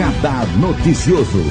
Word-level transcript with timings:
Radar 0.00 0.46
Noticioso. 0.58 1.44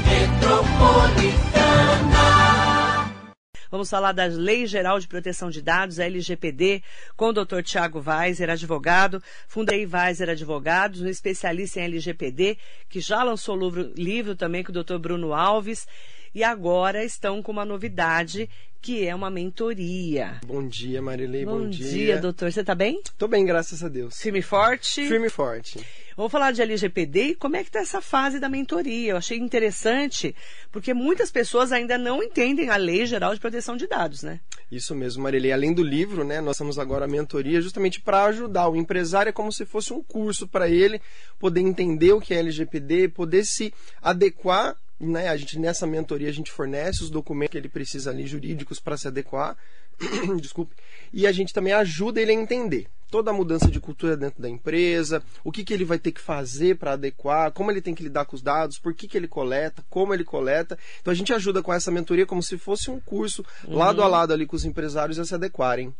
Vamos 3.70 3.88
falar 3.88 4.10
da 4.10 4.24
Lei 4.24 4.66
Geral 4.66 4.98
de 4.98 5.06
Proteção 5.06 5.50
de 5.50 5.62
Dados, 5.62 6.00
a 6.00 6.04
LGPD, 6.04 6.82
com 7.16 7.26
o 7.26 7.32
Dr. 7.32 7.62
Tiago 7.62 8.02
Weiser, 8.04 8.50
advogado, 8.50 9.22
fundei 9.46 9.86
Weiser 9.86 10.30
Advogados, 10.30 11.00
um 11.00 11.06
especialista 11.06 11.78
em 11.78 11.84
LGPD, 11.84 12.58
que 12.88 13.00
já 13.00 13.22
lançou 13.22 13.56
livro, 13.56 13.92
livro 13.96 14.34
também 14.34 14.64
com 14.64 14.72
o 14.72 14.82
Dr. 14.82 14.98
Bruno 14.98 15.32
Alves 15.32 15.86
e 16.34 16.42
agora 16.42 17.04
estão 17.04 17.40
com 17.40 17.52
uma 17.52 17.64
novidade 17.64 18.50
que 18.80 19.06
é 19.06 19.14
uma 19.14 19.30
mentoria. 19.30 20.40
Bom 20.46 20.66
dia, 20.66 21.02
Marilei. 21.02 21.44
Bom, 21.44 21.64
bom 21.64 21.68
dia. 21.68 21.90
dia, 21.90 22.18
doutor. 22.18 22.50
Você 22.50 22.60
está 22.60 22.74
bem? 22.74 23.02
Tô 23.18 23.28
bem, 23.28 23.44
graças 23.44 23.84
a 23.84 23.88
Deus. 23.88 24.20
Firme 24.20 24.38
e 24.38 24.42
forte? 24.42 25.06
Firme 25.06 25.26
e 25.26 25.30
forte. 25.30 25.78
Vamos 26.20 26.32
falar 26.32 26.52
de 26.52 26.60
LGPD 26.60 27.28
e 27.28 27.34
como 27.34 27.56
é 27.56 27.62
que 27.62 27.70
está 27.70 27.80
essa 27.80 28.02
fase 28.02 28.38
da 28.38 28.46
mentoria. 28.46 29.12
Eu 29.12 29.16
achei 29.16 29.38
interessante, 29.38 30.36
porque 30.70 30.92
muitas 30.92 31.30
pessoas 31.30 31.72
ainda 31.72 31.96
não 31.96 32.22
entendem 32.22 32.68
a 32.68 32.76
Lei 32.76 33.06
Geral 33.06 33.32
de 33.32 33.40
Proteção 33.40 33.74
de 33.74 33.86
Dados, 33.86 34.22
né? 34.22 34.38
Isso 34.70 34.94
mesmo, 34.94 35.22
Marilei. 35.22 35.50
Além 35.50 35.72
do 35.72 35.82
livro, 35.82 36.22
né, 36.22 36.42
nós 36.42 36.56
estamos 36.56 36.78
agora 36.78 37.06
a 37.06 37.08
mentoria 37.08 37.62
justamente 37.62 38.02
para 38.02 38.24
ajudar 38.24 38.68
o 38.68 38.76
empresário, 38.76 39.30
é 39.30 39.32
como 39.32 39.50
se 39.50 39.64
fosse 39.64 39.94
um 39.94 40.02
curso 40.02 40.46
para 40.46 40.68
ele 40.68 41.00
poder 41.38 41.62
entender 41.62 42.12
o 42.12 42.20
que 42.20 42.34
é 42.34 42.40
LGPD, 42.40 43.08
poder 43.08 43.46
se 43.46 43.72
adequar 44.02 44.76
né, 45.00 45.28
a 45.28 45.36
gente 45.36 45.58
nessa 45.58 45.86
mentoria 45.86 46.28
a 46.28 46.32
gente 46.32 46.50
fornece 46.50 47.02
os 47.02 47.10
documentos 47.10 47.52
que 47.52 47.58
ele 47.58 47.68
precisa 47.68 48.10
ali 48.10 48.26
jurídicos 48.26 48.78
para 48.78 48.96
se 48.96 49.08
adequar, 49.08 49.56
desculpe, 50.40 50.74
e 51.12 51.26
a 51.26 51.32
gente 51.32 51.52
também 51.52 51.72
ajuda 51.72 52.20
ele 52.20 52.32
a 52.32 52.34
entender 52.34 52.86
toda 53.10 53.30
a 53.30 53.34
mudança 53.34 53.68
de 53.68 53.80
cultura 53.80 54.16
dentro 54.16 54.40
da 54.40 54.48
empresa, 54.48 55.22
o 55.42 55.50
que, 55.50 55.64
que 55.64 55.74
ele 55.74 55.84
vai 55.84 55.98
ter 55.98 56.12
que 56.12 56.20
fazer 56.20 56.76
para 56.76 56.92
adequar, 56.92 57.50
como 57.50 57.70
ele 57.70 57.82
tem 57.82 57.94
que 57.94 58.04
lidar 58.04 58.24
com 58.24 58.36
os 58.36 58.42
dados, 58.42 58.78
por 58.78 58.94
que, 58.94 59.08
que 59.08 59.16
ele 59.18 59.26
coleta, 59.26 59.84
como 59.90 60.14
ele 60.14 60.22
coleta. 60.22 60.78
Então 61.00 61.10
a 61.10 61.14
gente 61.14 61.32
ajuda 61.32 61.62
com 61.62 61.72
essa 61.72 61.90
mentoria 61.90 62.24
como 62.24 62.42
se 62.42 62.56
fosse 62.56 62.90
um 62.90 63.00
curso 63.00 63.44
uhum. 63.66 63.76
lado 63.76 64.02
a 64.02 64.06
lado 64.06 64.32
ali 64.32 64.46
com 64.46 64.54
os 64.54 64.64
empresários 64.64 65.18
a 65.18 65.24
se 65.24 65.34
adequarem. 65.34 65.92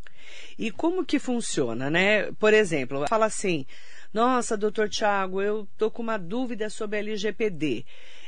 E 0.56 0.70
como 0.70 1.04
que 1.04 1.18
funciona, 1.18 1.90
né? 1.90 2.30
Por 2.32 2.54
exemplo, 2.54 3.04
fala 3.08 3.26
assim, 3.26 3.66
nossa, 4.14 4.56
doutor 4.56 4.88
Tiago, 4.88 5.42
eu 5.42 5.68
tô 5.76 5.90
com 5.90 6.02
uma 6.02 6.16
dúvida 6.16 6.70
sobre 6.70 6.98
a 6.98 7.00
LGPD. 7.00 7.84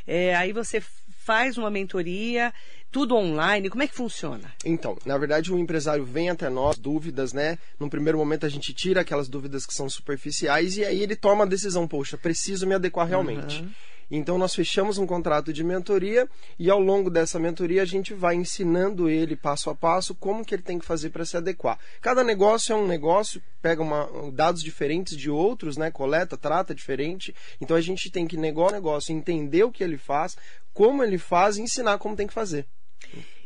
É, 0.07 0.35
aí 0.35 0.53
você 0.53 0.83
faz 1.25 1.57
uma 1.57 1.71
mentoria, 1.71 2.53
tudo 2.91 3.17
online, 3.17 3.71
como 3.71 3.83
é 3.83 3.89
que 3.89 3.95
funciona? 3.95 4.53
Então, 4.65 4.99
na 5.07 5.17
verdade 5.17 5.53
o 5.53 5.59
empresário 5.59 6.05
vem 6.05 6.29
até 6.29 6.51
nós, 6.51 6.77
dúvidas, 6.77 7.33
né? 7.33 7.59
Num 7.79 7.89
primeiro 7.89 8.19
momento 8.19 8.45
a 8.45 8.49
gente 8.49 8.75
tira 8.75 9.01
aquelas 9.01 9.29
dúvidas 9.29 9.65
que 9.65 9.73
são 9.73 9.89
superficiais 9.89 10.77
e 10.77 10.85
aí 10.85 11.03
ele 11.03 11.17
toma 11.17 11.45
a 11.45 11.47
decisão, 11.47 11.89
poxa, 11.89 12.19
preciso 12.19 12.67
me 12.67 12.75
adequar 12.75 13.07
realmente. 13.07 13.63
Uhum. 13.63 13.71
Então 14.15 14.39
nós 14.39 14.55
fechamos 14.55 14.99
um 14.99 15.07
contrato 15.07 15.53
de 15.53 15.65
mentoria 15.65 16.29
e 16.59 16.71
ao 16.71 16.79
longo 16.79 17.11
dessa 17.11 17.39
mentoria 17.39 17.83
a 17.83 17.87
gente 17.87 18.13
vai 18.13 18.37
ensinando 18.37 19.09
ele 19.09 19.35
passo 19.35 19.71
a 19.71 19.75
passo 19.75 20.15
como 20.15 20.45
que 20.45 20.55
ele 20.55 20.63
tem 20.63 20.79
que 20.79 20.85
fazer 20.85 21.11
para 21.11 21.25
se 21.25 21.37
adequar. 21.37 21.79
Cada 22.01 22.23
negócio 22.23 22.73
é 22.73 22.77
um 22.77 22.87
negócio, 22.87 23.43
pega 23.61 23.83
uma, 23.83 24.09
dados 24.31 24.63
diferentes 24.63 25.17
de 25.17 25.31
outros, 25.31 25.77
né? 25.77 25.91
Coleta, 25.91 26.37
trata 26.37 26.75
diferente. 26.75 27.35
Então 27.61 27.77
a 27.77 27.81
gente 27.81 28.11
tem 28.11 28.27
que 28.27 28.37
negócio 28.37 28.93
negócio, 28.93 29.15
entender 29.15 29.65
o 29.65 29.73
que 29.73 29.83
ele 29.83 29.97
faz, 29.97 30.37
como 30.75 31.03
ele 31.03 31.17
faz 31.17 31.57
e 31.57 31.63
ensinar 31.63 31.99
como 31.99 32.17
tem 32.17 32.27
que 32.27 32.35
fazer. 32.35 32.67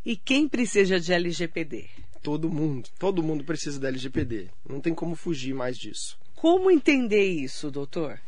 E 0.04 0.16
quem 0.16 0.48
precisa 0.48 0.98
de 0.98 1.12
LGPD? 1.12 1.86
Todo 2.22 2.50
mundo. 2.50 2.88
Todo 2.98 3.22
mundo 3.22 3.44
precisa 3.44 3.78
da 3.78 3.88
LGPD. 3.88 4.48
Não 4.68 4.80
tem 4.80 4.94
como 4.94 5.14
fugir 5.14 5.54
mais 5.54 5.76
disso. 5.76 6.18
Como 6.34 6.70
entender 6.70 7.24
isso, 7.24 7.70
doutor? 7.70 8.20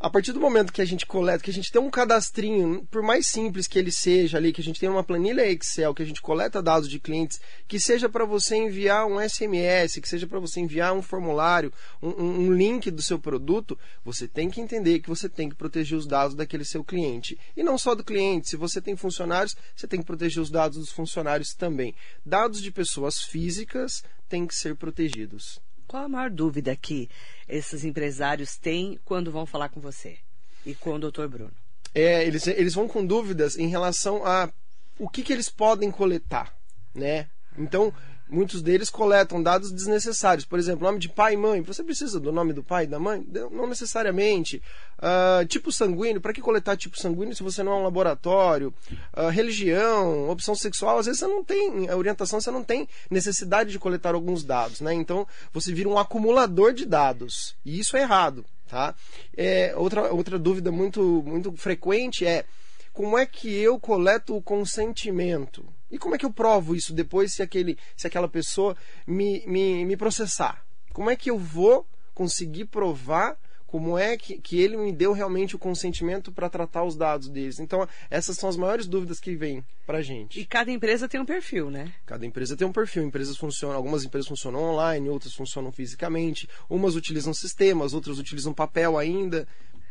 A 0.00 0.08
partir 0.08 0.32
do 0.32 0.40
momento 0.40 0.72
que 0.72 0.80
a 0.80 0.84
gente 0.86 1.04
coleta, 1.04 1.44
que 1.44 1.50
a 1.50 1.52
gente 1.52 1.70
tem 1.70 1.80
um 1.80 1.90
cadastrinho, 1.90 2.86
por 2.90 3.02
mais 3.02 3.26
simples 3.26 3.66
que 3.66 3.78
ele 3.78 3.92
seja 3.92 4.38
ali, 4.38 4.50
que 4.50 4.62
a 4.62 4.64
gente 4.64 4.80
tem 4.80 4.88
uma 4.88 5.04
planilha 5.04 5.46
Excel, 5.46 5.94
que 5.94 6.02
a 6.02 6.06
gente 6.06 6.22
coleta 6.22 6.62
dados 6.62 6.88
de 6.88 6.98
clientes, 6.98 7.38
que 7.68 7.78
seja 7.78 8.08
para 8.08 8.24
você 8.24 8.56
enviar 8.56 9.06
um 9.06 9.20
SMS, 9.20 10.00
que 10.00 10.08
seja 10.08 10.26
para 10.26 10.40
você 10.40 10.58
enviar 10.58 10.94
um 10.94 11.02
formulário, 11.02 11.70
um, 12.02 12.08
um, 12.08 12.52
link 12.52 12.90
do 12.90 13.02
seu 13.02 13.18
produto, 13.18 13.78
você 14.02 14.26
tem 14.26 14.48
que 14.48 14.58
entender 14.58 15.00
que 15.00 15.08
você 15.08 15.28
tem 15.28 15.50
que 15.50 15.54
proteger 15.54 15.98
os 15.98 16.06
dados 16.06 16.34
daquele 16.34 16.64
seu 16.64 16.82
cliente. 16.82 17.38
E 17.54 17.62
não 17.62 17.76
só 17.76 17.94
do 17.94 18.02
cliente, 18.02 18.48
se 18.48 18.56
você 18.56 18.80
tem 18.80 18.96
funcionários, 18.96 19.54
você 19.76 19.86
tem 19.86 20.00
que 20.00 20.06
proteger 20.06 20.42
os 20.42 20.50
dados 20.50 20.78
dos 20.78 20.90
funcionários 20.90 21.52
também. 21.52 21.94
Dados 22.24 22.62
de 22.62 22.72
pessoas 22.72 23.20
físicas 23.20 24.02
têm 24.30 24.46
que 24.46 24.54
ser 24.54 24.76
protegidos. 24.76 25.60
Qual 25.90 26.04
a 26.04 26.08
maior 26.08 26.30
dúvida 26.30 26.76
que 26.76 27.10
esses 27.48 27.84
empresários 27.84 28.56
têm 28.56 28.96
quando 29.04 29.32
vão 29.32 29.44
falar 29.44 29.70
com 29.70 29.80
você 29.80 30.18
e 30.64 30.72
com 30.72 30.94
o 30.94 30.98
doutor 31.00 31.26
Bruno? 31.26 31.50
É, 31.92 32.24
eles, 32.24 32.46
eles 32.46 32.74
vão 32.74 32.86
com 32.86 33.04
dúvidas 33.04 33.58
em 33.58 33.66
relação 33.66 34.24
a 34.24 34.48
o 35.00 35.08
que, 35.08 35.24
que 35.24 35.32
eles 35.32 35.48
podem 35.48 35.90
coletar, 35.90 36.54
né? 36.94 37.28
Então, 37.58 37.92
Muitos 38.30 38.62
deles 38.62 38.88
coletam 38.88 39.42
dados 39.42 39.72
desnecessários. 39.72 40.44
Por 40.44 40.58
exemplo, 40.58 40.86
nome 40.86 40.98
de 40.98 41.08
pai 41.08 41.34
e 41.34 41.36
mãe. 41.36 41.60
Você 41.62 41.82
precisa 41.82 42.20
do 42.20 42.30
nome 42.30 42.52
do 42.52 42.62
pai 42.62 42.84
e 42.84 42.86
da 42.86 42.98
mãe? 42.98 43.26
Não 43.50 43.66
necessariamente. 43.66 44.62
Uh, 44.98 45.44
tipo 45.46 45.72
sanguíneo. 45.72 46.20
Para 46.20 46.32
que 46.32 46.40
coletar 46.40 46.76
tipo 46.76 46.98
sanguíneo 46.98 47.34
se 47.34 47.42
você 47.42 47.62
não 47.62 47.72
é 47.72 47.76
um 47.76 47.82
laboratório? 47.82 48.72
Uh, 49.16 49.28
religião, 49.28 50.30
opção 50.30 50.54
sexual. 50.54 50.98
Às 50.98 51.06
vezes 51.06 51.18
você 51.18 51.26
não 51.26 51.42
tem 51.42 51.90
orientação, 51.90 52.40
você 52.40 52.50
não 52.50 52.62
tem 52.62 52.88
necessidade 53.10 53.72
de 53.72 53.78
coletar 53.78 54.14
alguns 54.14 54.44
dados. 54.44 54.80
Né? 54.80 54.94
Então 54.94 55.26
você 55.52 55.72
vira 55.72 55.88
um 55.88 55.98
acumulador 55.98 56.72
de 56.72 56.86
dados. 56.86 57.56
E 57.64 57.78
isso 57.80 57.96
é 57.96 58.02
errado. 58.02 58.44
Tá? 58.68 58.94
É, 59.36 59.74
outra, 59.76 60.12
outra 60.12 60.38
dúvida 60.38 60.70
muito, 60.70 61.24
muito 61.26 61.50
frequente 61.56 62.24
é 62.24 62.44
como 62.92 63.18
é 63.18 63.26
que 63.26 63.48
eu 63.48 63.80
coleto 63.80 64.36
o 64.36 64.42
consentimento? 64.42 65.64
E 65.90 65.98
como 65.98 66.14
é 66.14 66.18
que 66.18 66.24
eu 66.24 66.32
provo 66.32 66.74
isso 66.74 66.92
depois 66.92 67.32
se, 67.34 67.42
aquele, 67.42 67.76
se 67.96 68.06
aquela 68.06 68.28
pessoa 68.28 68.76
me, 69.06 69.42
me, 69.46 69.84
me 69.84 69.96
processar? 69.96 70.64
Como 70.92 71.10
é 71.10 71.16
que 71.16 71.30
eu 71.30 71.38
vou 71.38 71.86
conseguir 72.14 72.66
provar 72.66 73.36
como 73.70 73.96
é 73.96 74.16
que, 74.16 74.36
que 74.36 74.60
ele 74.60 74.76
me 74.76 74.92
deu 74.92 75.12
realmente 75.12 75.54
o 75.54 75.58
consentimento 75.58 76.32
para 76.32 76.50
tratar 76.50 76.82
os 76.82 76.96
dados 76.96 77.28
deles. 77.28 77.60
Então, 77.60 77.88
essas 78.10 78.36
são 78.36 78.48
as 78.48 78.56
maiores 78.56 78.84
dúvidas 78.86 79.20
que 79.20 79.36
vêm 79.36 79.64
para 79.86 79.98
a 79.98 80.02
gente. 80.02 80.40
E 80.40 80.44
cada 80.44 80.72
empresa 80.72 81.08
tem 81.08 81.20
um 81.20 81.24
perfil, 81.24 81.70
né? 81.70 81.92
Cada 82.04 82.26
empresa 82.26 82.56
tem 82.56 82.66
um 82.66 82.72
perfil. 82.72 83.04
Empresas 83.04 83.36
funcionam, 83.36 83.76
algumas 83.76 84.04
empresas 84.04 84.26
funcionam 84.26 84.60
online, 84.60 85.08
outras 85.08 85.32
funcionam 85.34 85.70
fisicamente. 85.70 86.48
Umas 86.68 86.96
utilizam 86.96 87.32
sistemas, 87.32 87.94
outras 87.94 88.18
utilizam 88.18 88.52
papel 88.52 88.98
ainda. 88.98 89.46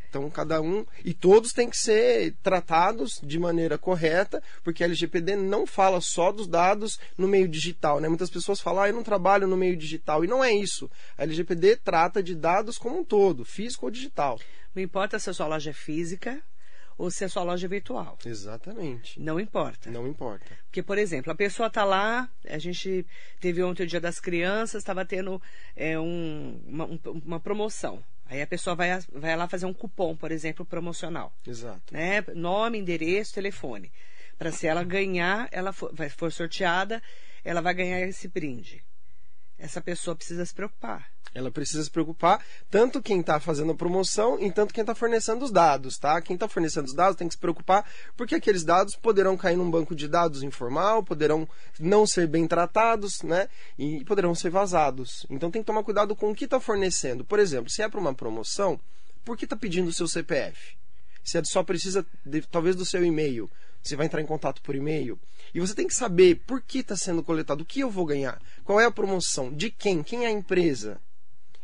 Então, 0.10 0.28
cada 0.30 0.60
um. 0.60 0.86
E 1.06 1.14
todos 1.14 1.54
têm 1.54 1.70
que 1.70 1.78
ser 1.78 2.36
tratados 2.42 3.20
de 3.24 3.38
maneira 3.38 3.78
correta, 3.78 4.42
porque 4.64 4.84
a 4.84 4.88
LGPD 4.88 5.36
não 5.36 5.68
fala 5.68 6.02
só 6.02 6.32
dos 6.32 6.48
dados 6.48 7.00
no 7.18 7.28
meio 7.28 7.48
digital. 7.48 8.00
Né? 8.00 8.10
Muitas 8.10 8.30
pessoas 8.30 8.60
falam, 8.60 8.84
ah, 8.84 8.90
eu 8.90 8.94
não 8.94 9.04
trabalho 9.04 9.48
no 9.48 9.56
meio 9.56 9.78
digital. 9.78 10.26
E 10.26 10.28
não 10.28 10.44
é 10.44 10.52
isso. 10.52 10.90
A 11.18 11.24
LGPD 11.24 11.78
trata 11.78 12.24
de 12.24 12.34
dados 12.34 12.78
como 12.78 13.00
um 13.00 13.04
todo, 13.04 13.46
físico 13.46 13.86
ou 13.86 13.92
digital. 13.92 14.40
Não 14.74 14.82
importa 14.82 15.20
se 15.20 15.30
a 15.30 15.34
sua 15.34 15.48
loja 15.48 15.70
é 15.70 15.74
física 15.74 16.42
ou 16.98 17.10
se 17.10 17.24
a 17.24 17.30
sua 17.30 17.44
loja 17.44 17.66
é 17.66 17.70
virtual. 17.70 18.18
Exatamente. 18.26 19.20
Não 19.22 19.40
importa. 19.40 19.90
Não 19.90 20.06
importa. 20.08 20.46
Porque, 20.66 20.84
por 20.84 20.98
exemplo, 20.98 21.32
a 21.32 21.36
pessoa 21.36 21.68
está 21.68 21.86
lá, 21.86 22.30
a 22.48 22.58
gente 22.58 23.06
teve 23.40 23.64
ontem 23.64 23.84
o 23.84 23.88
Dia 23.88 24.02
das 24.02 24.20
Crianças, 24.20 24.82
estava 24.82 25.06
tendo 25.06 25.42
é, 25.76 25.98
um, 25.98 26.60
uma, 26.68 26.90
uma 27.06 27.40
promoção. 27.40 28.04
Aí 28.30 28.42
a 28.42 28.48
pessoa 28.48 28.76
vai, 28.76 28.90
vai 29.12 29.36
lá 29.36 29.48
fazer 29.48 29.66
um 29.66 29.74
cupom, 29.74 30.16
por 30.16 30.32
exemplo, 30.32 30.64
promocional. 30.64 31.34
Exato. 31.46 31.92
Né? 31.92 32.24
Nome, 32.36 32.78
endereço, 32.78 33.34
telefone. 33.34 33.92
Para 34.38 34.52
se 34.52 34.68
ela 34.68 34.84
ganhar, 34.84 35.50
ela 35.52 35.74
for, 35.74 35.92
for 36.16 36.32
sorteada, 36.32 37.02
ela 37.44 37.62
vai 37.62 37.74
ganhar 37.74 38.00
esse 38.02 38.28
brinde 38.28 38.84
essa 39.60 39.82
pessoa 39.82 40.16
precisa 40.16 40.46
se 40.46 40.54
preocupar. 40.54 41.08
Ela 41.34 41.52
precisa 41.52 41.84
se 41.84 41.92
preocupar, 41.92 42.44
tanto 42.72 43.04
quem 43.04 43.20
está 43.20 43.40
fazendo 43.40 43.72
a 43.72 43.76
promoção 43.76 44.40
e 44.40 44.52
tanto 44.52 44.74
quem 44.74 44.82
está 44.82 44.96
fornecendo 44.96 45.46
os 45.46 45.52
dados, 45.52 45.98
tá? 45.98 46.20
Quem 46.22 46.34
está 46.34 46.48
fornecendo 46.48 46.88
os 46.88 46.94
dados 46.94 47.16
tem 47.16 47.28
que 47.28 47.36
se 47.36 47.40
preocupar, 47.40 47.86
porque 48.18 48.34
aqueles 48.34 48.64
dados 48.64 48.96
poderão 48.96 49.38
cair 49.38 49.56
num 49.56 49.70
banco 49.70 49.94
de 49.94 50.08
dados 50.08 50.42
informal, 50.42 51.04
poderão 51.04 51.48
não 51.80 52.08
ser 52.08 52.26
bem 52.28 52.48
tratados, 52.48 53.22
né? 53.22 53.48
E 53.78 54.04
poderão 54.06 54.34
ser 54.34 54.50
vazados. 54.50 55.28
Então 55.30 55.52
tem 55.52 55.62
que 55.62 55.68
tomar 55.68 55.84
cuidado 55.84 56.16
com 56.16 56.32
o 56.32 56.36
que 56.36 56.46
está 56.46 56.60
fornecendo. 56.60 57.24
Por 57.24 57.38
exemplo, 57.38 57.70
se 57.70 57.84
é 57.84 57.88
para 57.88 58.00
uma 58.00 58.14
promoção, 58.14 58.80
por 59.24 59.38
que 59.38 59.44
está 59.44 59.56
pedindo 59.56 59.90
o 59.90 59.94
seu 59.94 60.08
CPF? 60.08 60.76
Se 61.24 61.38
é 61.38 61.44
só 61.44 61.62
precisa, 61.62 62.04
de, 62.26 62.42
talvez, 62.42 62.76
do 62.76 62.86
seu 62.86 63.06
e-mail 63.06 63.48
você 63.84 63.96
vai 63.96 64.06
entrar 64.06 64.22
em 64.22 64.26
contato 64.26 64.62
por 64.62 64.76
e-mail. 64.76 65.20
E 65.54 65.60
você 65.60 65.74
tem 65.74 65.88
que 65.88 65.94
saber 65.94 66.42
por 66.46 66.62
que 66.62 66.80
está 66.80 66.96
sendo 66.96 67.24
coletado, 67.24 67.62
o 67.62 67.66
que 67.66 67.80
eu 67.80 67.90
vou 67.90 68.06
ganhar, 68.06 68.42
qual 68.64 68.80
é 68.80 68.86
a 68.86 68.92
promoção, 68.92 69.52
de 69.52 69.70
quem, 69.70 70.04
quem 70.04 70.26
é 70.26 70.28
a 70.28 70.32
empresa. 70.32 71.00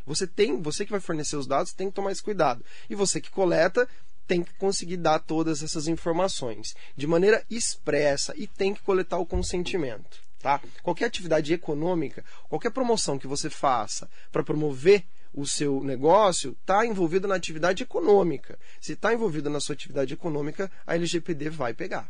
Você 0.06 0.28
tem, 0.28 0.62
você 0.62 0.86
que 0.86 0.92
vai 0.92 1.00
fornecer 1.00 1.36
os 1.36 1.48
dados, 1.48 1.74
tem 1.74 1.90
que 1.90 1.96
tomar 1.96 2.12
esse 2.12 2.22
cuidado. 2.22 2.64
E 2.90 2.96
você 2.96 3.20
que 3.20 3.32
coleta, 3.32 3.88
tem 4.28 4.44
que 4.44 4.54
conseguir 4.56 4.98
dar 4.98 5.20
todas 5.20 5.64
essas 5.64 5.88
informações 5.88 6.76
de 6.96 7.08
maneira 7.08 7.44
expressa 7.50 8.34
e 8.36 8.48
tem 8.48 8.74
que 8.74 8.82
coletar 8.82 9.18
o 9.18 9.26
consentimento. 9.26 10.20
Tá? 10.40 10.62
Qualquer 10.84 11.06
atividade 11.06 11.54
econômica, 11.54 12.24
qualquer 12.48 12.70
promoção 12.70 13.18
que 13.18 13.28
você 13.28 13.50
faça 13.50 14.10
para 14.32 14.44
promover 14.44 15.04
o 15.34 15.46
seu 15.46 15.84
negócio 15.84 16.56
está 16.62 16.86
envolvido 16.86 17.28
na 17.28 17.36
atividade 17.36 17.84
econômica. 17.84 18.58
Se 18.80 18.94
está 18.94 19.14
envolvido 19.14 19.50
na 19.50 19.60
sua 19.60 19.74
atividade 19.74 20.14
econômica, 20.14 20.72
a 20.86 20.96
LGPD 20.96 21.50
vai 21.50 21.74
pegar. 21.74 22.10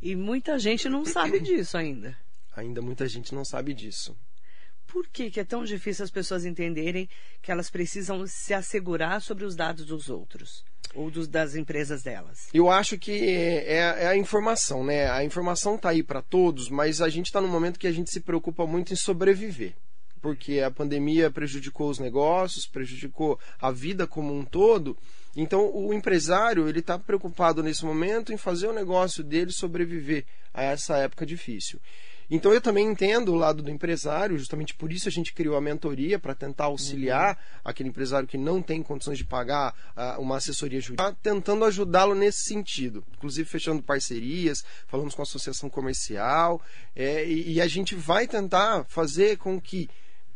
E 0.00 0.14
muita 0.14 0.58
gente 0.58 0.88
não 0.88 1.04
sabe 1.04 1.40
disso 1.40 1.76
ainda. 1.76 2.16
Ainda 2.56 2.82
muita 2.82 3.06
gente 3.08 3.34
não 3.34 3.44
sabe 3.44 3.72
disso. 3.74 4.16
Por 4.86 5.06
que, 5.06 5.30
que 5.30 5.38
é 5.38 5.44
tão 5.44 5.64
difícil 5.64 6.04
as 6.04 6.10
pessoas 6.10 6.46
entenderem 6.46 7.08
que 7.42 7.52
elas 7.52 7.68
precisam 7.68 8.26
se 8.26 8.54
assegurar 8.54 9.20
sobre 9.20 9.44
os 9.44 9.54
dados 9.54 9.84
dos 9.84 10.08
outros? 10.08 10.64
Ou 10.94 11.10
dos, 11.10 11.28
das 11.28 11.54
empresas 11.54 12.02
delas? 12.02 12.48
Eu 12.54 12.70
acho 12.70 12.96
que 12.96 13.12
é, 13.12 14.04
é 14.04 14.06
a 14.06 14.16
informação, 14.16 14.82
né? 14.82 15.10
A 15.10 15.22
informação 15.22 15.74
está 15.74 15.90
aí 15.90 16.02
para 16.02 16.22
todos, 16.22 16.70
mas 16.70 17.02
a 17.02 17.08
gente 17.10 17.26
está 17.26 17.40
num 17.40 17.48
momento 17.48 17.78
que 17.78 17.86
a 17.86 17.92
gente 17.92 18.10
se 18.10 18.20
preocupa 18.20 18.66
muito 18.66 18.92
em 18.92 18.96
sobreviver 18.96 19.74
porque 20.18 20.60
a 20.60 20.70
pandemia 20.70 21.30
prejudicou 21.30 21.88
os 21.88 21.98
negócios, 21.98 22.66
prejudicou 22.66 23.38
a 23.58 23.70
vida 23.70 24.06
como 24.06 24.34
um 24.34 24.44
todo. 24.44 24.98
Então, 25.40 25.70
o 25.72 25.94
empresário 25.94 26.68
ele 26.68 26.80
está 26.80 26.98
preocupado 26.98 27.62
nesse 27.62 27.84
momento 27.84 28.32
em 28.32 28.36
fazer 28.36 28.66
o 28.66 28.72
negócio 28.72 29.22
dele 29.22 29.52
sobreviver 29.52 30.24
a 30.52 30.64
essa 30.64 30.96
época 30.96 31.24
difícil. 31.24 31.78
Então 32.28 32.52
eu 32.52 32.60
também 32.60 32.86
entendo 32.86 33.32
o 33.32 33.36
lado 33.36 33.62
do 33.62 33.70
empresário, 33.70 34.36
justamente 34.36 34.74
por 34.74 34.92
isso 34.92 35.08
a 35.08 35.12
gente 35.12 35.32
criou 35.32 35.56
a 35.56 35.60
mentoria 35.60 36.18
para 36.18 36.34
tentar 36.34 36.64
auxiliar 36.64 37.36
uhum. 37.36 37.60
aquele 37.64 37.88
empresário 37.88 38.28
que 38.28 38.36
não 38.36 38.60
tem 38.60 38.82
condições 38.82 39.16
de 39.16 39.24
pagar 39.24 39.74
uh, 39.96 40.20
uma 40.20 40.36
assessoria 40.36 40.80
jurídica, 40.80 41.16
tentando 41.22 41.64
ajudá-lo 41.64 42.14
nesse 42.14 42.42
sentido, 42.42 43.02
inclusive 43.16 43.48
fechando 43.48 43.82
parcerias, 43.82 44.62
falamos 44.88 45.14
com 45.14 45.22
a 45.22 45.24
associação 45.24 45.70
comercial 45.70 46.60
é, 46.94 47.24
e, 47.24 47.52
e 47.52 47.60
a 47.62 47.66
gente 47.66 47.94
vai 47.94 48.26
tentar 48.26 48.84
fazer 48.88 49.38
com 49.38 49.58
que 49.58 49.88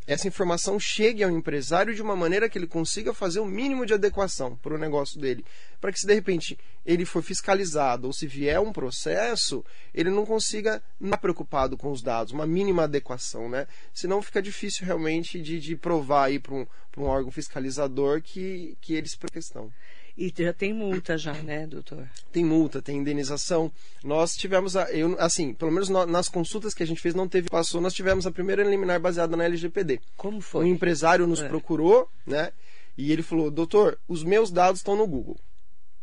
essa 0.07 0.27
informação 0.27 0.79
chegue 0.81 1.23
ao 1.23 1.31
empresário 1.31 1.95
de 1.95 2.03
uma 2.03 2.17
maneira 2.17 2.49
que 2.49 2.59
ele 2.59 2.67
consiga 2.67 3.15
fazer 3.15 3.41
o 3.41 3.47
mínimo 3.47 3.87
de 3.87 3.95
adequação 3.95 4.57
para 4.57 4.75
o 4.75 4.79
negócio 4.79 5.21
dele. 5.21 5.45
Para 5.81 5.93
que, 5.93 6.01
se 6.01 6.07
de 6.07 6.15
repente 6.15 6.59
ele 6.85 7.05
for 7.05 7.23
fiscalizado 7.23 8.07
ou 8.07 8.13
se 8.13 8.27
vier 8.27 8.61
um 8.61 8.73
processo, 8.73 9.65
ele 9.95 10.11
não 10.11 10.27
consiga 10.27 10.83
estar 11.01 11.17
preocupado 11.19 11.77
com 11.77 11.91
os 11.91 12.03
dados, 12.03 12.33
uma 12.33 12.47
mínima 12.47 12.85
adequação, 12.85 13.49
né? 13.49 13.67
Senão 13.95 14.21
fica 14.21 14.43
difícil 14.43 14.85
realmente 14.85 15.41
de, 15.41 15.61
de 15.61 15.77
provar 15.77 16.31
para 16.41 16.55
um, 16.55 16.67
um 16.97 17.05
órgão 17.05 17.31
fiscalizador 17.31 18.21
que, 18.21 18.77
que 18.81 18.95
eles 18.95 19.17
questão. 19.33 19.73
E 20.17 20.33
já 20.37 20.53
tem 20.53 20.75
multa 20.75 21.17
já, 21.17 21.33
né, 21.33 21.67
doutor? 21.67 22.07
Tem 22.31 22.45
multa, 22.45 22.83
tem 22.83 22.99
indenização. 22.99 23.73
Nós 24.05 24.37
tivemos, 24.37 24.77
a, 24.77 24.91
eu, 24.93 25.17
assim, 25.19 25.55
pelo 25.55 25.73
menos 25.73 25.89
nas 25.89 26.29
consultas 26.29 26.75
que 26.75 26.83
a 26.83 26.87
gente 26.87 27.01
fez, 27.01 27.15
não 27.15 27.27
teve, 27.27 27.49
passou, 27.49 27.81
nós 27.81 27.95
tivemos 27.95 28.27
a 28.27 28.31
primeira 28.31 28.63
liminar 28.63 29.01
baseada 29.01 29.37
na 29.37 29.45
LGPD. 29.45 30.01
Como 30.17 30.41
foi? 30.41 30.67
Um 30.67 30.69
empresário 30.69 31.27
nos 31.27 31.41
é. 31.41 31.49
procurou, 31.49 32.09
né, 32.27 32.53
e 32.97 33.11
ele 33.11 33.23
falou, 33.23 33.51
doutor, 33.51 33.99
os 34.07 34.23
meus 34.23 34.51
dados 34.51 34.81
estão 34.81 34.97
no 34.97 35.07
Google. 35.07 35.39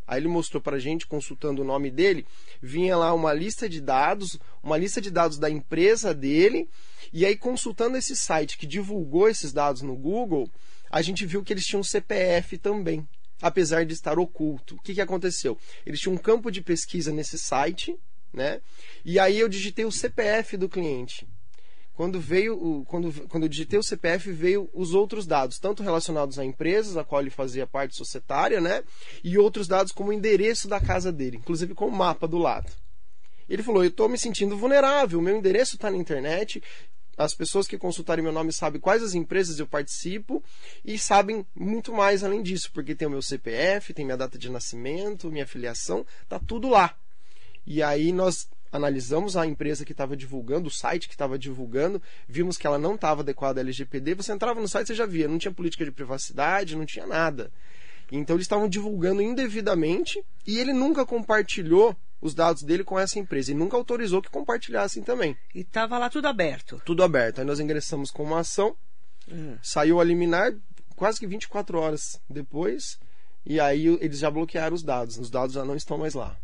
Aí 0.07 0.19
ele 0.19 0.27
mostrou 0.27 0.59
para 0.59 0.77
a 0.77 0.79
gente, 0.79 1.05
consultando 1.05 1.61
o 1.61 1.65
nome 1.65 1.91
dele, 1.91 2.25
vinha 2.59 2.97
lá 2.97 3.13
uma 3.13 3.31
lista 3.31 3.69
de 3.69 3.79
dados, 3.79 4.39
uma 4.63 4.75
lista 4.75 4.99
de 4.99 5.11
dados 5.11 5.37
da 5.37 5.51
empresa 5.51 6.15
dele, 6.15 6.67
e 7.13 7.27
aí 7.27 7.35
consultando 7.35 7.95
esse 7.95 8.15
site 8.15 8.57
que 8.57 8.65
divulgou 8.65 9.29
esses 9.29 9.53
dados 9.53 9.83
no 9.83 9.95
Google, 9.95 10.49
a 10.89 11.03
gente 11.03 11.27
viu 11.27 11.43
que 11.43 11.53
eles 11.53 11.63
tinham 11.63 11.83
CPF 11.83 12.57
também 12.57 13.07
apesar 13.41 13.85
de 13.85 13.93
estar 13.93 14.19
oculto. 14.19 14.75
O 14.75 14.81
que, 14.81 14.93
que 14.93 15.01
aconteceu? 15.01 15.57
Eles 15.85 15.99
tinham 15.99 16.15
um 16.15 16.17
campo 16.17 16.51
de 16.51 16.61
pesquisa 16.61 17.11
nesse 17.11 17.37
site, 17.37 17.97
né? 18.33 18.61
E 19.03 19.19
aí 19.19 19.39
eu 19.39 19.49
digitei 19.49 19.85
o 19.85 19.91
CPF 19.91 20.57
do 20.57 20.69
cliente. 20.69 21.27
Quando 21.93 22.17
veio 22.17 22.55
o, 22.55 22.85
quando, 22.85 23.11
quando 23.27 23.43
eu 23.43 23.49
digitei 23.49 23.77
o 23.77 23.83
CPF, 23.83 24.31
veio 24.31 24.69
os 24.73 24.93
outros 24.93 25.25
dados, 25.25 25.59
tanto 25.59 25.83
relacionados 25.83 26.39
a 26.39 26.45
empresas, 26.45 26.95
a 26.95 27.03
qual 27.03 27.21
ele 27.21 27.29
fazia 27.29 27.67
parte 27.67 27.93
societária, 27.95 28.61
né? 28.61 28.83
E 29.21 29.37
outros 29.37 29.67
dados 29.67 29.91
como 29.91 30.09
o 30.09 30.13
endereço 30.13 30.67
da 30.67 30.79
casa 30.79 31.11
dele, 31.11 31.37
inclusive 31.37 31.75
com 31.75 31.87
o 31.87 31.91
mapa 31.91 32.25
do 32.25 32.37
lado. 32.37 32.71
Ele 33.49 33.63
falou: 33.63 33.83
Eu 33.83 33.89
estou 33.89 34.07
me 34.07 34.17
sentindo 34.17 34.55
vulnerável, 34.55 35.21
meu 35.21 35.35
endereço 35.35 35.75
está 35.75 35.91
na 35.91 35.97
internet, 35.97 36.63
as 37.19 37.33
pessoas 37.33 37.67
que 37.67 37.77
consultarem 37.77 38.23
meu 38.23 38.31
nome 38.31 38.53
sabem 38.53 38.79
quais 38.79 39.03
as 39.03 39.13
empresas 39.13 39.59
eu 39.59 39.67
participo 39.67 40.41
e 40.85 40.97
sabem 40.97 41.45
muito 41.53 41.91
mais 41.91 42.23
além 42.23 42.41
disso, 42.41 42.71
porque 42.73 42.95
tem 42.95 43.09
o 43.09 43.11
meu 43.11 43.21
CPF, 43.21 43.93
tem 43.93 44.05
minha 44.05 44.15
data 44.15 44.37
de 44.37 44.49
nascimento, 44.49 45.29
minha 45.29 45.45
filiação, 45.45 46.05
tá 46.29 46.39
tudo 46.39 46.69
lá. 46.69 46.95
E 47.67 47.83
aí 47.83 48.13
nós 48.13 48.47
analisamos 48.71 49.35
a 49.35 49.45
empresa 49.45 49.83
que 49.83 49.91
estava 49.91 50.15
divulgando, 50.15 50.69
o 50.69 50.71
site 50.71 51.09
que 51.09 51.13
estava 51.13 51.37
divulgando, 51.37 52.01
vimos 52.25 52.57
que 52.57 52.65
ela 52.65 52.79
não 52.79 52.95
estava 52.95 53.19
adequada 53.19 53.59
à 53.59 53.63
LGPD. 53.63 54.15
Você 54.15 54.31
entrava 54.31 54.61
no 54.61 54.67
site, 54.69 54.87
você 54.87 54.95
já 54.95 55.05
via, 55.05 55.27
não 55.27 55.37
tinha 55.37 55.51
política 55.51 55.83
de 55.83 55.91
privacidade, 55.91 56.77
não 56.77 56.85
tinha 56.85 57.05
nada. 57.05 57.51
Então 58.09 58.37
eles 58.37 58.45
estavam 58.45 58.69
divulgando 58.69 59.21
indevidamente 59.21 60.23
e 60.47 60.57
ele 60.57 60.71
nunca 60.71 61.05
compartilhou 61.05 61.93
os 62.21 62.33
dados 62.33 62.63
dele 62.63 62.83
com 62.83 62.99
essa 62.99 63.19
empresa 63.19 63.51
e 63.51 63.55
nunca 63.55 63.77
autorizou 63.77 64.21
que 64.21 64.29
compartilhassem 64.29 65.03
também. 65.03 65.37
E 65.53 65.61
estava 65.61 65.97
lá 65.97 66.09
tudo 66.09 66.27
aberto. 66.27 66.81
Tudo 66.85 67.03
aberto. 67.03 67.39
Aí 67.39 67.45
nós 67.45 67.59
ingressamos 67.59 68.11
com 68.11 68.23
uma 68.23 68.39
ação, 68.39 68.75
uhum. 69.27 69.57
saiu 69.61 69.99
a 69.99 70.03
liminar 70.03 70.53
quase 70.95 71.19
que 71.19 71.27
24 71.27 71.79
horas 71.79 72.19
depois, 72.29 72.99
e 73.45 73.59
aí 73.59 73.87
eles 74.01 74.19
já 74.19 74.29
bloquearam 74.29 74.75
os 74.75 74.83
dados. 74.83 75.17
Os 75.17 75.29
dados 75.29 75.53
já 75.53 75.63
não 75.63 75.75
estão 75.75 75.97
mais 75.97 76.13
lá. 76.13 76.37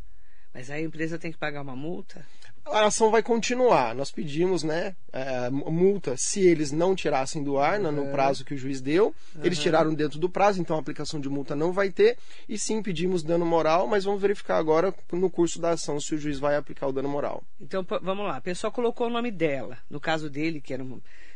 Mas 0.53 0.69
aí 0.69 0.83
a 0.83 0.87
empresa 0.87 1.19
tem 1.19 1.31
que 1.31 1.37
pagar 1.37 1.61
uma 1.61 1.75
multa? 1.75 2.25
A 2.65 2.85
ação 2.85 3.11
vai 3.11 3.21
continuar. 3.21 3.93
Nós 3.93 4.11
pedimos, 4.11 4.63
né, 4.63 4.95
é, 5.13 5.49
multa 5.49 6.15
se 6.17 6.41
eles 6.41 6.71
não 6.71 6.95
tirassem 6.95 7.43
do 7.43 7.57
ar 7.57 7.79
uhum. 7.79 7.91
no 7.91 8.11
prazo 8.11 8.43
que 8.43 8.53
o 8.53 8.57
juiz 8.57 8.81
deu. 8.81 9.13
Uhum. 9.35 9.41
Eles 9.43 9.59
tiraram 9.59 9.93
dentro 9.93 10.17
do 10.17 10.29
prazo, 10.29 10.59
então 10.59 10.75
a 10.75 10.79
aplicação 10.79 11.19
de 11.19 11.29
multa 11.29 11.55
não 11.55 11.71
vai 11.71 11.91
ter. 11.91 12.17
E 12.49 12.57
sim, 12.57 12.81
pedimos 12.81 13.23
dano 13.23 13.45
moral, 13.45 13.87
mas 13.87 14.03
vamos 14.03 14.21
verificar 14.21 14.57
agora 14.57 14.93
no 15.11 15.29
curso 15.29 15.61
da 15.61 15.71
ação 15.71 15.99
se 15.99 16.15
o 16.15 16.17
juiz 16.17 16.39
vai 16.39 16.55
aplicar 16.55 16.87
o 16.87 16.91
dano 16.91 17.07
moral. 17.07 17.43
Então, 17.61 17.85
vamos 18.01 18.25
lá. 18.25 18.37
A 18.37 18.41
pessoa 18.41 18.71
colocou 18.71 19.07
o 19.07 19.11
nome 19.11 19.31
dela. 19.31 19.77
No 19.89 19.99
caso 19.99 20.29
dele, 20.29 20.59
que 20.59 20.73
era 20.73 20.83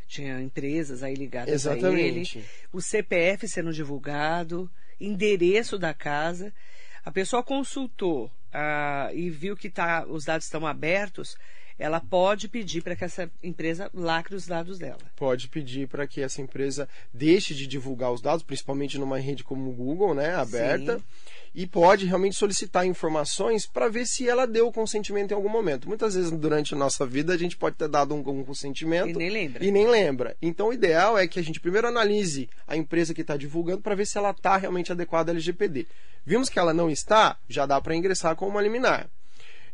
tinha 0.10 0.42
empresas 0.42 1.04
aí 1.04 1.14
ligadas 1.14 1.54
Exatamente. 1.54 2.38
a 2.38 2.42
ele, 2.42 2.48
o 2.74 2.82
CPF 2.82 3.48
sendo 3.48 3.72
divulgado, 3.72 4.70
endereço 5.00 5.78
da 5.78 5.94
casa. 5.94 6.52
A 7.06 7.12
pessoa 7.12 7.44
consultou 7.44 8.30
uh, 8.54 9.14
e 9.14 9.30
viu 9.30 9.56
que 9.56 9.70
tá, 9.70 10.06
os 10.08 10.26
dados 10.26 10.46
estão 10.46 10.66
abertos, 10.66 11.38
ela 11.78 12.02
pode 12.02 12.50
pedir 12.50 12.84
para 12.84 12.96
que 12.96 13.06
essa 13.06 13.32
empresa 13.42 13.90
lacre 13.94 14.36
os 14.36 14.46
dados 14.46 14.78
dela. 14.78 15.00
Pode 15.16 15.48
pedir 15.48 15.88
para 15.88 16.06
que 16.06 16.22
essa 16.22 16.42
empresa 16.42 16.90
deixe 17.14 17.56
de 17.56 17.66
divulgar 17.66 18.12
os 18.12 18.22
dados, 18.22 18.44
principalmente 18.44 18.98
numa 18.98 19.18
rede 19.18 19.46
como 19.46 19.70
o 19.70 19.74
Google, 19.74 20.14
né, 20.14 20.36
aberta. 20.36 20.98
Sim. 20.98 21.04
E 21.54 21.66
pode 21.66 22.06
realmente 22.06 22.36
solicitar 22.36 22.86
informações 22.86 23.66
para 23.66 23.90
ver 23.90 24.06
se 24.06 24.28
ela 24.28 24.46
deu 24.46 24.68
o 24.68 24.72
consentimento 24.72 25.32
em 25.32 25.34
algum 25.34 25.50
momento. 25.50 25.88
Muitas 25.88 26.16
vezes 26.16 26.32
durante 26.32 26.74
a 26.74 26.78
nossa 26.78 27.06
vida 27.06 27.34
a 27.34 27.38
gente 27.38 27.58
pode 27.58 27.76
ter 27.76 27.88
dado 27.88 28.14
um, 28.14 28.20
um 28.20 28.44
consentimento 28.44 29.10
e 29.10 29.14
nem 29.14 29.30
lembra. 29.30 29.66
E 29.66 29.72
nem 29.72 29.88
lembra. 29.88 30.38
Então 30.42 30.68
o 30.68 30.74
ideal 30.74 31.18
é 31.18 31.28
que 31.28 31.40
a 31.40 31.44
gente 31.44 31.60
primeiro 31.60 31.88
analise 31.88 32.50
a 32.68 32.76
empresa 32.76 33.14
que 33.14 33.22
está 33.22 33.36
divulgando 33.36 33.82
para 33.82 33.96
ver 33.96 34.06
se 34.06 34.18
ela 34.18 34.32
está 34.32 34.58
realmente 34.58 34.92
adequada 34.92 35.32
ao 35.32 35.36
LGPD. 35.36 35.88
Vimos 36.26 36.50
que 36.50 36.60
ela 36.60 36.74
não 36.74 36.90
está, 36.90 37.38
já 37.48 37.66
dá 37.66 37.80
para 37.82 37.96
ingressar 37.96 38.36
com 38.36 38.48
uma 38.48 38.62
liminar. 38.62 39.10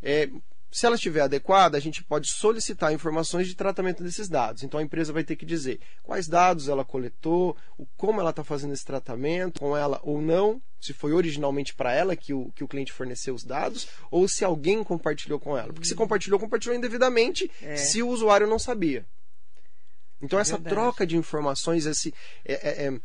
É, 0.02 0.30
se 0.76 0.86
ela 0.86 0.96
estiver 0.96 1.22
adequada, 1.22 1.78
a 1.78 1.80
gente 1.80 2.04
pode 2.04 2.30
solicitar 2.30 2.92
informações 2.92 3.48
de 3.48 3.56
tratamento 3.56 4.04
desses 4.04 4.28
dados. 4.28 4.62
Então 4.62 4.78
a 4.78 4.84
empresa 4.84 5.14
vai 5.14 5.24
ter 5.24 5.38
que 5.38 5.46
dizer 5.46 5.80
quais 6.04 6.28
dados 6.28 6.68
ela 6.68 6.84
coletou, 6.84 7.56
como 7.96 8.20
ela 8.20 8.32
está 8.32 8.44
fazendo 8.44 8.74
esse 8.74 8.84
tratamento, 8.84 9.62
com 9.62 9.78
ela 9.78 10.02
ou 10.04 10.22
não, 10.22 10.62
se 10.82 10.92
foi 10.92 11.14
originalmente 11.14 11.74
para 11.74 11.94
ela 11.94 12.14
que 12.14 12.34
o, 12.34 12.52
que 12.52 12.62
o 12.62 12.68
cliente 12.68 12.92
forneceu 12.92 13.34
os 13.34 13.46
dados, 13.46 13.88
ou 14.12 14.28
se 14.28 14.44
alguém 14.44 14.84
compartilhou 14.84 15.40
com 15.40 15.58
ela. 15.58 15.72
Porque 15.72 15.88
se 15.88 15.96
compartilhou, 15.96 16.38
compartilhou 16.38 16.76
indevidamente 16.76 17.50
é. 17.62 17.78
se 17.78 18.04
o 18.04 18.10
usuário 18.10 18.46
não 18.46 18.60
sabia. 18.60 19.06
Então 20.22 20.38
essa 20.38 20.58
Verdade. 20.58 20.76
troca 20.76 21.08
de 21.08 21.16
informações, 21.16 21.86
esse. 21.86 22.14
É, 22.44 22.54
é, 22.54 22.88
é 22.88 23.00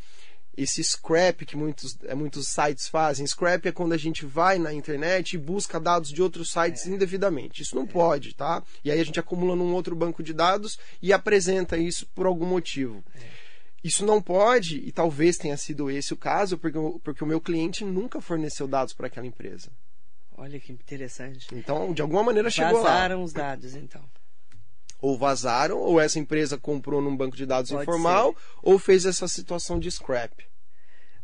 esse 0.56 0.82
scrap 0.82 1.44
que 1.46 1.56
muitos, 1.56 1.96
é, 2.04 2.14
muitos 2.14 2.48
sites 2.48 2.88
fazem. 2.88 3.26
Scrap 3.26 3.66
é 3.66 3.72
quando 3.72 3.92
a 3.92 3.96
gente 3.96 4.26
vai 4.26 4.58
na 4.58 4.72
internet 4.72 5.34
e 5.34 5.38
busca 5.38 5.80
dados 5.80 6.10
de 6.10 6.22
outros 6.22 6.50
sites 6.50 6.86
é. 6.86 6.90
indevidamente. 6.90 7.62
Isso 7.62 7.74
não 7.74 7.84
é. 7.84 7.86
pode, 7.86 8.34
tá? 8.34 8.62
E 8.84 8.90
aí 8.90 9.00
a 9.00 9.04
gente 9.04 9.20
acumula 9.20 9.56
num 9.56 9.72
outro 9.72 9.94
banco 9.94 10.22
de 10.22 10.32
dados 10.32 10.78
e 11.00 11.12
apresenta 11.12 11.76
isso 11.76 12.06
por 12.14 12.26
algum 12.26 12.46
motivo. 12.46 13.02
É. 13.14 13.50
Isso 13.82 14.04
não 14.04 14.20
pode, 14.20 14.76
e 14.78 14.92
talvez 14.92 15.38
tenha 15.38 15.56
sido 15.56 15.90
esse 15.90 16.12
o 16.12 16.16
caso, 16.16 16.58
porque, 16.58 16.78
porque 17.02 17.24
o 17.24 17.26
meu 17.26 17.40
cliente 17.40 17.82
nunca 17.82 18.20
forneceu 18.20 18.68
dados 18.68 18.92
para 18.92 19.06
aquela 19.06 19.26
empresa. 19.26 19.70
Olha 20.36 20.60
que 20.60 20.70
interessante. 20.70 21.46
Então, 21.52 21.92
de 21.94 22.02
alguma 22.02 22.24
maneira 22.24 22.50
chegou 22.50 22.82
Vazaram 22.82 22.84
lá. 22.84 22.94
Vazaram 22.94 23.22
os 23.22 23.32
dados, 23.32 23.74
então 23.74 24.02
ou 25.00 25.16
vazaram, 25.18 25.78
ou 25.78 26.00
essa 26.00 26.18
empresa 26.18 26.56
comprou 26.58 27.00
num 27.00 27.16
banco 27.16 27.36
de 27.36 27.46
dados 27.46 27.70
Pode 27.70 27.82
informal, 27.82 28.32
ser. 28.32 28.38
ou 28.62 28.78
fez 28.78 29.04
essa 29.06 29.26
situação 29.28 29.78
de 29.78 29.90
scrap. 29.90 30.32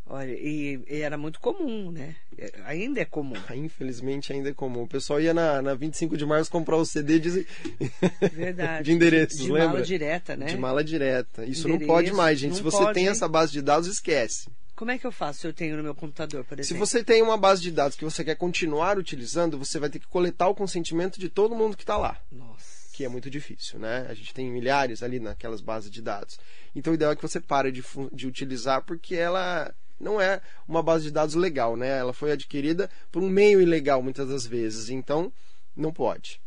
Olha, 0.09 0.31
e, 0.31 0.81
e 0.89 1.01
era 1.01 1.17
muito 1.17 1.37
comum, 1.41 1.91
né? 1.91 2.15
É, 2.37 2.49
Ainda 2.63 3.01
é 3.01 3.05
comum. 3.05 3.35
Infelizmente 3.53 4.31
ainda 4.31 4.49
é 4.49 4.53
comum. 4.53 4.83
O 4.83 4.87
pessoal 4.87 5.19
ia 5.19 5.33
na, 5.33 5.61
na 5.61 5.73
25 5.75 6.15
de 6.15 6.25
março 6.25 6.49
comprar 6.49 6.77
o 6.77 6.85
CD 6.85 7.19
de, 7.19 7.45
Verdade. 8.31 8.85
de 8.85 8.91
endereços, 8.93 9.37
De 9.39 9.51
lembra? 9.51 9.67
mala 9.67 9.81
direta, 9.81 10.37
né? 10.37 10.45
De 10.45 10.57
mala 10.57 10.81
direta. 10.81 11.43
Isso 11.45 11.67
não 11.67 11.75
Endereço, 11.75 11.93
pode 11.93 12.13
mais, 12.13 12.39
gente. 12.39 12.51
não 12.51 12.57
Se 12.57 12.63
você 12.63 12.77
pode, 12.77 12.93
tem 12.93 13.03
hein? 13.03 13.09
essa 13.09 13.27
base 13.27 13.51
de 13.51 13.61
dados, 13.61 13.87
esquece. 13.89 14.49
Como 14.77 14.91
é 14.91 14.97
que 14.97 15.05
eu 15.05 15.11
faço 15.11 15.39
se 15.41 15.47
eu 15.47 15.51
tenho 15.51 15.75
no 15.75 15.83
meu 15.83 15.93
computador, 15.95 16.45
por 16.45 16.55
Se 16.57 16.61
exemplo? 16.61 16.85
você 16.85 17.03
tem 17.03 17.21
uma 17.21 17.35
base 17.35 17.61
de 17.61 17.71
dados 17.71 17.97
que 17.97 18.05
você 18.05 18.23
quer 18.23 18.35
continuar 18.35 18.97
utilizando, 18.97 19.57
você 19.57 19.77
vai 19.77 19.89
ter 19.89 19.99
que 19.99 20.07
coletar 20.07 20.47
o 20.47 20.55
consentimento 20.55 21.19
de 21.19 21.27
todo 21.27 21.53
mundo 21.55 21.75
que 21.75 21.83
está 21.83 21.97
lá. 21.97 22.17
Nossa. 22.31 22.76
Que 22.97 23.05
é 23.05 23.07
muito 23.07 23.29
difícil, 23.29 23.77
né? 23.77 24.07
A 24.09 24.13
gente 24.15 24.33
tem 24.33 24.49
milhares 24.49 25.03
ali 25.03 25.19
naquelas 25.19 25.61
bases 25.61 25.91
de 25.91 26.01
dados. 26.01 26.39
Então 26.75 26.91
o 26.91 26.95
ideal 26.95 27.11
é 27.11 27.15
que 27.15 27.21
você 27.21 27.39
pare 27.39 27.71
de, 27.71 27.83
de 28.11 28.25
utilizar 28.25 28.81
porque 28.81 29.13
ela 29.13 29.71
não 29.99 30.19
é 30.19 30.41
uma 30.67 30.81
base 30.81 31.03
de 31.03 31.11
dados 31.11 31.35
legal, 31.35 31.77
né? 31.77 31.99
Ela 31.99 32.11
foi 32.11 32.31
adquirida 32.31 32.89
por 33.11 33.21
um 33.21 33.29
meio 33.29 33.61
ilegal 33.61 34.01
muitas 34.01 34.27
das 34.27 34.47
vezes, 34.47 34.89
então 34.89 35.31
não 35.75 35.93
pode. 35.93 36.41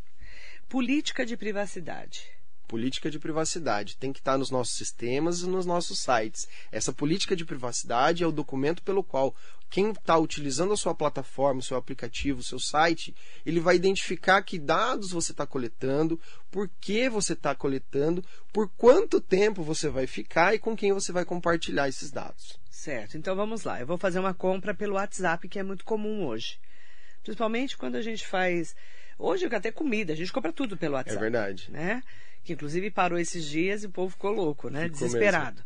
Política 0.68 1.24
de 1.24 1.36
privacidade. 1.36 2.28
Política 2.70 3.10
de 3.10 3.18
privacidade 3.18 3.96
tem 3.96 4.12
que 4.12 4.20
estar 4.20 4.38
nos 4.38 4.48
nossos 4.48 4.76
sistemas 4.76 5.40
e 5.40 5.48
nos 5.48 5.66
nossos 5.66 5.98
sites. 5.98 6.46
Essa 6.70 6.92
política 6.92 7.34
de 7.34 7.44
privacidade 7.44 8.22
é 8.22 8.26
o 8.28 8.30
documento 8.30 8.80
pelo 8.84 9.02
qual 9.02 9.34
quem 9.68 9.90
está 9.90 10.16
utilizando 10.16 10.72
a 10.72 10.76
sua 10.76 10.94
plataforma, 10.94 11.58
o 11.58 11.64
seu 11.64 11.76
aplicativo, 11.76 12.38
o 12.38 12.44
seu 12.44 12.60
site, 12.60 13.12
ele 13.44 13.58
vai 13.58 13.74
identificar 13.74 14.40
que 14.42 14.56
dados 14.56 15.10
você 15.10 15.32
está 15.32 15.44
coletando, 15.44 16.18
por 16.48 16.70
que 16.80 17.08
você 17.08 17.32
está 17.32 17.56
coletando, 17.56 18.24
por 18.52 18.68
quanto 18.76 19.20
tempo 19.20 19.64
você 19.64 19.88
vai 19.88 20.06
ficar 20.06 20.54
e 20.54 20.58
com 20.60 20.76
quem 20.76 20.92
você 20.92 21.10
vai 21.10 21.24
compartilhar 21.24 21.88
esses 21.88 22.12
dados. 22.12 22.56
Certo. 22.70 23.16
Então 23.18 23.34
vamos 23.34 23.64
lá. 23.64 23.80
Eu 23.80 23.86
vou 23.86 23.98
fazer 23.98 24.20
uma 24.20 24.32
compra 24.32 24.72
pelo 24.72 24.94
WhatsApp, 24.94 25.48
que 25.48 25.58
é 25.58 25.62
muito 25.64 25.84
comum 25.84 26.24
hoje. 26.24 26.56
Principalmente 27.24 27.76
quando 27.76 27.96
a 27.96 28.02
gente 28.02 28.24
faz. 28.24 28.76
Hoje 29.18 29.44
até 29.46 29.72
comida, 29.72 30.12
a 30.12 30.16
gente 30.16 30.32
compra 30.32 30.52
tudo 30.52 30.76
pelo 30.76 30.94
É 30.94 30.98
WhatsApp. 30.98 31.20
verdade. 31.20 31.68
né? 31.70 32.00
Que 32.44 32.52
inclusive 32.54 32.90
parou 32.90 33.18
esses 33.18 33.44
dias 33.44 33.82
e 33.82 33.86
o 33.86 33.90
povo 33.90 34.10
ficou 34.12 34.30
louco, 34.32 34.68
né? 34.70 34.84
Ficou 34.84 35.06
Desesperado. 35.06 35.62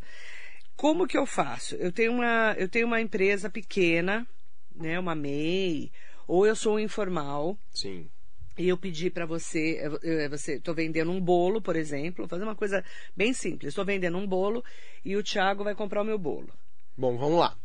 Como 0.77 1.07
que 1.07 1.17
eu 1.17 1.25
faço? 1.25 1.77
Eu 1.77 1.93
tenho 1.93 2.13
uma, 2.13 2.55
eu 2.59 2.69
tenho 2.69 2.87
uma 2.87 3.01
empresa 3.01 3.49
pequena, 3.49 4.27
né? 4.75 4.99
Uma 4.99 5.15
MEI, 5.15 5.93
ou 6.27 6.47
eu 6.47 6.57
sou 6.57 6.75
um 6.75 6.81
informal 6.81 7.57
Sim. 7.73 8.09
e 8.59 8.69
eu 8.69 8.77
pedi 8.77 9.09
para 9.09 9.25
você, 9.25 9.79
eu- 9.81 9.99
eu- 10.03 10.31
você, 10.31 10.55
estou 10.55 10.75
vendendo 10.75 11.13
um 11.13 11.21
bolo, 11.21 11.63
por 11.63 11.77
exemplo, 11.77 12.25
vou 12.25 12.29
fazer 12.29 12.43
uma 12.43 12.57
coisa 12.57 12.85
bem 13.17 13.33
simples. 13.33 13.69
Estou 13.69 13.85
vendendo 13.85 14.19
um 14.19 14.27
bolo 14.27 14.65
e 15.05 15.17
o 15.17 15.23
Thiago 15.23 15.63
vai 15.63 15.75
comprar 15.77 16.03
o 16.03 16.05
meu 16.05 16.19
bolo. 16.19 16.49
Bom, 16.97 17.17
vamos 17.17 17.39
lá. 17.39 17.57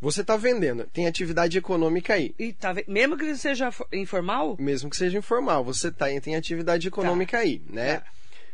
Você 0.00 0.22
está 0.22 0.36
vendendo, 0.36 0.86
tem 0.92 1.06
atividade 1.06 1.56
econômica 1.56 2.14
aí. 2.14 2.34
E 2.38 2.52
tá, 2.52 2.74
mesmo 2.88 3.16
que 3.16 3.34
seja 3.36 3.70
fo- 3.70 3.86
informal, 3.92 4.56
mesmo 4.58 4.90
que 4.90 4.96
seja 4.96 5.16
informal, 5.18 5.64
você 5.64 5.90
tá, 5.90 6.06
tem 6.20 6.34
atividade 6.36 6.88
econômica 6.88 7.38
aí, 7.38 7.62
né? 7.70 7.98
Tá. 8.00 8.06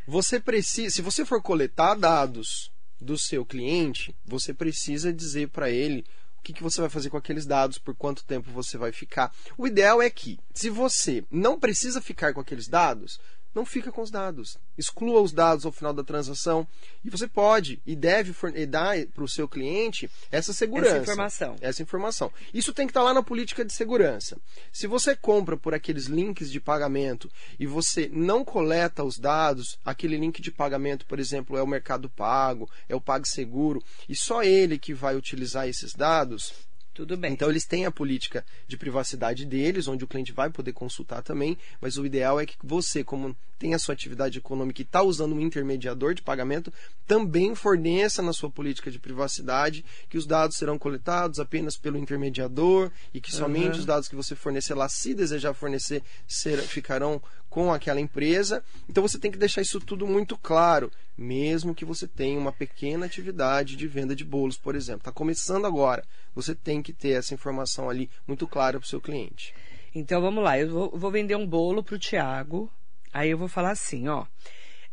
Você 0.06 0.40
precisa, 0.40 0.94
se 0.94 1.02
você 1.02 1.24
for 1.24 1.42
coletar 1.42 1.94
dados 1.94 2.70
do 3.00 3.16
seu 3.16 3.44
cliente, 3.44 4.14
você 4.24 4.52
precisa 4.52 5.12
dizer 5.12 5.48
para 5.48 5.70
ele 5.70 6.04
o 6.38 6.42
que, 6.42 6.52
que 6.54 6.62
você 6.62 6.80
vai 6.80 6.88
fazer 6.88 7.10
com 7.10 7.18
aqueles 7.18 7.44
dados, 7.44 7.78
por 7.78 7.94
quanto 7.94 8.24
tempo 8.24 8.50
você 8.50 8.78
vai 8.78 8.92
ficar. 8.92 9.32
O 9.58 9.66
ideal 9.66 10.00
é 10.00 10.08
que, 10.08 10.38
se 10.54 10.70
você 10.70 11.22
não 11.30 11.60
precisa 11.60 12.00
ficar 12.00 12.32
com 12.32 12.40
aqueles 12.40 12.66
dados, 12.66 13.18
não 13.54 13.64
fica 13.64 13.90
com 13.90 14.02
os 14.02 14.10
dados. 14.10 14.58
Exclua 14.76 15.20
os 15.20 15.32
dados 15.32 15.66
ao 15.66 15.72
final 15.72 15.92
da 15.92 16.04
transação. 16.04 16.66
E 17.04 17.10
você 17.10 17.26
pode 17.26 17.80
e 17.86 17.96
deve 17.96 18.34
dar 18.66 18.96
para 19.06 19.24
o 19.24 19.28
seu 19.28 19.48
cliente 19.48 20.10
essa 20.30 20.52
segurança. 20.52 20.96
essa 20.96 21.02
informação. 21.02 21.56
Essa 21.60 21.82
informação. 21.82 22.32
Isso 22.54 22.72
tem 22.72 22.86
que 22.86 22.90
estar 22.90 23.02
lá 23.02 23.12
na 23.12 23.22
política 23.22 23.64
de 23.64 23.72
segurança. 23.72 24.38
Se 24.72 24.86
você 24.86 25.16
compra 25.16 25.56
por 25.56 25.74
aqueles 25.74 26.06
links 26.06 26.50
de 26.50 26.60
pagamento 26.60 27.30
e 27.58 27.66
você 27.66 28.08
não 28.12 28.44
coleta 28.44 29.04
os 29.04 29.18
dados, 29.18 29.78
aquele 29.84 30.16
link 30.16 30.40
de 30.40 30.50
pagamento, 30.50 31.06
por 31.06 31.18
exemplo, 31.18 31.56
é 31.56 31.62
o 31.62 31.66
Mercado 31.66 32.08
Pago, 32.08 32.68
é 32.88 32.94
o 32.94 33.00
PagSeguro, 33.00 33.82
e 34.08 34.16
só 34.16 34.42
ele 34.42 34.78
que 34.78 34.94
vai 34.94 35.16
utilizar 35.16 35.68
esses 35.68 35.92
dados, 35.92 36.52
Tudo 37.00 37.16
bem. 37.16 37.32
então 37.32 37.48
eles 37.48 37.64
têm 37.64 37.86
a 37.86 37.90
política 37.90 38.44
de 38.68 38.76
privacidade 38.76 39.46
deles, 39.46 39.88
onde 39.88 40.04
o 40.04 40.06
cliente 40.06 40.32
vai 40.32 40.50
poder 40.50 40.72
consultar 40.74 41.22
também, 41.22 41.56
mas 41.80 41.96
o 41.96 42.04
ideal 42.04 42.38
é 42.38 42.44
que 42.44 42.56
você, 42.62 43.02
como 43.02 43.34
tem 43.58 43.72
a 43.74 43.78
sua 43.78 43.94
atividade 43.94 44.36
econômica 44.38 44.80
e 44.80 44.84
está 44.84 45.02
usando 45.02 45.34
um 45.34 45.40
intermediador 45.40 46.12
de 46.14 46.20
pagamento, 46.22 46.70
também 47.06 47.54
forneça 47.54 48.20
na 48.22 48.32
sua 48.34 48.50
política 48.50 48.90
de 48.90 48.98
privacidade 48.98 49.84
que 50.08 50.18
os 50.18 50.26
dados 50.26 50.56
serão 50.56 50.78
coletados 50.78 51.38
apenas 51.38 51.76
pelo 51.76 51.96
intermediador 51.98 52.90
e 53.14 53.20
que 53.20 53.32
somente 53.32 53.74
Uhum. 53.74 53.78
os 53.80 53.86
dados 53.86 54.08
que 54.08 54.16
você 54.16 54.34
fornecer 54.34 54.74
lá, 54.74 54.88
se 54.88 55.14
desejar 55.14 55.54
fornecer, 55.54 56.02
ser- 56.26 56.58
ficarão 56.62 57.20
com 57.50 57.72
aquela 57.72 58.00
empresa. 58.00 58.64
Então 58.88 59.02
você 59.02 59.18
tem 59.18 59.30
que 59.30 59.36
deixar 59.36 59.60
isso 59.60 59.80
tudo 59.80 60.06
muito 60.06 60.38
claro, 60.38 60.90
mesmo 61.18 61.74
que 61.74 61.84
você 61.84 62.06
tenha 62.06 62.38
uma 62.38 62.52
pequena 62.52 63.04
atividade 63.04 63.76
de 63.76 63.86
venda 63.86 64.16
de 64.16 64.24
bolos, 64.24 64.56
por 64.56 64.74
exemplo. 64.74 65.00
Está 65.00 65.12
começando 65.12 65.66
agora. 65.66 66.02
Você 66.34 66.54
tem 66.54 66.80
que 66.80 66.92
ter 66.92 67.10
essa 67.10 67.34
informação 67.34 67.90
ali 67.90 68.08
muito 68.26 68.46
clara 68.46 68.78
para 68.78 68.86
o 68.86 68.88
seu 68.88 69.00
cliente. 69.00 69.52
Então 69.94 70.20
vamos 70.22 70.42
lá, 70.42 70.56
eu 70.58 70.70
vou, 70.70 70.90
vou 70.96 71.10
vender 71.10 71.34
um 71.34 71.46
bolo 71.46 71.82
pro 71.82 71.98
Tiago. 71.98 72.72
Aí 73.12 73.28
eu 73.28 73.36
vou 73.36 73.48
falar 73.48 73.72
assim, 73.72 74.06
ó. 74.06 74.24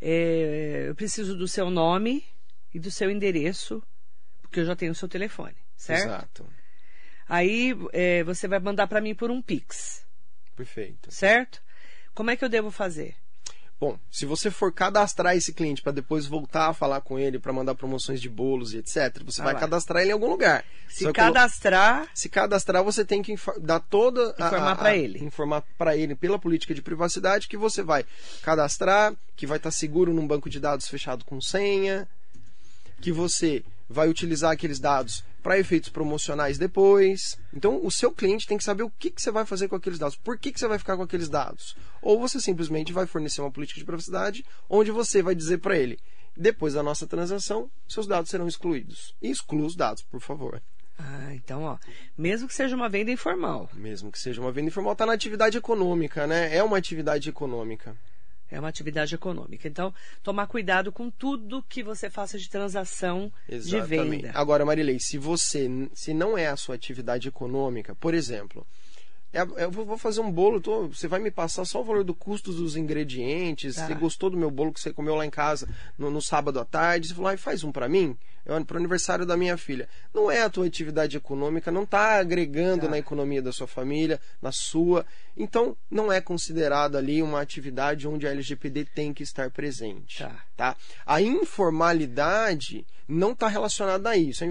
é, 0.02 0.86
eu 0.90 0.96
preciso 0.96 1.38
do 1.38 1.48
seu 1.48 1.70
nome 1.70 2.26
e 2.74 2.80
do 2.80 2.90
seu 2.90 3.12
endereço, 3.12 3.82
porque 4.42 4.60
eu 4.60 4.66
já 4.66 4.76
tenho 4.76 4.92
o 4.92 4.96
seu 4.96 5.08
telefone, 5.08 5.56
certo? 5.76 6.08
Exato. 6.08 6.46
Aí 7.30 7.76
é, 7.94 8.24
você 8.24 8.48
vai 8.48 8.58
mandar 8.60 8.88
para 8.88 9.00
mim 9.02 9.14
por 9.14 9.30
um 9.30 9.40
Pix, 9.42 10.04
Perfeito. 10.56 11.12
certo? 11.12 11.62
Como 12.18 12.32
é 12.32 12.36
que 12.36 12.44
eu 12.44 12.50
devo 12.50 12.72
fazer? 12.72 13.14
Bom, 13.80 13.96
se 14.10 14.26
você 14.26 14.50
for 14.50 14.74
cadastrar 14.74 15.36
esse 15.38 15.54
cliente 15.54 15.84
para 15.84 15.92
depois 15.92 16.26
voltar 16.26 16.70
a 16.70 16.74
falar 16.74 17.00
com 17.02 17.20
ele 17.20 17.38
para 17.38 17.54
mandar 17.54 17.76
promoções 17.76 18.20
de 18.20 18.28
bolos 18.28 18.74
e 18.74 18.78
etc, 18.80 19.22
você 19.24 19.40
Ah 19.40 19.44
vai 19.44 19.54
lá. 19.54 19.60
cadastrar 19.60 20.02
ele 20.02 20.10
em 20.10 20.14
algum 20.14 20.28
lugar. 20.28 20.66
Se 20.90 21.00
Você 21.00 21.04
vai 21.04 21.14
colo- 21.14 21.28
cadastrar, 21.36 22.10
se 22.12 22.28
cadastrar, 22.28 22.84
você 22.84 23.06
tem 23.06 23.22
que 23.22 23.36
dar 23.62 23.80
toda 23.80 24.34
a- 24.40 24.48
Informar 24.48 24.72
a- 24.72 24.76
pra 24.76 24.90
a- 24.90 24.98
ele. 24.98 25.24
informar 25.24 25.64
para 25.78 25.96
ele 25.96 26.16
pela 26.16 26.40
política 26.40 26.74
de 26.74 26.82
privacidade 26.82 27.48
que 27.48 27.56
você 27.56 27.84
vai 27.84 28.04
cadastrar, 28.42 29.14
que 29.36 29.46
vai 29.46 29.58
estar 29.58 29.70
seguro 29.70 30.12
num 30.12 30.26
banco 30.26 30.50
de 30.50 30.60
dados 30.60 30.88
fechado 30.88 31.24
com 31.24 31.40
senha, 31.40 32.08
que 33.00 33.12
você 33.12 33.64
vai 33.90 34.08
utilizar 34.10 34.52
aqueles 34.52 34.80
dados 34.80 35.24
para 35.42 35.58
efeitos 35.58 35.90
promocionais 35.90 36.58
depois. 36.58 37.38
Então, 37.54 37.80
o 37.86 37.90
seu 37.90 38.12
cliente 38.12 38.46
tem 38.46 38.58
que 38.58 38.64
saber 38.64 38.84
o 38.84 38.90
que, 38.90 39.10
que 39.10 39.22
você 39.22 39.32
vai 39.32 39.46
fazer 39.46 39.68
com 39.68 39.76
aqueles 39.76 40.00
dados, 40.00 40.16
por 40.16 40.38
que, 40.38 40.52
que 40.52 40.60
você 40.60 40.68
vai 40.68 40.78
ficar 40.78 40.98
com 40.98 41.04
aqueles 41.04 41.30
dados. 41.30 41.76
Ou 42.02 42.20
você 42.20 42.40
simplesmente 42.40 42.92
vai 42.92 43.06
fornecer 43.06 43.42
uma 43.42 43.52
política 43.52 43.80
de 43.80 43.86
privacidade 43.86 44.46
onde 44.70 44.92
você 44.92 45.22
vai 45.22 45.34
dizer 45.34 45.60
para 45.60 45.78
ele: 45.78 45.98
depois 46.36 46.74
da 46.74 46.84
nossa 46.84 47.08
transação, 47.08 47.70
seus 47.88 48.06
dados 48.06 48.30
serão 48.30 48.48
excluídos. 48.48 49.16
Exclua 49.22 49.66
os 49.66 49.76
dados, 49.76 50.04
por 50.04 50.20
favor. 50.20 50.62
ah, 51.00 51.34
então, 51.34 51.64
ó, 51.64 51.78
mesmo 52.18 52.48
que 52.48 52.54
seja 52.54 52.76
uma 52.76 52.90
venda 52.90 53.12
informal, 53.12 53.70
Mesmo 53.74 54.12
que 54.12 54.20
seja 54.20 54.42
uma 54.42 54.52
venda 54.52 54.68
informal, 54.68 54.94
está 54.94 55.06
na 55.06 55.14
atividade 55.14 55.58
econômica, 55.58 56.28
né? 56.28 56.56
É 56.56 56.64
uma 56.64 56.78
atividade 56.78 57.30
econômica. 57.30 57.96
É 58.50 58.60
uma 58.60 58.70
atividade 58.70 59.14
econômica. 59.14 59.68
Então, 59.68 59.94
tomar 60.24 60.48
cuidado 60.48 60.92
com 60.92 61.10
tudo 61.10 61.64
que 61.68 61.84
você 61.84 62.10
faça 62.10 62.38
de 62.38 62.50
transação 62.50 63.32
de 63.48 63.82
venda. 63.82 64.32
Agora, 64.34 64.66
Marilei, 64.66 65.00
se 65.00 65.18
você 65.18 65.70
se 65.94 66.14
não 66.14 66.38
é 66.38 66.48
a 66.48 66.56
sua 66.58 66.76
atividade 66.76 67.28
econômica, 67.28 67.96
por 67.96 68.14
exemplo, 68.14 68.66
eu 69.34 69.70
vou 69.70 69.98
fazer 69.98 70.22
um 70.22 70.32
bolo, 70.32 70.60
tô- 70.62 70.88
você 70.88 71.08
vai 71.08 71.20
me 71.20 71.30
passar 71.30 71.64
só 71.66 71.82
o 71.82 71.84
valor 71.84 72.04
do 72.04 72.16
custo 72.16 72.52
dos 72.54 72.76
ingredientes, 72.76 73.76
Tá. 73.76 73.86
você 73.86 73.94
gostou 73.96 74.30
do 74.30 74.38
meu 74.38 74.50
bolo 74.50 74.72
que 74.74 74.80
você 74.80 74.92
comeu 74.94 75.16
lá 75.16 75.26
em 75.26 75.30
casa 75.30 75.68
no, 75.98 76.10
no 76.10 76.22
sábado 76.22 76.60
à 76.60 76.66
tarde, 76.66 77.10
você 77.10 77.14
falou, 77.14 77.30
ai, 77.30 77.38
faz 77.38 77.64
um 77.64 77.72
para 77.72 77.88
mim, 77.90 78.18
é 78.46 78.60
para 78.64 78.76
o 78.76 78.78
aniversário 78.78 79.26
da 79.26 79.36
minha 79.36 79.58
filha. 79.58 79.90
Não 80.14 80.32
é 80.32 80.42
a 80.42 80.50
tua 80.50 80.66
atividade 80.66 81.18
econômica, 81.18 81.70
não 81.72 81.84
está 81.84 82.18
agregando 82.20 82.86
Tá. 82.86 82.92
na 82.92 82.98
economia 82.98 83.42
da 83.42 83.52
sua 83.52 83.68
família, 83.68 84.20
na 84.42 84.52
sua. 84.54 85.06
Então, 85.36 85.76
não 85.92 86.10
é 86.12 86.22
considerado 86.22 86.96
ali 86.98 87.22
uma 87.22 87.42
atividade 87.42 88.08
onde 88.08 88.26
a 88.26 88.32
LGPD 88.32 88.86
tem 88.86 89.14
que 89.14 89.22
estar 89.24 89.52
presente 89.52 90.20
Tá. 90.20 90.44
tá? 90.56 90.78
A 91.06 91.22
informalidade 91.22 92.86
não 93.08 93.32
está 93.32 93.48
relacionada 93.48 94.10
a 94.10 94.18
isso. 94.18 94.44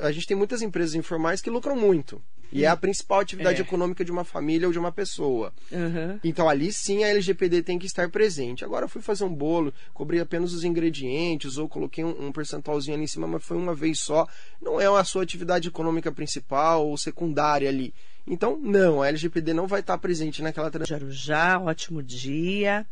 A 0.00 0.12
gente 0.12 0.26
tem 0.26 0.36
muitas 0.36 0.62
empresas 0.62 0.94
informais 0.94 1.40
que 1.40 1.50
lucram 1.50 1.76
muito. 1.76 2.22
E 2.52 2.64
é 2.64 2.68
a 2.68 2.76
principal 2.76 3.20
atividade 3.20 3.58
É. 3.58 3.62
econômica 3.62 4.04
de 4.04 4.10
uma 4.10 4.24
família 4.24 4.66
ou 4.66 4.72
de 4.72 4.78
uma 4.78 4.90
pessoa. 4.90 5.52
Uhum. 5.70 6.18
Então 6.24 6.48
ali 6.48 6.72
sim 6.72 7.04
a 7.04 7.08
LGPD 7.08 7.62
tem 7.62 7.78
que 7.78 7.86
estar 7.86 8.08
presente. 8.10 8.64
Agora 8.64 8.84
eu 8.84 8.88
fui 8.88 9.00
fazer 9.00 9.24
um 9.24 9.32
bolo, 9.34 9.72
cobrei 9.94 10.20
apenas 10.20 10.52
os 10.52 10.64
ingredientes 10.64 11.58
ou 11.58 11.68
coloquei 11.68 12.02
um, 12.04 12.26
um 12.26 12.32
percentualzinho 12.32 12.94
ali 12.96 13.04
em 13.04 13.06
cima, 13.06 13.26
mas 13.26 13.44
foi 13.44 13.56
uma 13.56 13.74
vez 13.74 14.00
só. 14.00 14.26
Não 14.60 14.80
é 14.80 14.86
a 14.86 15.04
sua 15.04 15.22
atividade 15.22 15.68
econômica 15.68 16.10
principal 16.10 16.86
ou 16.88 16.96
secundária 16.98 17.68
ali. 17.68 17.94
Então, 18.26 18.58
não, 18.60 19.00
a 19.02 19.08
LGPD 19.08 19.52
não 19.54 19.66
vai 19.66 19.80
estar 19.80 19.96
presente 19.98 20.42
naquela 20.42 20.70
transação. 20.70 20.98
Jarujá, 20.98 21.58
ótimo 21.60 22.02
dia. 22.02 22.86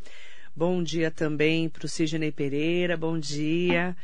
Bom 0.57 0.83
dia 0.83 1.11
também 1.11 1.69
para 1.69 1.85
o 1.85 1.89
Sidney 1.89 2.33
Pereira, 2.33 2.97
bom 2.97 3.19
dia. 3.19 3.95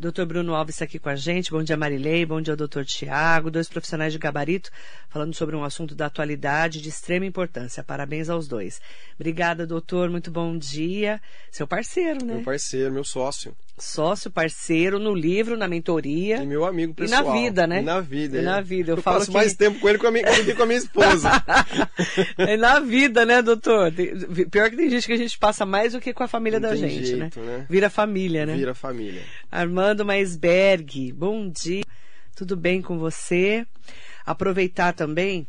Doutor 0.00 0.24
Bruno 0.24 0.54
Alves 0.54 0.80
aqui 0.80 0.98
com 0.98 1.10
a 1.10 1.14
gente. 1.14 1.50
Bom 1.50 1.62
dia, 1.62 1.76
Marilei. 1.76 2.24
Bom 2.24 2.40
dia, 2.40 2.56
doutor 2.56 2.86
Tiago. 2.86 3.50
Dois 3.50 3.68
profissionais 3.68 4.14
de 4.14 4.18
gabarito 4.18 4.70
falando 5.10 5.34
sobre 5.34 5.54
um 5.54 5.62
assunto 5.62 5.94
da 5.94 6.06
atualidade 6.06 6.80
de 6.80 6.88
extrema 6.88 7.26
importância. 7.26 7.84
Parabéns 7.84 8.30
aos 8.30 8.48
dois. 8.48 8.80
Obrigada, 9.16 9.66
doutor. 9.66 10.08
Muito 10.08 10.30
bom 10.30 10.56
dia. 10.56 11.20
Seu 11.52 11.66
parceiro, 11.66 12.24
né? 12.24 12.36
Meu 12.36 12.42
parceiro, 12.42 12.90
meu 12.90 13.04
sócio. 13.04 13.54
Sócio, 13.82 14.30
parceiro 14.30 14.98
no 14.98 15.14
livro, 15.14 15.56
na 15.56 15.66
mentoria. 15.66 16.42
E 16.42 16.46
meu 16.46 16.64
amigo 16.64 16.94
pessoal. 16.94 17.22
E 17.22 17.24
na 17.24 17.32
vida, 17.32 17.66
né? 17.66 17.80
E 17.80 17.82
na 17.82 18.00
vida. 18.00 18.36
E 18.36 18.40
é. 18.40 18.42
na 18.42 18.60
vida. 18.60 18.92
Eu, 18.92 18.96
Eu, 18.96 19.02
passo 19.02 19.26
que... 19.26 19.32
mais 19.32 19.54
tempo 19.54 19.80
com 19.80 19.88
ele 19.88 19.98
com 19.98 20.06
a 20.06 20.10
minha, 20.10 20.24
do 20.24 20.44
que 20.44 20.54
com 20.54 20.62
a 20.62 20.66
minha 20.66 20.78
esposa. 20.78 21.30
é 22.36 22.56
na 22.58 22.80
vida, 22.80 23.24
né, 23.24 23.42
doutor? 23.42 23.92
Pior 24.50 24.70
que 24.70 24.76
tem 24.76 24.90
gente 24.90 25.06
que 25.06 25.12
a 25.12 25.16
gente 25.16 25.38
passa 25.38 25.64
mais 25.64 25.92
do 25.92 26.00
que 26.00 26.12
com 26.12 26.22
a 26.22 26.28
família 26.28 26.60
Não 26.60 26.68
da 26.68 26.76
gente, 26.76 27.06
jeito, 27.06 27.40
né? 27.40 27.58
né? 27.58 27.66
Vira 27.68 27.88
família, 27.88 28.44
né? 28.44 28.54
Vira 28.54 28.74
família. 28.74 29.22
Armando 29.50 30.04
Maisberg, 30.04 31.12
bom 31.12 31.48
dia. 31.48 31.84
Tudo 32.36 32.56
bem 32.56 32.82
com 32.82 32.98
você? 32.98 33.66
Aproveitar 34.24 34.92
também 34.92 35.46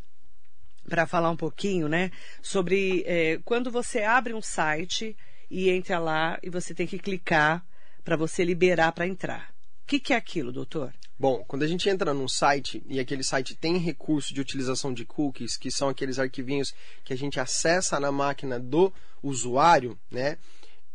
para 0.90 1.06
falar 1.06 1.30
um 1.30 1.38
pouquinho, 1.38 1.88
né, 1.88 2.12
sobre 2.42 3.04
eh, 3.06 3.40
quando 3.46 3.72
você 3.72 4.02
abre 4.02 4.34
um 4.34 4.42
site 4.42 5.16
e 5.50 5.70
entra 5.70 6.00
lá 6.00 6.38
e 6.44 6.50
você 6.50 6.74
tem 6.74 6.88
que 6.88 6.98
clicar 6.98 7.64
para 8.03 8.15
você 8.15 8.43
liberar 8.43 8.91
para 8.91 9.08
entrar. 9.08 9.51
O 9.84 9.88
que, 9.88 10.00
que 10.00 10.13
é 10.13 10.15
aquilo, 10.15 10.51
doutor? 10.51 10.93
Bom, 11.22 11.43
quando 11.48 11.62
a 11.62 11.67
gente 11.67 11.88
entra 11.88 12.13
num 12.13 12.27
site 12.27 12.81
e 12.88 13.00
aquele 13.00 13.24
site 13.24 13.55
tem 13.55 13.77
recurso 13.77 14.34
de 14.34 14.41
utilização 14.41 14.91
de 14.91 15.05
cookies, 15.05 15.55
que 15.55 15.70
são 15.70 15.88
aqueles 15.88 16.17
arquivinhos 16.17 16.74
que 17.03 17.13
a 17.13 17.15
gente 17.15 17.39
acessa 17.39 18.00
na 18.00 18.12
máquina 18.12 18.60
do 18.60 18.91
usuário, 19.22 19.96
né? 20.10 20.38